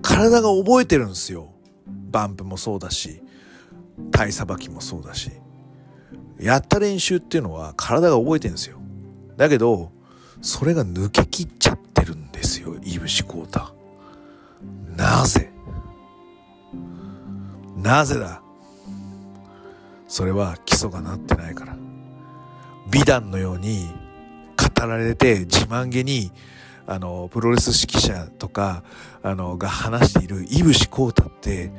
[0.02, 1.52] 体が覚えてるんですよ。
[1.86, 3.22] バンプもそうだし、
[4.10, 5.30] 体さばきもそうだし。
[6.40, 8.78] やった練習っていうのは体が覚えてるんですよ。
[9.36, 9.92] だけど、
[10.40, 13.72] それが抜けきっちゃってるんですよ、いぶしこうた。
[14.96, 15.50] なぜ？
[17.76, 18.42] なぜだ？
[20.08, 21.76] それは基礎がなってないから。
[22.90, 23.88] 美談のように
[24.56, 26.32] 語られて自慢げに
[26.86, 28.82] あの、プロレス指揮者とか、
[29.24, 31.72] あの、が話している、いぶしこうたって、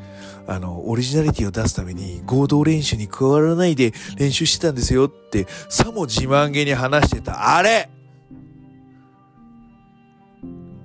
[0.47, 7.89] あの、オリジナリティを出すために合同練習に加わらないで練習してたんですよって、さも自慢げに話してた、あれ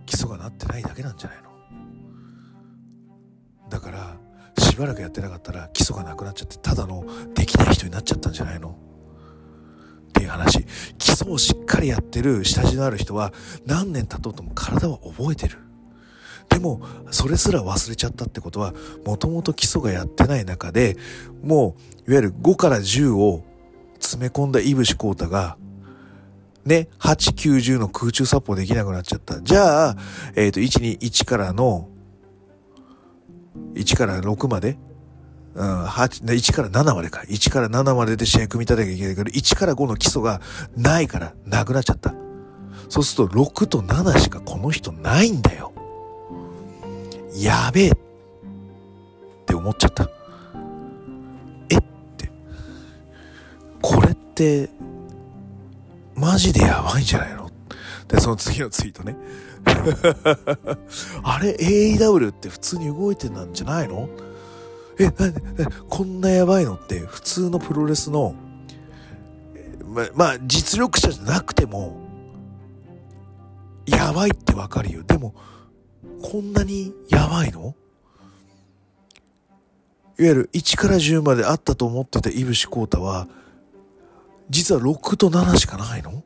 [0.07, 1.49] 基礎がなってないだけなんじゃないの?
[3.69, 4.17] だから、
[4.59, 7.05] しばらくやってなかったら基礎がなくなっちゃって、ただの
[7.35, 8.71] できない人になっちゃったんじゃないの?
[10.09, 10.65] っていう話。
[10.99, 13.33] 基礎をしっかりやってる下地のある人は
[13.67, 15.59] 何年経とうとも体は覚えてる。
[16.49, 16.81] でも、
[17.11, 20.97] それすら忘れちゃったってことは、もともと基礎がやってない中で、
[21.43, 21.77] も
[22.07, 23.45] う、いわゆる5から10を
[23.99, 25.57] 詰め込んだいぶしこうたが、
[26.65, 29.41] ね、8、9、10の空中殺法できなくなっちゃった。
[29.41, 29.97] じゃあ、
[30.35, 31.89] えっ、ー、と、1、2、1からの、
[33.75, 34.79] 1から6まで
[35.55, 37.23] うん、8 1から7までか。
[37.29, 40.41] 1から7までで試合組み立てなきゃいけないけど、1から5の基礎が
[40.77, 42.15] ないからなくなっちゃった。
[42.89, 45.73] そうすると6と7しかこの人ないんだよ。
[47.43, 47.95] やべえっ
[49.47, 50.11] て思っちゃった。
[51.71, 51.77] え？
[51.77, 51.83] っ
[52.17, 52.31] て。
[53.81, 54.71] これって、
[56.17, 57.49] マジでやばいんじゃないの？
[58.09, 59.17] で、その次のツイートね。
[61.23, 64.09] あれ ?AEW って普通に動いてたんじゃないの？
[64.99, 65.11] え、
[65.89, 66.75] こんなやばいの？
[66.75, 68.35] って普通のプロレスの、
[69.85, 71.97] ま、まあ、実力者じゃなくても、
[73.87, 75.03] やばいってわかるよ。
[75.05, 75.35] でも、
[76.23, 77.75] こんなにやばいの？
[80.19, 83.29] いわゆる1から10まであったと思ってたいぶしこうたは、
[84.51, 86.25] 実は6と7しかないの？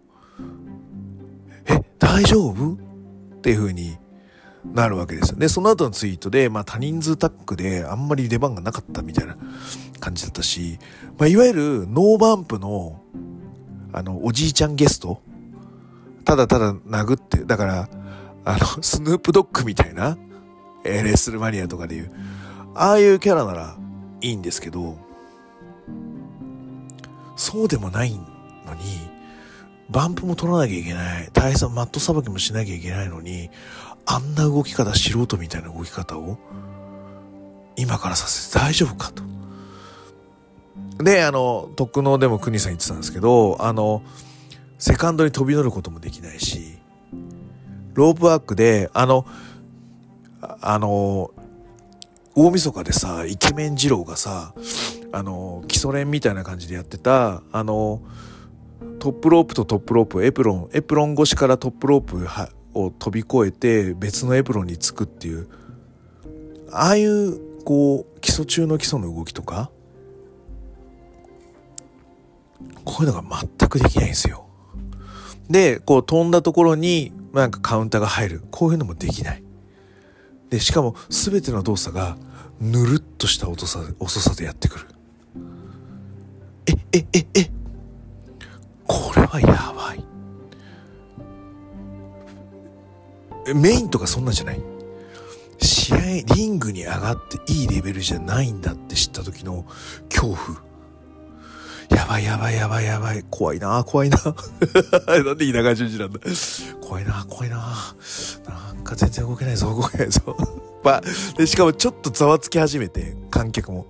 [1.67, 2.73] え、大丈夫？
[2.73, 3.99] っていう風に
[4.65, 5.39] なるわけですよ。
[5.39, 9.37] で、その後のツイートで、まあ多人数タックであんまり出番がなかったみたいな
[10.01, 10.79] 感じだったし、
[11.19, 13.03] まあいわゆるノーバンプの、
[13.93, 15.21] あの、おじいちゃんゲスト
[16.25, 17.89] ただただ殴って、だから、
[18.45, 20.17] あの、スヌープドッグみたいな、
[20.85, 22.13] えー、レッスルマニアとかでいう、
[22.75, 23.77] ああいうキャラなら
[24.21, 24.97] いいんですけど、
[27.37, 29.13] そうでもないのに、
[29.91, 31.29] バンプも取らなきゃいけない。
[31.33, 33.51] 大佐マットさばきもしなきゃいけないのに、
[34.07, 36.39] あんな動き方、素人みたいな動き方を
[37.77, 39.23] 今からさせて大丈夫かと。
[41.03, 44.03] で、あの、特納でも国さん言ってたんですけど、あの、
[44.79, 46.72] セカンドに飛び乗ることもできないし、
[47.95, 49.27] ロープワークで、あの、
[50.41, 51.31] あの、
[52.35, 54.55] 大晦日でさ、イケメン二郎がさ、
[55.13, 58.01] あの、基礎練みたいな感じでやってた、あの、
[58.99, 62.27] トップロープとトップロープ、エプロン、エプロン越しからトップロープ
[62.75, 65.49] を飛び越えて別のエプロンにつくっていう、
[66.71, 69.71] ああいうこう基礎中の基礎の動きとか、
[72.85, 73.25] こういうのが
[73.59, 74.47] 全くできないんですよ。
[75.51, 78.43] で、こう飛んだところになんかカウンターが入る。
[78.51, 79.43] こういうのもできない。
[80.51, 82.17] で、しかも全ての動作が
[82.61, 84.87] ぬるっとした遅さ遅さでやってくる。
[86.67, 87.51] え、え、え、え、
[88.87, 90.05] これはやばい。
[93.55, 94.61] メインとかそんなんじゃない？
[95.59, 95.99] 試合、
[96.35, 99.65] リングに上がっていいレベルじゃないんだって知った時の
[100.09, 100.72] 恐怖。
[101.95, 103.25] やばいやばいやばいやばい。
[103.31, 104.19] 怖いな怖いな。
[105.25, 106.21] なんで稲川淳二なんだ。
[106.81, 107.57] 怖いな怖いな
[108.49, 110.37] なんか全然動けないぞ、動けないぞ。
[110.83, 111.03] まあ、
[111.37, 113.87] で、しかもちょっとざわつき始めて、観客も。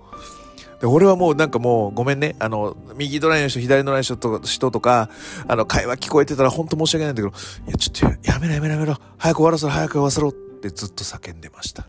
[0.81, 2.35] で、俺はもうなんかもうごめんね。
[2.39, 5.09] あの、右ドライの人、左ドライの人と人とか、
[5.47, 7.35] あの、会話聞こえてたら本当申し訳ないんだけど、
[7.67, 8.97] いや、ちょっとやめろやめろやめろ。
[9.17, 11.87] 早く終わらせろ、早く終わらせろってずっと叫んでました。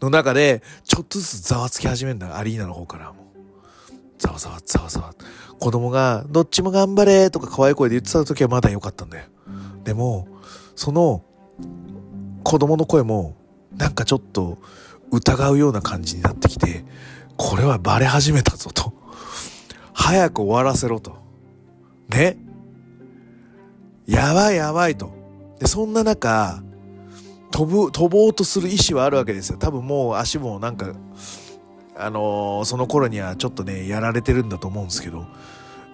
[0.00, 3.25] の中で、ちょっとずつざわつき始めるんだ、アリーナの方からも。
[4.18, 5.14] ざわざわざわざわ。
[5.58, 9.24] 子供が、どっちも頑張れとか可愛い声で言ってた時はまだ良かったんだよ。
[9.84, 10.28] でも、
[10.74, 11.22] その、
[12.44, 13.36] 子供の声も、
[13.76, 14.58] なんかちょっと
[15.10, 16.84] 疑うような感じになってきて、
[17.36, 18.92] これはバレ始めたぞと。
[19.92, 21.16] 早く終わらせろと。
[22.08, 22.38] ね。
[24.06, 25.10] やばいやばいと。
[25.58, 26.62] で、そんな中、
[27.50, 29.58] 飛ぶ、飛ぼうとする意志はあるわけですよ。
[29.58, 30.92] 多分もう足もなんか、
[31.98, 35.26] あのー、その頃にはちょっとね、やられてるんだと思うんですけど、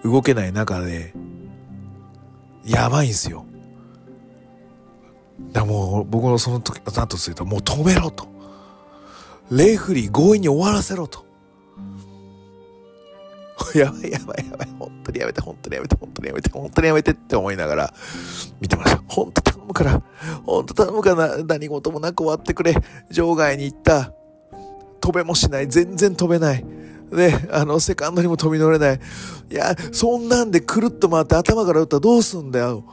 [0.03, 1.13] 動けない中で、
[2.65, 3.45] やばいんですよ。
[5.51, 8.27] だもう、僕のその時、だとすると、もう止めろと。
[9.49, 11.25] レフリー強引に終わらせろと。
[13.75, 14.69] やばいやばいやばい。
[14.77, 17.93] 本当にやめて、本当にやめて、本当にやめて、本当にやめてって思いながら
[18.59, 19.01] 見てました。
[19.07, 20.01] 本当頼むから、
[20.45, 22.75] 本当頼むから何事もなく終わってくれ。
[23.11, 24.11] 場外に行った。
[25.03, 25.67] 飛べもしない。
[25.67, 26.65] 全然飛べない。
[27.11, 28.99] で、あの、セカンドにも飛び乗れない。
[29.51, 32.85] いや、そんなんでくるっと回って頭から打ったらどうすんだよ。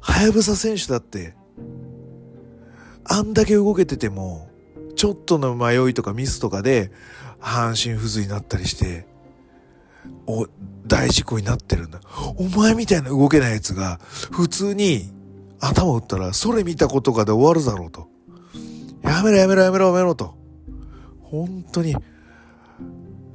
[0.00, 1.36] はやぶさ選手だって。
[3.04, 4.50] あんだけ動けてても、
[4.96, 6.90] ちょっとの迷いとかミスとかで、
[7.38, 9.06] 半身不随になったりして、
[10.26, 10.48] お、
[10.84, 12.00] 大事故になってるんだ。
[12.38, 14.00] お前みたいな動けないやつが、
[14.32, 15.12] 普通に
[15.60, 18.08] 頭打ったら、それ見たことかで終わるだろうと。
[19.04, 20.34] やめろやめろやめろやめろと。
[21.30, 21.96] 本当に、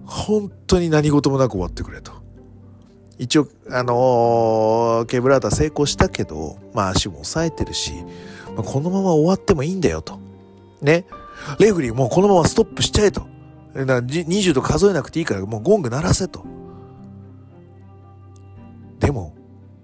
[0.05, 2.11] 本当に何事もなく終わってくれと。
[3.17, 7.93] 一応、あのー、ケーブラータ成功したけど、まあ足も抑えてるし、
[8.55, 10.19] まあ、このまま終わってもいいんだよと。
[10.81, 11.05] ね。
[11.59, 13.27] レフリーもうこのままストップしちゃえと。
[13.73, 16.45] 20と数えなくていいからもうゴング鳴らせと。
[18.99, 19.35] でも、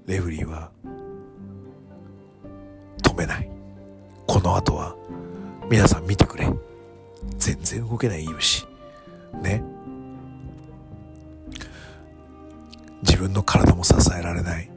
[0.05, 0.71] レフリーは
[3.03, 3.49] 止めない。
[4.27, 4.95] この後は
[5.69, 6.49] 皆さん見てくれ。
[7.37, 8.65] 全然動けないいぶし。
[9.41, 9.63] ね。
[13.03, 14.69] 自分の体も支えられない。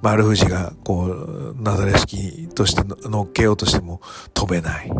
[0.00, 4.00] 丸藤がこう、なだれ式として乗っけようとしても
[4.32, 4.92] 飛べない。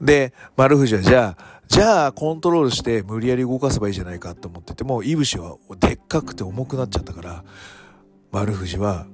[0.00, 7.44] で、丸藤はじゃあ、じゃあコントロールして無理やり動かせばいいじゃないかって思ってても、いぶしはでっかくて重くなっちゃったから、
[8.32, 9.06] 丸藤は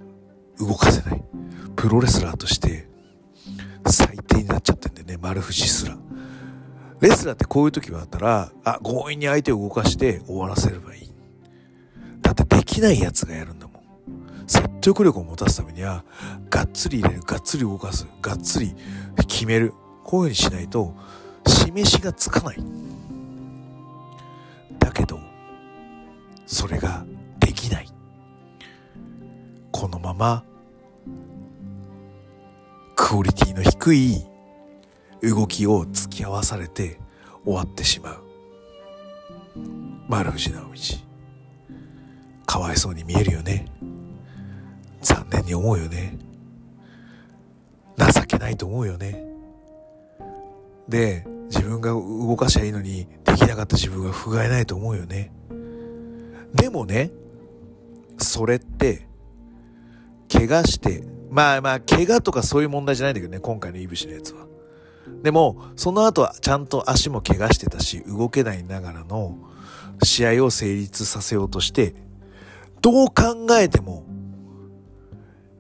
[0.59, 1.23] 動かせない。
[1.77, 2.90] プロレスラーとして
[3.87, 5.97] 最低になっちゃってんだよね、丸藤すら。
[7.01, 11.13] レスラーってこういう時はあったら、あ、強引に相手を動かして終わらせればいい。
[12.21, 13.83] だってできない奴がやるんだもん。
[14.47, 16.05] 説得力を持たすためには、
[16.51, 18.75] がっつり入れる、がっつり動かす、がっつり
[19.27, 19.73] 決める。
[20.05, 20.95] こういうふうにしないと、
[21.47, 22.59] 示しがつかない。
[24.79, 25.21] だけど、
[26.47, 27.05] それが
[27.39, 27.89] できない。
[29.73, 30.45] このまま、
[33.03, 34.27] クオリティの低い
[35.23, 37.01] 動きを付き合わされて
[37.45, 38.23] 終わってしまう。
[40.07, 40.71] 丸藤直道。
[42.45, 43.67] かわいそうに見えるよね。
[45.01, 46.19] 残念に思うよね。
[47.97, 49.25] 情けないと思うよね。
[50.87, 55.33] で、自分が動かしゃいいのにできなかった自分が不甲斐ないと思うよね。
[56.55, 57.11] でもね、
[58.19, 59.09] それって、
[60.31, 64.47] 怪我して、まあまあ、怪我とかそういう問題じゃないんだけどね、今回のいぶしのやつは。
[65.23, 69.39] でも、その後はちゃんと足も怪我してたし、動けないながらの
[70.03, 71.95] 試合を成立させようとして、
[72.83, 74.05] どう考えても、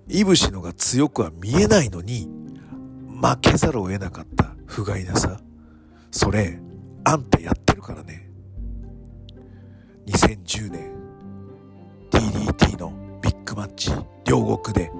[0.08, 2.28] いぶしのが強くは見えないのに、
[3.22, 5.40] 負けざるを得なかった不甲斐なさ。
[6.10, 6.58] それ、
[7.04, 8.28] あんたやってるからね。
[10.06, 10.92] 2010年、
[12.10, 12.92] DDT の
[13.22, 13.92] ビッグマッチ、
[14.24, 14.90] 両国で、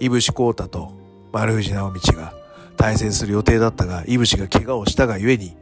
[0.00, 0.92] いぶしこうたと
[1.32, 2.34] 丸藤直道が
[2.76, 5.56] 対戦する予定だったが、いぶしが怪我をしたがゆえに、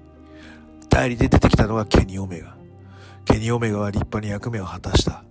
[0.90, 2.56] 代理で出てきたのがケニ・オメガ。
[3.24, 5.24] ケニ・オメガは立派に役目を果たした。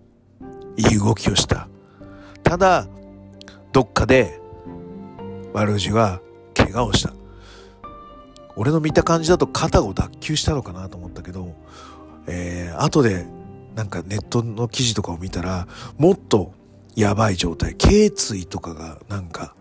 [0.78, 1.68] いい動きをした。
[2.44, 2.88] ただ、
[3.72, 4.40] どっかで、
[5.54, 6.22] 丸藤は
[6.54, 7.14] 怪我をした。
[8.56, 11.56] 俺の見た感じだと肩を脱臼したのかなと思ったけど、
[12.28, 13.26] えー、後で
[13.76, 15.68] なんかネットの記事とかを見たら、
[15.98, 16.54] もっと
[16.96, 19.56] やばい状態、頸椎とかがなんか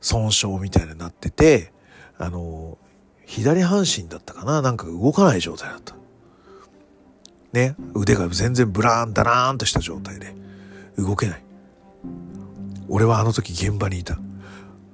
[0.00, 1.72] 損傷みたいになってて、
[2.18, 2.78] あの、
[3.26, 4.62] 左半身だったかな？
[4.62, 5.94] なんか動かない状態だった。
[7.52, 10.34] ね、腕が全然ブラーンダラーンとした状態で
[10.96, 11.42] 動けない。
[12.88, 14.18] 俺はあの時現場にいた。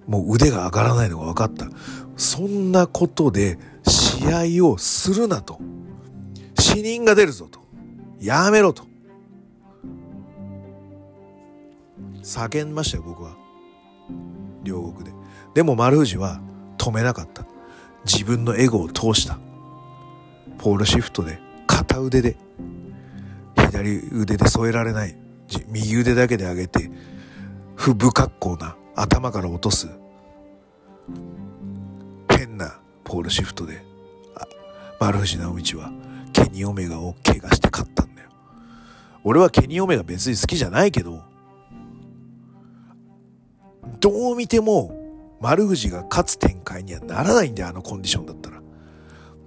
[0.07, 1.69] もう腕が上がらないのが分かった。
[2.17, 5.59] そんなことで試合をするなと。
[6.59, 7.61] 死人が出るぞと。
[8.21, 8.87] やめろと。
[12.27, 13.37] 叫んましたよ、僕は。
[14.63, 15.13] 両国で。
[15.55, 16.41] でも丸藤は
[16.77, 17.47] 止めなかった。
[18.05, 19.39] 自分のエゴを通した。
[20.59, 22.37] ポールシフトで片腕で
[23.57, 25.17] 左腕で添えられない
[25.69, 26.91] 右腕だけで上げて
[27.75, 29.89] 不不格好な頭から落とす
[32.31, 33.83] 変なポールシフトで
[34.99, 35.93] 丸藤直道は
[36.33, 38.31] ケニー・オメガを怪我して勝ったんだよ
[39.25, 41.23] 俺はケニー・オメガ別に好きじゃないけど
[44.01, 44.93] どう見ても
[45.41, 48.63] 丸藤が勝つ展開にはならないんだよあのコンディションだったら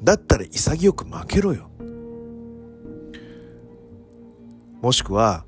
[0.03, 1.69] だったら潔く負けろよ
[4.81, 5.45] もしくは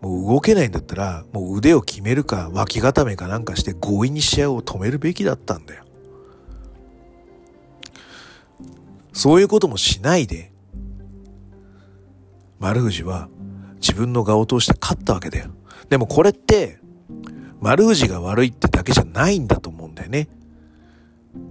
[0.00, 5.84] もう動けないんだったら、もう腕を決めるか脇固めかなんかして強引に試合を止めるべきだったんだよ。
[9.12, 10.52] そういうこともしないで、
[12.58, 13.28] 丸藤は
[13.80, 15.50] 自分の顔を通して勝ったわけだよ。
[15.90, 16.79] でもこれって、
[17.60, 20.28] 丸藤が悪いってだけじゃないんだと思うんだよね。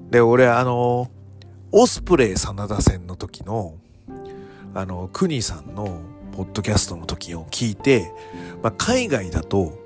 [0.10, 1.10] で、俺あの、
[1.72, 3.76] オスプレイ真田戦の時の、
[4.74, 8.12] あの、クニさんのポッドキャストの時を聞いて、
[8.64, 9.78] まあ、海外だと、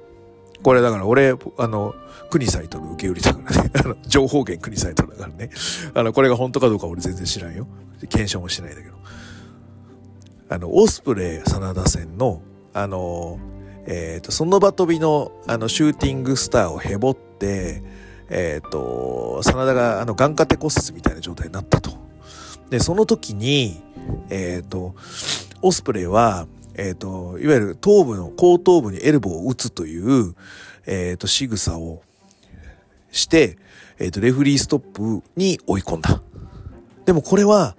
[0.61, 1.93] これだから俺、あの、
[2.29, 3.71] 国サイトの受け売りだからね。
[3.83, 5.49] あの、情報源国サイトだからね。
[5.93, 7.67] あの、これが本当かどうか俺全然知らんよ。
[8.09, 8.95] 検証もしないんだけど。
[10.49, 12.41] あの、オスプレイ真田戦の、
[12.73, 13.39] あの、
[13.85, 17.83] えっ、ー、と、その場飛びの、あの、シューティングスターをへぼって、
[18.29, 21.91] えっ、ー、と、真田が、あの、眼下手骨折みたいな状態になったと。
[22.69, 23.81] で、その時に、
[24.29, 24.95] えっ、ー、と、
[25.61, 30.35] オスプレイは、えっ、ー、と、いわゆる頭部の、後頭部にエルボーを打つという、
[30.85, 32.01] えっ、ー、と、仕草を
[33.11, 33.57] して、
[33.99, 36.21] えっ、ー、と、レフリーストップに追い込んだ。
[37.05, 37.75] でもこれは、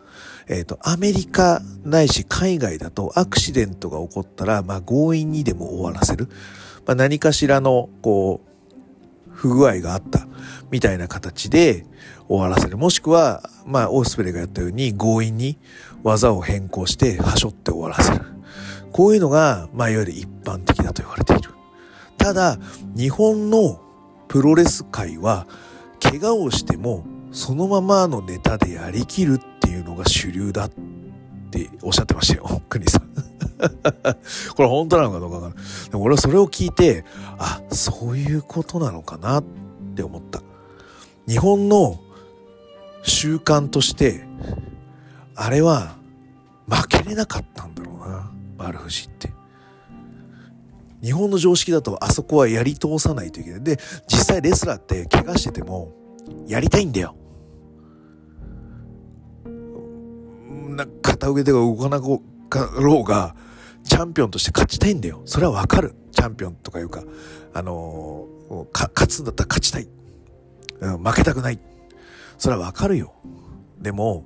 [0.49, 6.29] えっ、と、アメリカないし海外だとアクシデントが起こったら、まあ強引にでも終わらせる。
[6.87, 8.55] まあ何かしらの、こう、
[9.35, 10.27] 不具合があった
[10.71, 11.85] みたいな形で
[12.29, 12.79] 終わらせる。
[12.79, 15.59] もしくは、まあ、オースプレイがやったように強引に
[16.03, 18.25] 技を変更してはしょって終わらせる。
[18.93, 21.51] こういうのが、まあ、いわゆる一般的だと言われている。
[22.17, 22.59] ただ、
[22.97, 23.81] 日本の
[24.29, 25.47] プロレス界は、
[26.01, 27.05] 怪我をしても、
[27.35, 30.71] そのままのネタでやりきるっていうのが主流だっ
[31.51, 33.03] ておっしゃってましたよ、 国さん。
[34.57, 35.91] これ本当なのかどうかわからない。
[35.91, 37.05] でも俺はそれを聞いて、
[37.37, 39.45] あ、そういうことなのかなっ
[39.97, 40.43] て思った。
[41.27, 41.99] 日本の
[43.03, 44.27] 習慣として、
[45.35, 45.97] あれは
[46.69, 48.31] 負けれなかったんだろうな。
[48.57, 49.33] 丸藤って。
[51.03, 53.63] 日本の常識だとあそこはやり通さないといけない。
[53.63, 55.93] で、実際レスラーって怪我してても
[56.47, 57.17] やりたいんだよ。
[60.75, 62.07] な片腕でが動かなか
[62.81, 63.35] ろうが、
[63.85, 65.23] チャンピオンとして勝ちたいんだよ。
[65.25, 65.95] それはわかる。
[66.13, 67.03] チャンピオンとかいうか、
[67.53, 69.89] あのー、勝つんだったら勝ちたい。
[70.81, 71.59] うん、負けたくない。
[72.39, 73.15] それはわかるよ。
[73.81, 74.25] でも、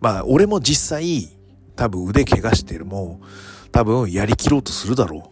[0.00, 1.28] まあ、俺も実際、
[1.76, 3.20] 多分腕怪我してるも、
[3.70, 5.30] 多分やりきろうとするだろ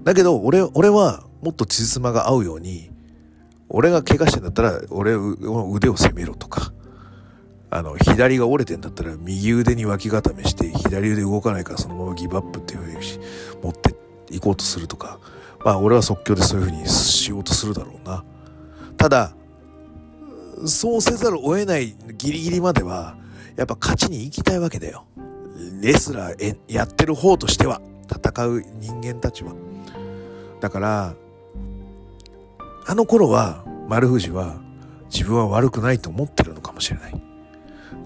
[0.00, 0.04] う。
[0.04, 2.90] だけど、俺、俺はもっとつじまが合うように、
[3.68, 6.72] 俺が怪我してんだったら、俺の腕を攻めろとか、
[7.70, 12.96] あの、左が折れてんだったら、右腕に脇固めして、左腕動かないからそのままギブアップっていうふうに
[13.62, 13.94] 持って
[14.30, 15.18] いこうとするとか、
[15.64, 18.24] まあ俺は即興でそういうふうにしようとするだろうな。
[18.96, 19.34] ただ、
[20.66, 23.16] そうせざるを得ないギリギリまでは、
[23.56, 25.04] やっぱ勝ちに行きたいわけだよ。
[25.82, 27.80] レスラーやってる方としては、
[28.10, 29.52] 戦う人間たちは。
[30.60, 31.14] だから、
[32.86, 34.56] あの頃は丸藤は
[35.12, 37.27] 自分は悪くないと思ってるのかもしれない。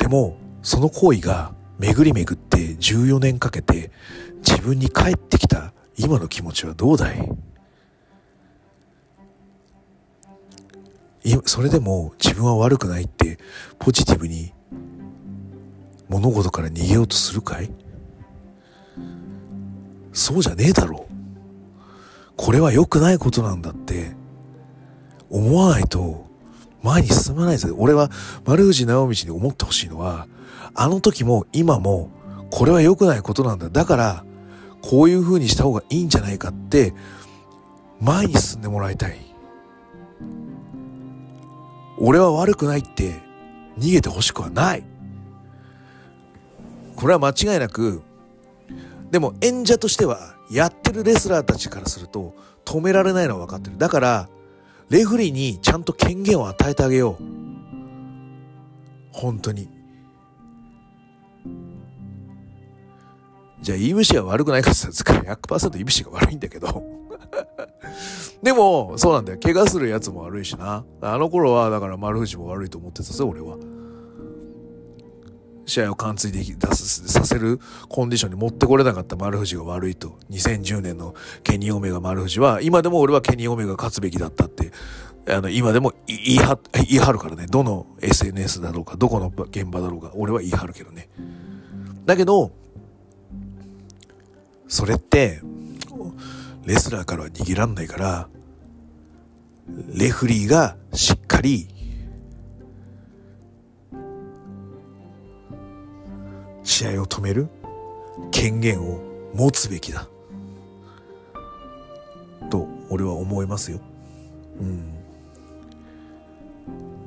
[0.02, 3.92] でも、その行為が巡り巡って14年かけて
[4.38, 7.28] 自分に返ってきた今の気持ちはどうだい?
[11.44, 13.38] それでも自分は悪くないって
[13.78, 14.52] ポジティブに
[16.08, 17.70] 物事から逃げようとするかい?
[20.12, 21.12] そうじゃねえだろう。
[22.36, 24.16] これは良くないことなんだって
[25.30, 26.26] 思わないと
[26.82, 27.70] 前に進まないぜ。
[27.76, 28.10] 俺は
[28.44, 30.26] 丸藤直道に思ってほしいのは、
[30.74, 32.10] あの時も今も
[32.50, 33.70] これは良くないことなんだ。
[33.70, 34.24] だから、
[34.82, 36.92] こういう風にした方がいいんじゃないかって
[38.00, 39.18] 前に進んでもらいたい。
[41.98, 43.20] 俺は悪くないって
[43.78, 44.84] 逃げてほしくはない。
[46.96, 48.02] これは間違いなく、
[49.10, 52.34] でも演者としては、やってるレスラーたちからすると、
[52.64, 53.78] 止められないのは分かってる。
[53.78, 54.28] だから、
[54.92, 57.24] レフリーにちゃんと権限を与えてあげよう。
[59.10, 59.66] 本当に。
[63.62, 66.84] じゃあ、EBC は悪くないかって言ったら、100%イブシが悪いんだけど。
[68.42, 69.38] でも、そうなんだよ。
[69.42, 70.84] 怪我するやつも悪いしな。
[71.00, 73.56] あの頃は、だから丸藤も悪いと思ってたぜ、俺は。
[75.66, 80.18] 試合を完遂でき、出す、させるコンディションに持ってこれなかった丸藤が悪いと。
[80.30, 84.72] 2010年のケニー・オメガ丸藤は、今でも俺はケニー・オメガ勝つべきだったって、
[85.28, 87.46] あの、今でも言い張、言い張るからね。
[87.46, 91.08] どの SNS だろうか、どこの現場だろうか、俺は言い張るけどね。
[92.04, 92.50] だけど、
[94.66, 95.42] それって、
[96.64, 98.28] レスラーからは逃げらんないから、
[99.94, 101.68] レフリーがしっかり
[106.62, 107.48] 試合を止める？
[108.30, 109.00] 権限を
[109.34, 110.08] 持つべきだ。
[112.50, 113.80] と、俺は思いますよ。
[114.60, 114.98] うん。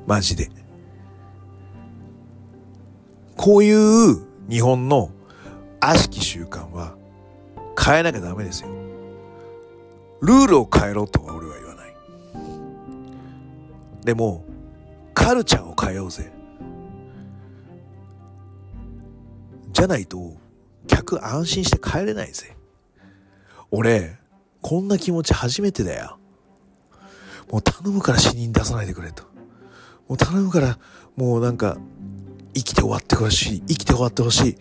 [0.06, 0.50] マジで。
[3.36, 5.10] こういう日本の
[5.80, 6.96] 悪しき習慣は
[7.78, 8.68] 変えなきゃダメですよ。
[10.20, 11.94] ルールを変えろとは俺は言わない。
[14.04, 14.44] でも、
[15.14, 16.32] カルチャーを変えようぜ。
[19.76, 20.38] じゃないと、
[20.86, 22.56] 客安心して帰れないぜ。
[23.70, 24.16] 俺、
[24.62, 26.18] こんな気持ち初めてだよ。
[27.52, 29.24] もう頼むから死人出さないでくれと。
[30.08, 30.78] もう頼むから、
[31.14, 31.76] もうなんか、
[32.54, 33.60] 生きて終わってほしい。
[33.68, 34.58] 生きて終わってほしい。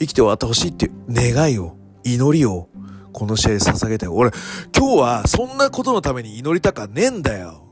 [0.00, 2.68] 生きて終わってほしいっていう願いを祈りを
[3.12, 4.14] この試合で捧げたよ。
[4.14, 4.32] 俺、
[4.76, 7.62] 今日はそんなことのために祈りたかねえんだよ。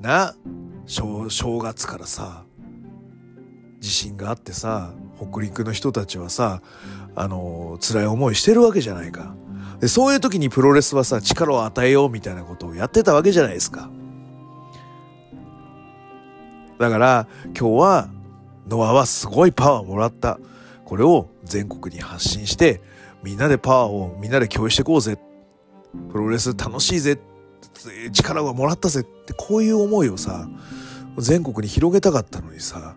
[0.00, 0.34] な
[0.86, 2.46] 正正月からさ、
[3.80, 6.62] 地震があってさ、北陸の人たちはさ、
[7.16, 9.34] あの、辛い思いしてるわけじゃないか。
[9.80, 13.90] で、そういう時にプロレスはさ、力を与えようみたいなことをやってたわけじゃないですか。
[16.78, 18.08] だから、今日は、
[18.68, 20.38] ノアはすごいパワーをもらった。
[20.84, 22.82] これを全国に発信して、
[23.22, 25.18] みんなでパワーをみんなで共有していこうぜ。
[26.12, 27.18] プロレス楽しいぜ。
[28.12, 30.48] 力をもらったぜってこういう思いをさ、
[31.18, 32.96] 全国に広げたかったのにさ、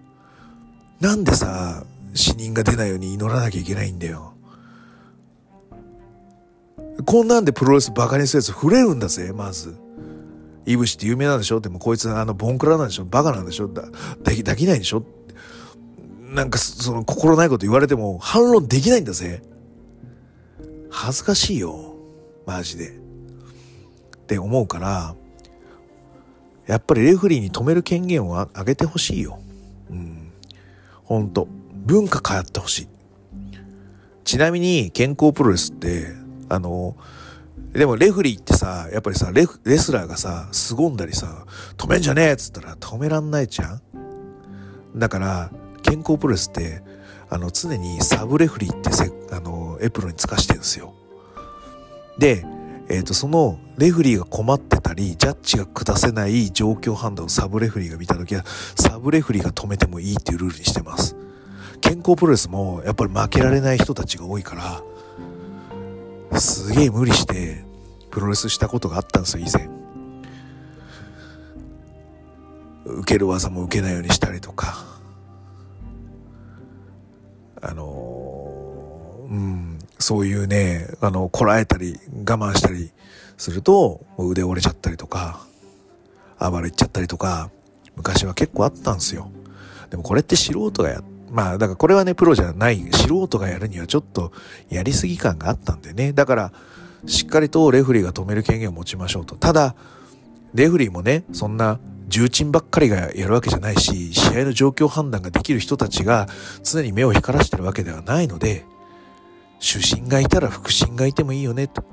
[1.04, 4.36] なんでさ、死人が出ないように祈らなきゃいけないんだよ。
[7.06, 9.76] こんなんでプロレスバカにするやつ触れるんだぜ、まず。
[10.66, 11.60] イブシって有名なんでしょ？
[11.60, 13.06] でもこいつあのボンクラなんでしょ？
[13.06, 13.68] バカなんでしょ？
[13.68, 13.84] だ、
[14.24, 15.04] でき、できないでしょ？
[16.22, 19.44] なんかその心ないこと言われても反論できないんだぜ。
[20.90, 21.98] 恥ずかしいよ。
[22.46, 22.92] マジで。
[22.92, 22.92] っ
[24.26, 25.16] て思うから、
[26.66, 29.42] やっぱりレフリーに止める権限をあげてほしいよ。
[29.90, 30.23] うん。
[31.14, 31.48] ほんと。
[31.86, 32.88] 文化変わってほしい。
[34.24, 36.08] ちなみに、健康プロレスって、
[36.50, 36.96] あの、
[37.72, 41.46] でもレフリーってさ、やっぱりさ、レレスラーがさ、凄んだりさ、
[41.78, 43.82] 止めんじゃねえっつったら止めらんないじゃん
[44.96, 45.52] だから、
[45.84, 46.82] 健康プロレスって、
[47.30, 50.94] あの、常にサブレフリーってせ、あの、エプロンにつかしてるんですよ。
[52.18, 52.44] で、
[52.90, 61.16] えっ、ー、と、そのレフリーが困ってたり、ジャッジが下せない状況判断をサブレフリーが見たときは、サブレフリーが止めてもいいっていうルールにしてます。
[61.82, 64.82] 健康プロレスもやっぱり負けられない人たちが多いか
[66.32, 67.64] ら、すげえ無理して
[68.10, 69.70] プロレスしたことがあったんですよ、以前。
[72.86, 74.94] 受ける技も受けないようにしたりとか。
[77.62, 79.73] あのうん、
[80.04, 82.92] そういうね、あの、こらえたり、我慢したり
[83.38, 85.40] すると、腕折れちゃったりとか、
[86.40, 87.50] 暴れちゃったりとか、
[87.96, 89.32] 昔は結構あったんですよ。
[89.90, 91.02] でもこれって素人がや、
[91.32, 94.34] まあ、だからこれはね、プロじゃない、素人がやるにはちょっと
[94.70, 96.12] やりすぎ感があったんでね。
[96.12, 96.52] だから、
[97.06, 99.38] しっかりとレフリーが止める権限を持ちましょうと。
[99.38, 99.74] ただ、
[100.54, 106.28] レフリーもね、そんな重鎮ばっかりがやるわけじゃないし、試合の状況判断ができる人たちが
[106.62, 108.66] 常に目を光らしてるわけではないので、
[109.64, 111.86] 主審がいたら副審がいてもいいよね、と。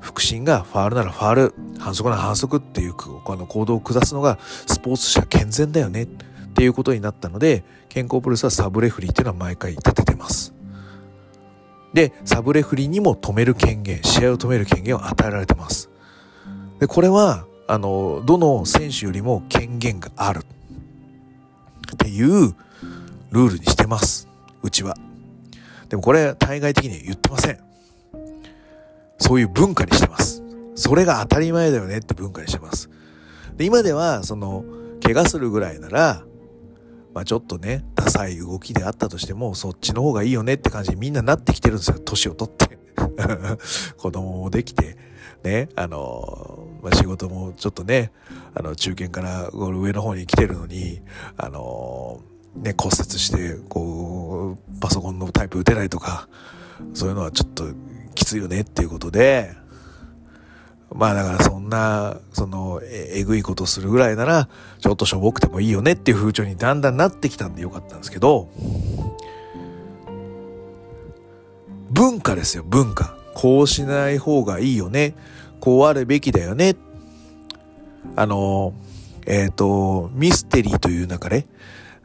[0.00, 2.94] 副審がファールならファール、反則なら反則っていう
[3.26, 6.06] あの行動を下すのがスポーツ者健全だよね、っ
[6.54, 10.54] ていうことになったので、健康プロレスはサブレフリーっていうのは毎回立ててます。
[11.92, 15.90] で、サブレフリーにも止める権限、試合を止める権限を与えられてます。
[16.78, 20.42] で、これは、あの、どの選手よりも権限がある
[21.92, 22.54] っていう
[23.32, 24.28] ルールにしてます。
[24.62, 24.94] うちは。
[25.88, 27.58] でもこれ対外的には言ってません。
[29.18, 30.42] そういう文化にしてます。
[30.74, 32.88] それが当たり前だよねって文化にしてます。
[33.56, 34.64] で今では、その、
[35.02, 36.24] 怪我するぐらいなら、
[37.14, 41.98] まあちょっとね、ダサい動きであったとしても、そっちの方がいいよねって感じでみんななってきてるんですよ。
[41.98, 42.78] 年を取って。
[43.98, 44.96] 子供もできて、
[45.42, 48.12] ね、あの、まあ、仕事もちょっとね、
[48.54, 51.00] あの、中堅から上の方に来てるのに、
[51.36, 52.20] あの、
[52.56, 56.28] ね、骨折して、こう、パソコンのタイプ打てないとか、
[56.94, 57.64] そういうのはちょっと
[58.14, 59.54] きついよねっていうことで、
[60.94, 64.48] まあだからそんな、その、え、ぐいことするぐらいなら、
[64.80, 68.48] ちょっとしょぼくてもいいよねっていう風潮にだんだんなってきたんでよかったんですけど、
[71.90, 73.16] 文化ですよ、文化。
[73.34, 75.14] こうしない方がいいよね。
[75.60, 76.74] こうあるべきだよね。
[78.16, 78.72] あの、
[79.26, 81.46] えっ、ー、と、ミステリーという中で、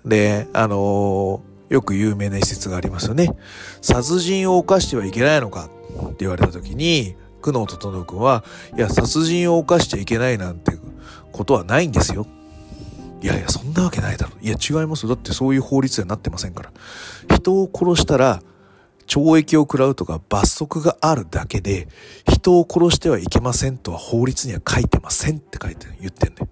[0.05, 3.29] で、あの、よく有名な一節がありますよね。
[3.81, 5.65] 殺人を犯してはいけないのか？
[6.05, 8.43] って言われた時に、久能整君は、
[8.77, 10.73] いや、殺人を犯しちゃいけないなんて
[11.31, 12.27] ことはないんですよ。
[13.21, 14.33] いやいや、そんなわけないだろ。
[14.41, 15.09] いや、違いますよ。
[15.09, 16.71] だってそういう法律にはなってませんから。
[17.35, 18.41] 人を殺したら、
[19.07, 21.87] 懲役を食らうとか罰則があるだけで、
[22.29, 26.47] 人を殺してはいけませんとは法律には書いてませんって書いて言ってんだよ。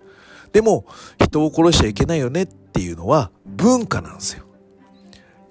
[0.52, 0.86] でも、
[1.24, 4.46] 人を殺しちゃいけないよねっていうのは文化なんですよ。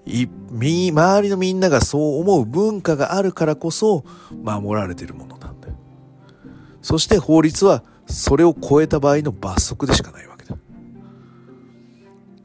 [0.07, 4.05] い、み、周りのみんながそう思う文化があるからこそ
[4.43, 5.75] 守られてるものなんだよ。
[6.83, 10.57] そして法律はそれを超えた場合の罰則でしかないわけだ。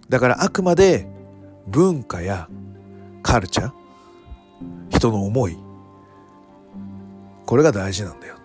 [0.09, 1.07] だからあくまで
[1.67, 2.47] 文化や
[3.23, 3.71] カルチャー、
[4.89, 5.57] 人の思い、
[7.45, 8.35] これが大事なんだよ。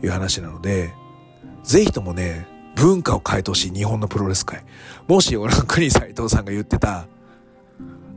[0.00, 0.92] という話なので、
[1.62, 4.64] ぜひともね、文化を変えてほしい日本のプロレス界。
[5.10, 7.08] もし俺の国斎藤さんが言ってた、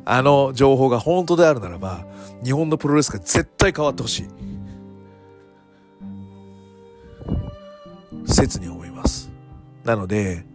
[0.05, 2.05] あの情報が本当であるならば、
[2.43, 4.27] 日本のプロレス界絶対変わってほしい。
[8.31, 9.31] 切に思います。
[9.83, 10.45] なので、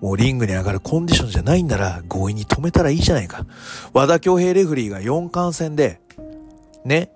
[0.00, 3.44] もうリングに上がるコンディションじゃないんなら強引に止めたらいいじゃないか。
[3.92, 6.00] 和田恭平レフリーが4冠戦で、
[6.84, 7.10] ね、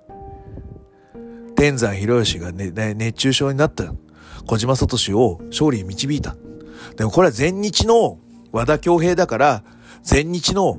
[1.55, 3.85] 天山博義が、ね、ね、熱中症になった
[4.49, 6.35] 小島聡を勝利に導いた。
[6.97, 8.19] でもこれは全日の
[8.53, 9.65] 和田恭平だから、
[10.03, 10.79] 全日の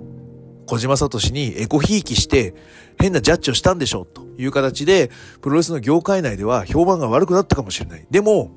[0.67, 2.55] 小島聡にエコひいきして
[2.99, 5.11] 変なジャッジをしたんでしょうという形で、
[5.41, 8.07] プロレスの業界内では評判が悪くなったかもしれない。
[8.09, 8.51] でも、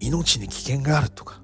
[0.00, 1.42] 命に危険があるとか、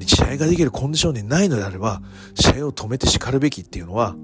[0.00, 2.02] 試合ができるコンディションにないのであれば、
[2.34, 4.16] 試合を止めて叱るべきっていうのは、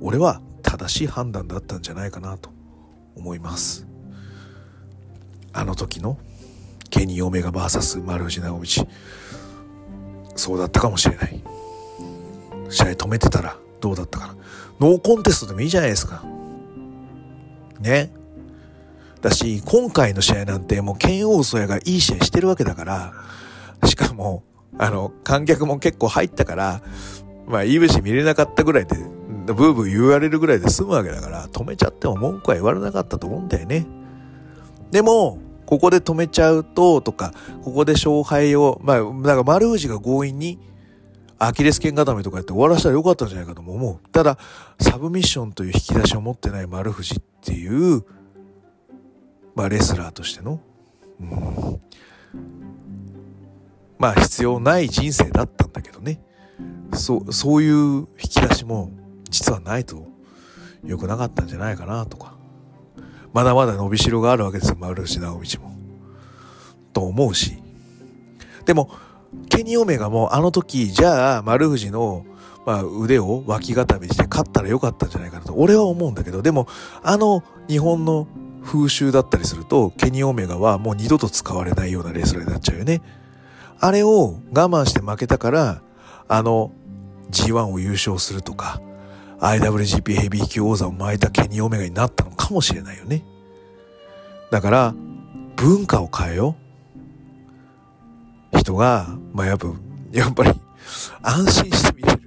[0.00, 2.50] 俺は正しい判断だったんじゃないかなと
[3.16, 3.86] 思います。
[5.52, 6.18] あの時の
[6.92, 8.86] ケニー・オメガ VS 丸藤直道、
[10.36, 11.42] そうだったかもしれない。
[12.68, 14.36] 試合止めてたらどうだったかな。
[14.78, 16.22] ノーコンテストでもいいじゃないですか。
[17.80, 18.12] ね。
[19.22, 23.14] だし、今回の試合なんてもうケン・オーソヤがいい試合してるわけだから、
[23.86, 24.44] しかも、
[24.76, 26.82] あの、観客も結構入ったから、
[27.46, 28.96] まあ、いい節見れなかったぐらいで、
[29.46, 33.86] ブーブー言われるぐらいで済むわけだから、止めちゃっても文句は言われなかったと思うんだよね。
[34.90, 35.38] でも、
[35.72, 37.32] ここで止めちゃうと、とか、
[37.64, 40.58] ここで勝敗を、まあ、なんか丸藤が強引に、
[41.38, 44.08] アキレス腱固めとかやって終わらせたらよかったんじゃないかとも思う。
[44.10, 44.36] ただ、
[44.78, 48.04] サブミッションという引き出しを持ってない丸藤っていう、
[49.54, 50.60] まあ、レスラーとしての、
[51.22, 51.80] うん、
[53.98, 56.20] まあ必要ない人生だったんだけどね。
[56.92, 58.90] そう、そういう引き出しも
[59.30, 60.06] 実はないと
[60.84, 62.31] 良くなかったんじゃないかなとか。
[63.32, 65.72] まだまだ伸びしろがあるわけですよ、丸内直道も。
[66.92, 67.62] と思うし。
[68.64, 68.90] でも、
[69.48, 72.26] ケニオメガもあの時、じゃあ丸藤の、
[72.66, 76.68] まあ、腕を脇固めして勝ったらよかったんじゃないかなと、俺は思うんだけど、でも、
[77.02, 78.28] あの日本の
[78.62, 83.02] 風習だったりすると、ケニオメガはもう二度と使われないようなレスラーになっちゃうよね。
[83.80, 85.82] あれを我慢して負けたから、
[86.28, 86.72] あの
[87.30, 88.80] G1 を優勝するとか、
[89.42, 93.24] IWGP ヘビー級王座を巻いたケニーオメガになったのかもしれないよね。
[94.52, 94.94] だから、
[95.56, 96.56] 文化を変えよ
[98.54, 98.58] う。
[98.58, 99.66] 人が、まあ、やっぱ、
[100.12, 100.52] やっぱり、
[101.22, 102.22] 安心して見れる。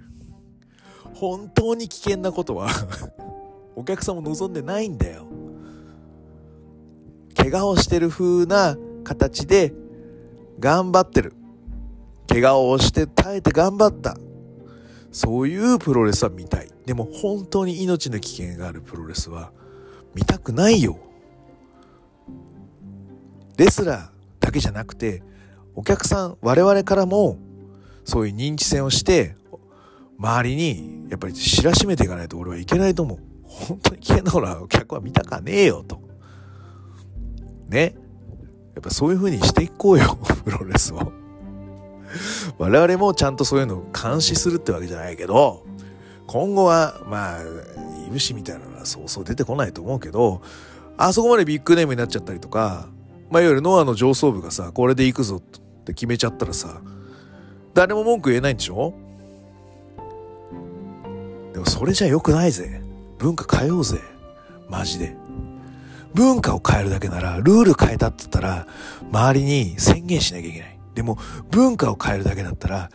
[1.13, 2.67] 本当に危険なことは
[3.77, 5.27] お客さんも望んでないんだよ。
[7.37, 8.75] 怪我をしてる風な
[9.05, 9.73] 形で
[10.59, 11.33] 頑張ってる。
[12.27, 14.17] 怪我をして耐えて頑張った。
[15.13, 16.74] そういうプロレスは見たい。
[16.85, 19.51] でも本当に命の危険があるプロレスは
[20.13, 20.97] 見たくないよ。
[23.57, 24.09] レスラー
[24.39, 25.23] だけじゃなくて、
[25.75, 27.37] お客さん、我々からも
[28.03, 29.35] そういう認知戦をして、
[30.17, 33.19] 周りにやっぱり知らしめていかないと俺はいけないと思う。
[33.43, 35.99] 本当に危険なほら、お客は見たかねえよと。
[37.67, 37.95] ね。
[38.75, 41.11] やっぱそういう風にしていこうよ、 プロレスを。
[42.57, 45.64] 我々もちゃんとそういうのを監視するってわけじゃないけど、
[46.27, 47.41] 今後は、まあ、
[48.07, 50.41] いぶしみたいなのはそうそう出てこないと思うけど、
[50.97, 52.87] あそこまでビッグネームになっちゃったりとか、
[53.29, 56.81] まあ、いわゆるノアの上層部がさ、これで行くぞって決めちゃったらさ、
[57.73, 58.93] 誰も文句言えないんでしょ？
[61.53, 62.81] でもそれじゃ良くないぜ。
[63.17, 63.99] 文化変えようぜ。
[64.69, 65.15] マジで。
[66.13, 68.67] 文化を変えるだけなら、ルール変えたって言ったら、
[69.11, 70.79] 周りに宣言しなきゃいけない。
[70.93, 71.17] でも、
[71.51, 72.89] 文化を変えるだけだったら、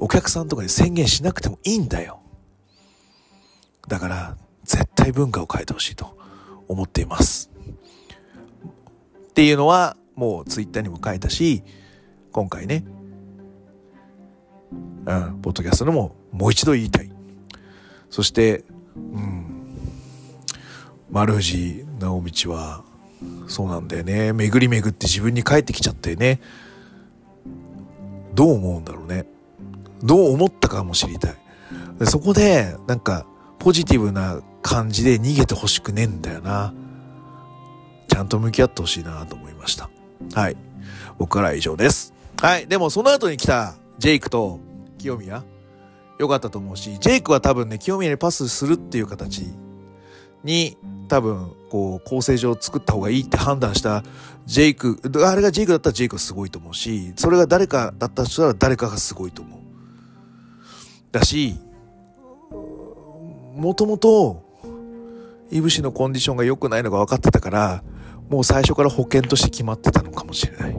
[0.00, 2.20] お客さんとかに宣言しなくてもいいんだよ。
[3.88, 6.16] だから、絶対文化を変えてほしいと
[6.68, 7.50] 思っています。
[9.28, 11.62] っていうのは、もうツイッターにも書いたし、
[12.32, 12.84] 今回ね、
[15.06, 17.10] うん、ポッドキャストでももう一度言いたい。
[18.10, 18.64] そして、
[18.96, 19.44] うん、
[21.10, 22.84] 丸藤直道は、
[23.48, 24.32] そうなんだよね。
[24.32, 26.40] 巡り巡って自分に帰ってきちゃってね。
[28.34, 29.26] どう思うんだろうね。
[30.02, 31.34] どう思ったかも知りたい。
[32.06, 33.26] そこで、なんか、
[33.64, 36.74] ポジティブな感じで逃げてほしくねえんだよな。
[38.08, 39.88] ちゃんと向き合ってほしいなと思いました。
[40.34, 40.56] はい。
[41.16, 42.12] 僕からは以上です。
[42.42, 42.66] はい。
[42.66, 44.60] でもその後に来たジェイクと
[44.98, 45.42] 清宮、
[46.18, 49.46] 良かったと思うし、ジェイクは多分ね、清宮にパスするっていう形
[50.42, 50.76] に
[51.08, 54.04] 多分こう構成上作った方がいいって判断した
[54.44, 59.60] ジェイク、あれがジェイクだったらジェイクはすごいと思うし、それが誰かだったとしたら誰かがすごいと思う。
[61.12, 61.56] だし、
[63.54, 64.42] もともと、
[65.50, 67.84] いぶしのコンディションが良くないのが分かってたから、
[68.28, 70.76] もう最初から保険として決まってたのかもしれない。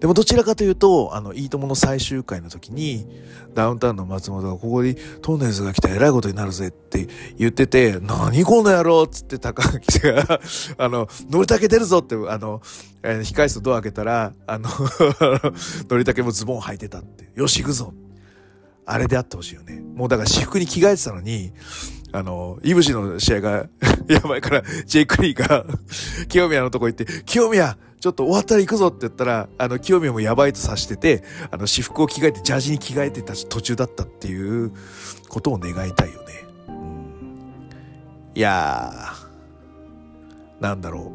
[0.00, 3.06] でもどちらかというと、あの、いいともの最終回の時に、
[3.54, 7.08] ダウンタウンの松本がここにトンネルズが来たら偉いことになるぜって
[7.38, 10.40] 言ってて、何この野郎っつって高木が、
[10.78, 12.60] あの、乗りたけ出るぞって、あの、
[13.02, 14.68] えー、控室ドア開けたら、あの
[15.88, 17.94] 乗りたけもズボン履いてたって、よし行くぞ
[18.84, 19.82] あれであってほしいよね。
[19.94, 21.52] もうだから私服に着替えてたのに、
[22.12, 23.66] あの、イブシの試合が
[24.08, 25.66] やばいから、ジェイク・リーが
[26.28, 34.72] 清宮のとこ行って、清宮ちょっと終わったら行くぞって言ったら、あの、清宮もやばいとさしてて、あの、私服を着替えて、ジャージに着替えてた途中だったっていう
[35.28, 36.26] ことを願いたいよね。
[36.68, 38.34] うん。
[38.34, 41.12] いやー、なんだろ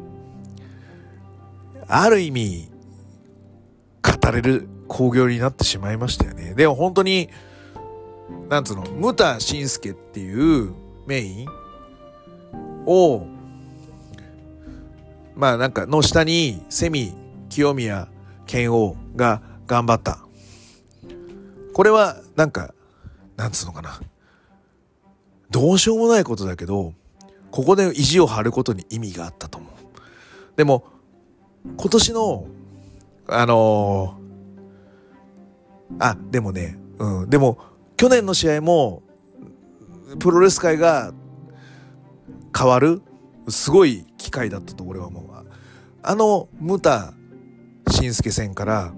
[1.78, 1.84] う。
[1.88, 2.68] ある意味、
[4.02, 6.54] 語れる興行になってしまいましたよね。
[6.54, 7.30] でも本当に、
[8.48, 10.74] なんつうの、ムタシンスケっていう
[11.06, 11.48] メイン？
[12.86, 13.26] を、
[15.34, 17.12] まあなんかの下にセミ、
[17.48, 18.08] 清宮、
[18.46, 20.18] 剣王が頑張った。
[21.72, 22.74] これはなんか、
[23.36, 24.00] なんつうのかな。
[25.50, 26.92] どうしようもないことだけど、
[27.50, 29.70] ここで意地を張ることに意味があったと思う。
[30.56, 30.84] でも、
[31.76, 32.46] 今年の、
[33.28, 37.58] あのー、あ、でもね、うん、でも、
[37.96, 39.02] 去年の試合も、
[40.18, 41.12] プロレス界が
[42.56, 43.02] 変わる？
[43.48, 45.24] すごい機会だったと俺は思う。
[46.04, 47.14] あの、ムタ
[47.88, 48.92] 晋介戦から、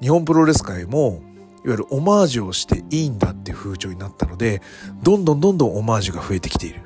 [0.00, 1.22] 日本プロレス界も、
[1.64, 4.62] いわゆるオマージュをしていいんだっていう風潮になったので、
[5.02, 6.82] どんどんどんどんオマージュが増えてきている。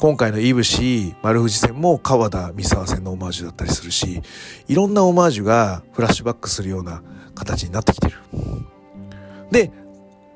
[0.00, 4.22] 今回のイブシ、丸藤戦も川田三沢戦のオマージュだったりするし、
[4.66, 7.02] いろんなオマージュがフラッシュバックするような
[7.34, 8.16] 形になってきてる。
[9.50, 9.70] で、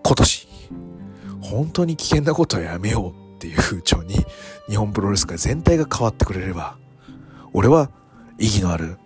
[0.02, 0.44] 今年、
[1.45, 4.25] 本当に危険なことはやめようっていう風潮に
[4.69, 6.77] 日本プロレス界全体が変わってくれれば、
[7.53, 7.91] 俺は
[8.39, 8.97] 意義のある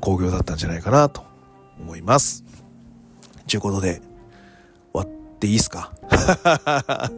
[0.00, 1.24] 興行だったんじゃないかなと
[1.80, 2.44] 思います。
[3.46, 4.02] ちゅうことで、
[4.92, 5.92] 終わっていいっすか？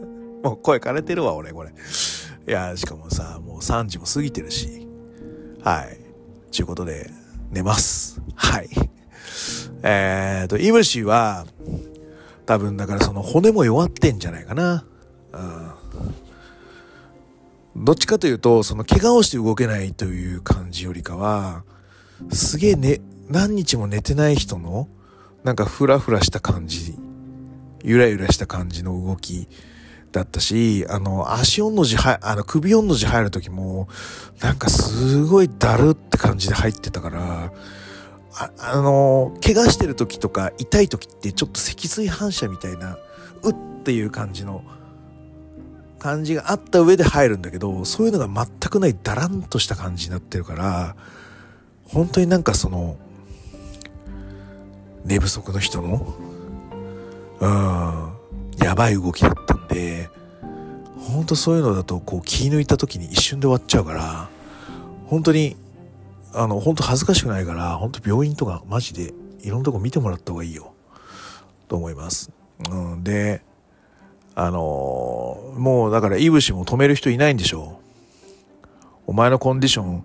[0.43, 1.69] もう声枯れてるわ、俺、これ。
[1.69, 4.87] いや、しかもさ、もう3時も過ぎてるし。
[5.63, 5.99] はい。
[6.51, 7.11] ちゅうことで、
[7.51, 8.21] 寝ます。
[8.35, 8.69] はい。
[9.83, 11.45] えーと、イムシは、
[12.51, 14.83] 多分だからその骨も弱ってんじゃないかな。
[17.77, 17.85] うん。
[17.85, 21.63] どっちかというと、その怪我をして動けないという感じよりかは、
[22.33, 22.99] すげえね、
[23.29, 24.89] 何日も寝てない人の、
[25.45, 26.93] なんかフラフラした感じ、
[27.85, 29.47] ゆらゆらした感じの動き
[30.11, 33.87] だったし、あの、足4の字は、あの、首4の字入る時も、
[34.41, 37.53] なんかすごいだるって感じで入ってたから、
[38.33, 42.97] ああの、怪我してる時とか痛い時ってちょっと脊髄反射みたいな、
[43.43, 44.63] うっていう感じの、
[45.99, 50.95] 感じがあった上で入るんだけど、そういうのが全くないダランとした感じになってるから、
[51.85, 52.97] 本当になんかその、
[55.05, 56.15] 寝不足の人の、
[57.39, 60.09] うん、やばい動きだったんで、
[60.97, 64.29] 本当そういうのだとこう気抜いた時に一瞬で終わっちゃうから、
[65.07, 65.57] 本当に、
[66.33, 70.73] あの、本当恥ずかしくないから、本当病院とかマジでいろんなとこ見てもらった方がいいよ。
[71.67, 72.31] と思います。
[72.69, 73.41] うん、で、
[74.35, 78.71] あのーもうだから、いぶしも止める人いないんでしょう
[79.07, 80.03] お前のコンディション、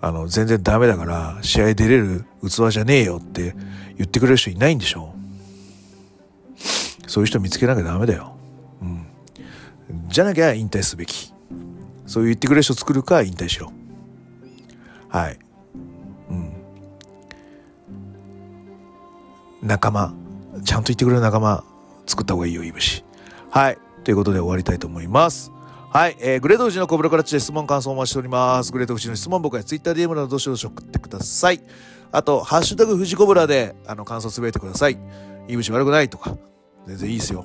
[0.00, 3.54] あの、全然ダメだから、試合出れる器じゃねえよって
[3.96, 5.14] 言ってくれる人いないんでしょ
[7.06, 8.34] うそういう人見つけなきゃダメだよ。
[8.80, 9.06] うん。
[10.08, 11.32] じゃなきゃ引退すべき。
[12.06, 13.70] そう言ってくれる人作るか引退しろ。
[15.12, 15.38] はい。
[16.30, 16.52] うん。
[19.62, 20.14] 仲間。
[20.64, 21.64] ちゃんと言ってくれる仲間
[22.06, 23.04] 作った方がいいよ、いぶし。
[23.50, 23.78] はい。
[24.04, 25.52] ということで終わりたいと思います。
[25.90, 26.16] はい。
[26.20, 28.72] えー、グレート富士のコブラクラッチで質問感想をお待ちしております。
[28.72, 31.60] グレート富士の質問僕は TwitterDM などどしどし送ってください。
[32.10, 34.98] あと、ハッシュタグ富士コブラで、あの、感想つぶやいてください。
[35.48, 36.34] いぶし悪くないとか、
[36.86, 37.44] 全然いいですよ。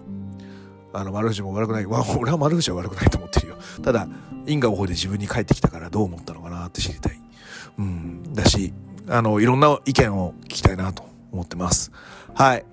[0.93, 1.85] あの、丸藤も悪くない。
[1.85, 3.57] わ俺は丸藤は悪くないと思ってるよ。
[3.83, 4.07] ただ、
[4.45, 7.26] 因果応報で自分に返ってきたからどう思ったのかなって知りたい。
[7.77, 8.33] うん。
[8.33, 8.73] だし、
[9.07, 11.91] あの、いろんな意見を聞きたいなと思ってます。
[12.33, 12.65] はい。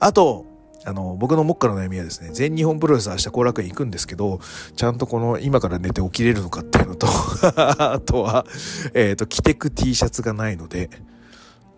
[0.00, 0.46] あと、
[0.84, 4.40] あの、僕の目下の悩みはですね、全日本プロレス明日後楽園行くんですけど、
[4.76, 7.06] ちゃんとこの今から寝て起きれるのかっていうのと、
[7.56, 8.46] あとは、
[8.94, 10.90] えっ、と、着てく T シャツがないので、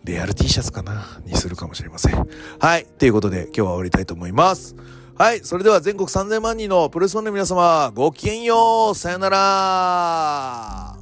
[0.04, 2.26] レアル T シャツかなにするかもしれません。
[2.58, 2.86] はい。
[2.98, 4.74] ということで、今日は終わりたいと思います。
[5.16, 5.40] はい。
[5.42, 10.99] それでは全国3000万人のプロレスファンの皆様、ごきげんようさよなら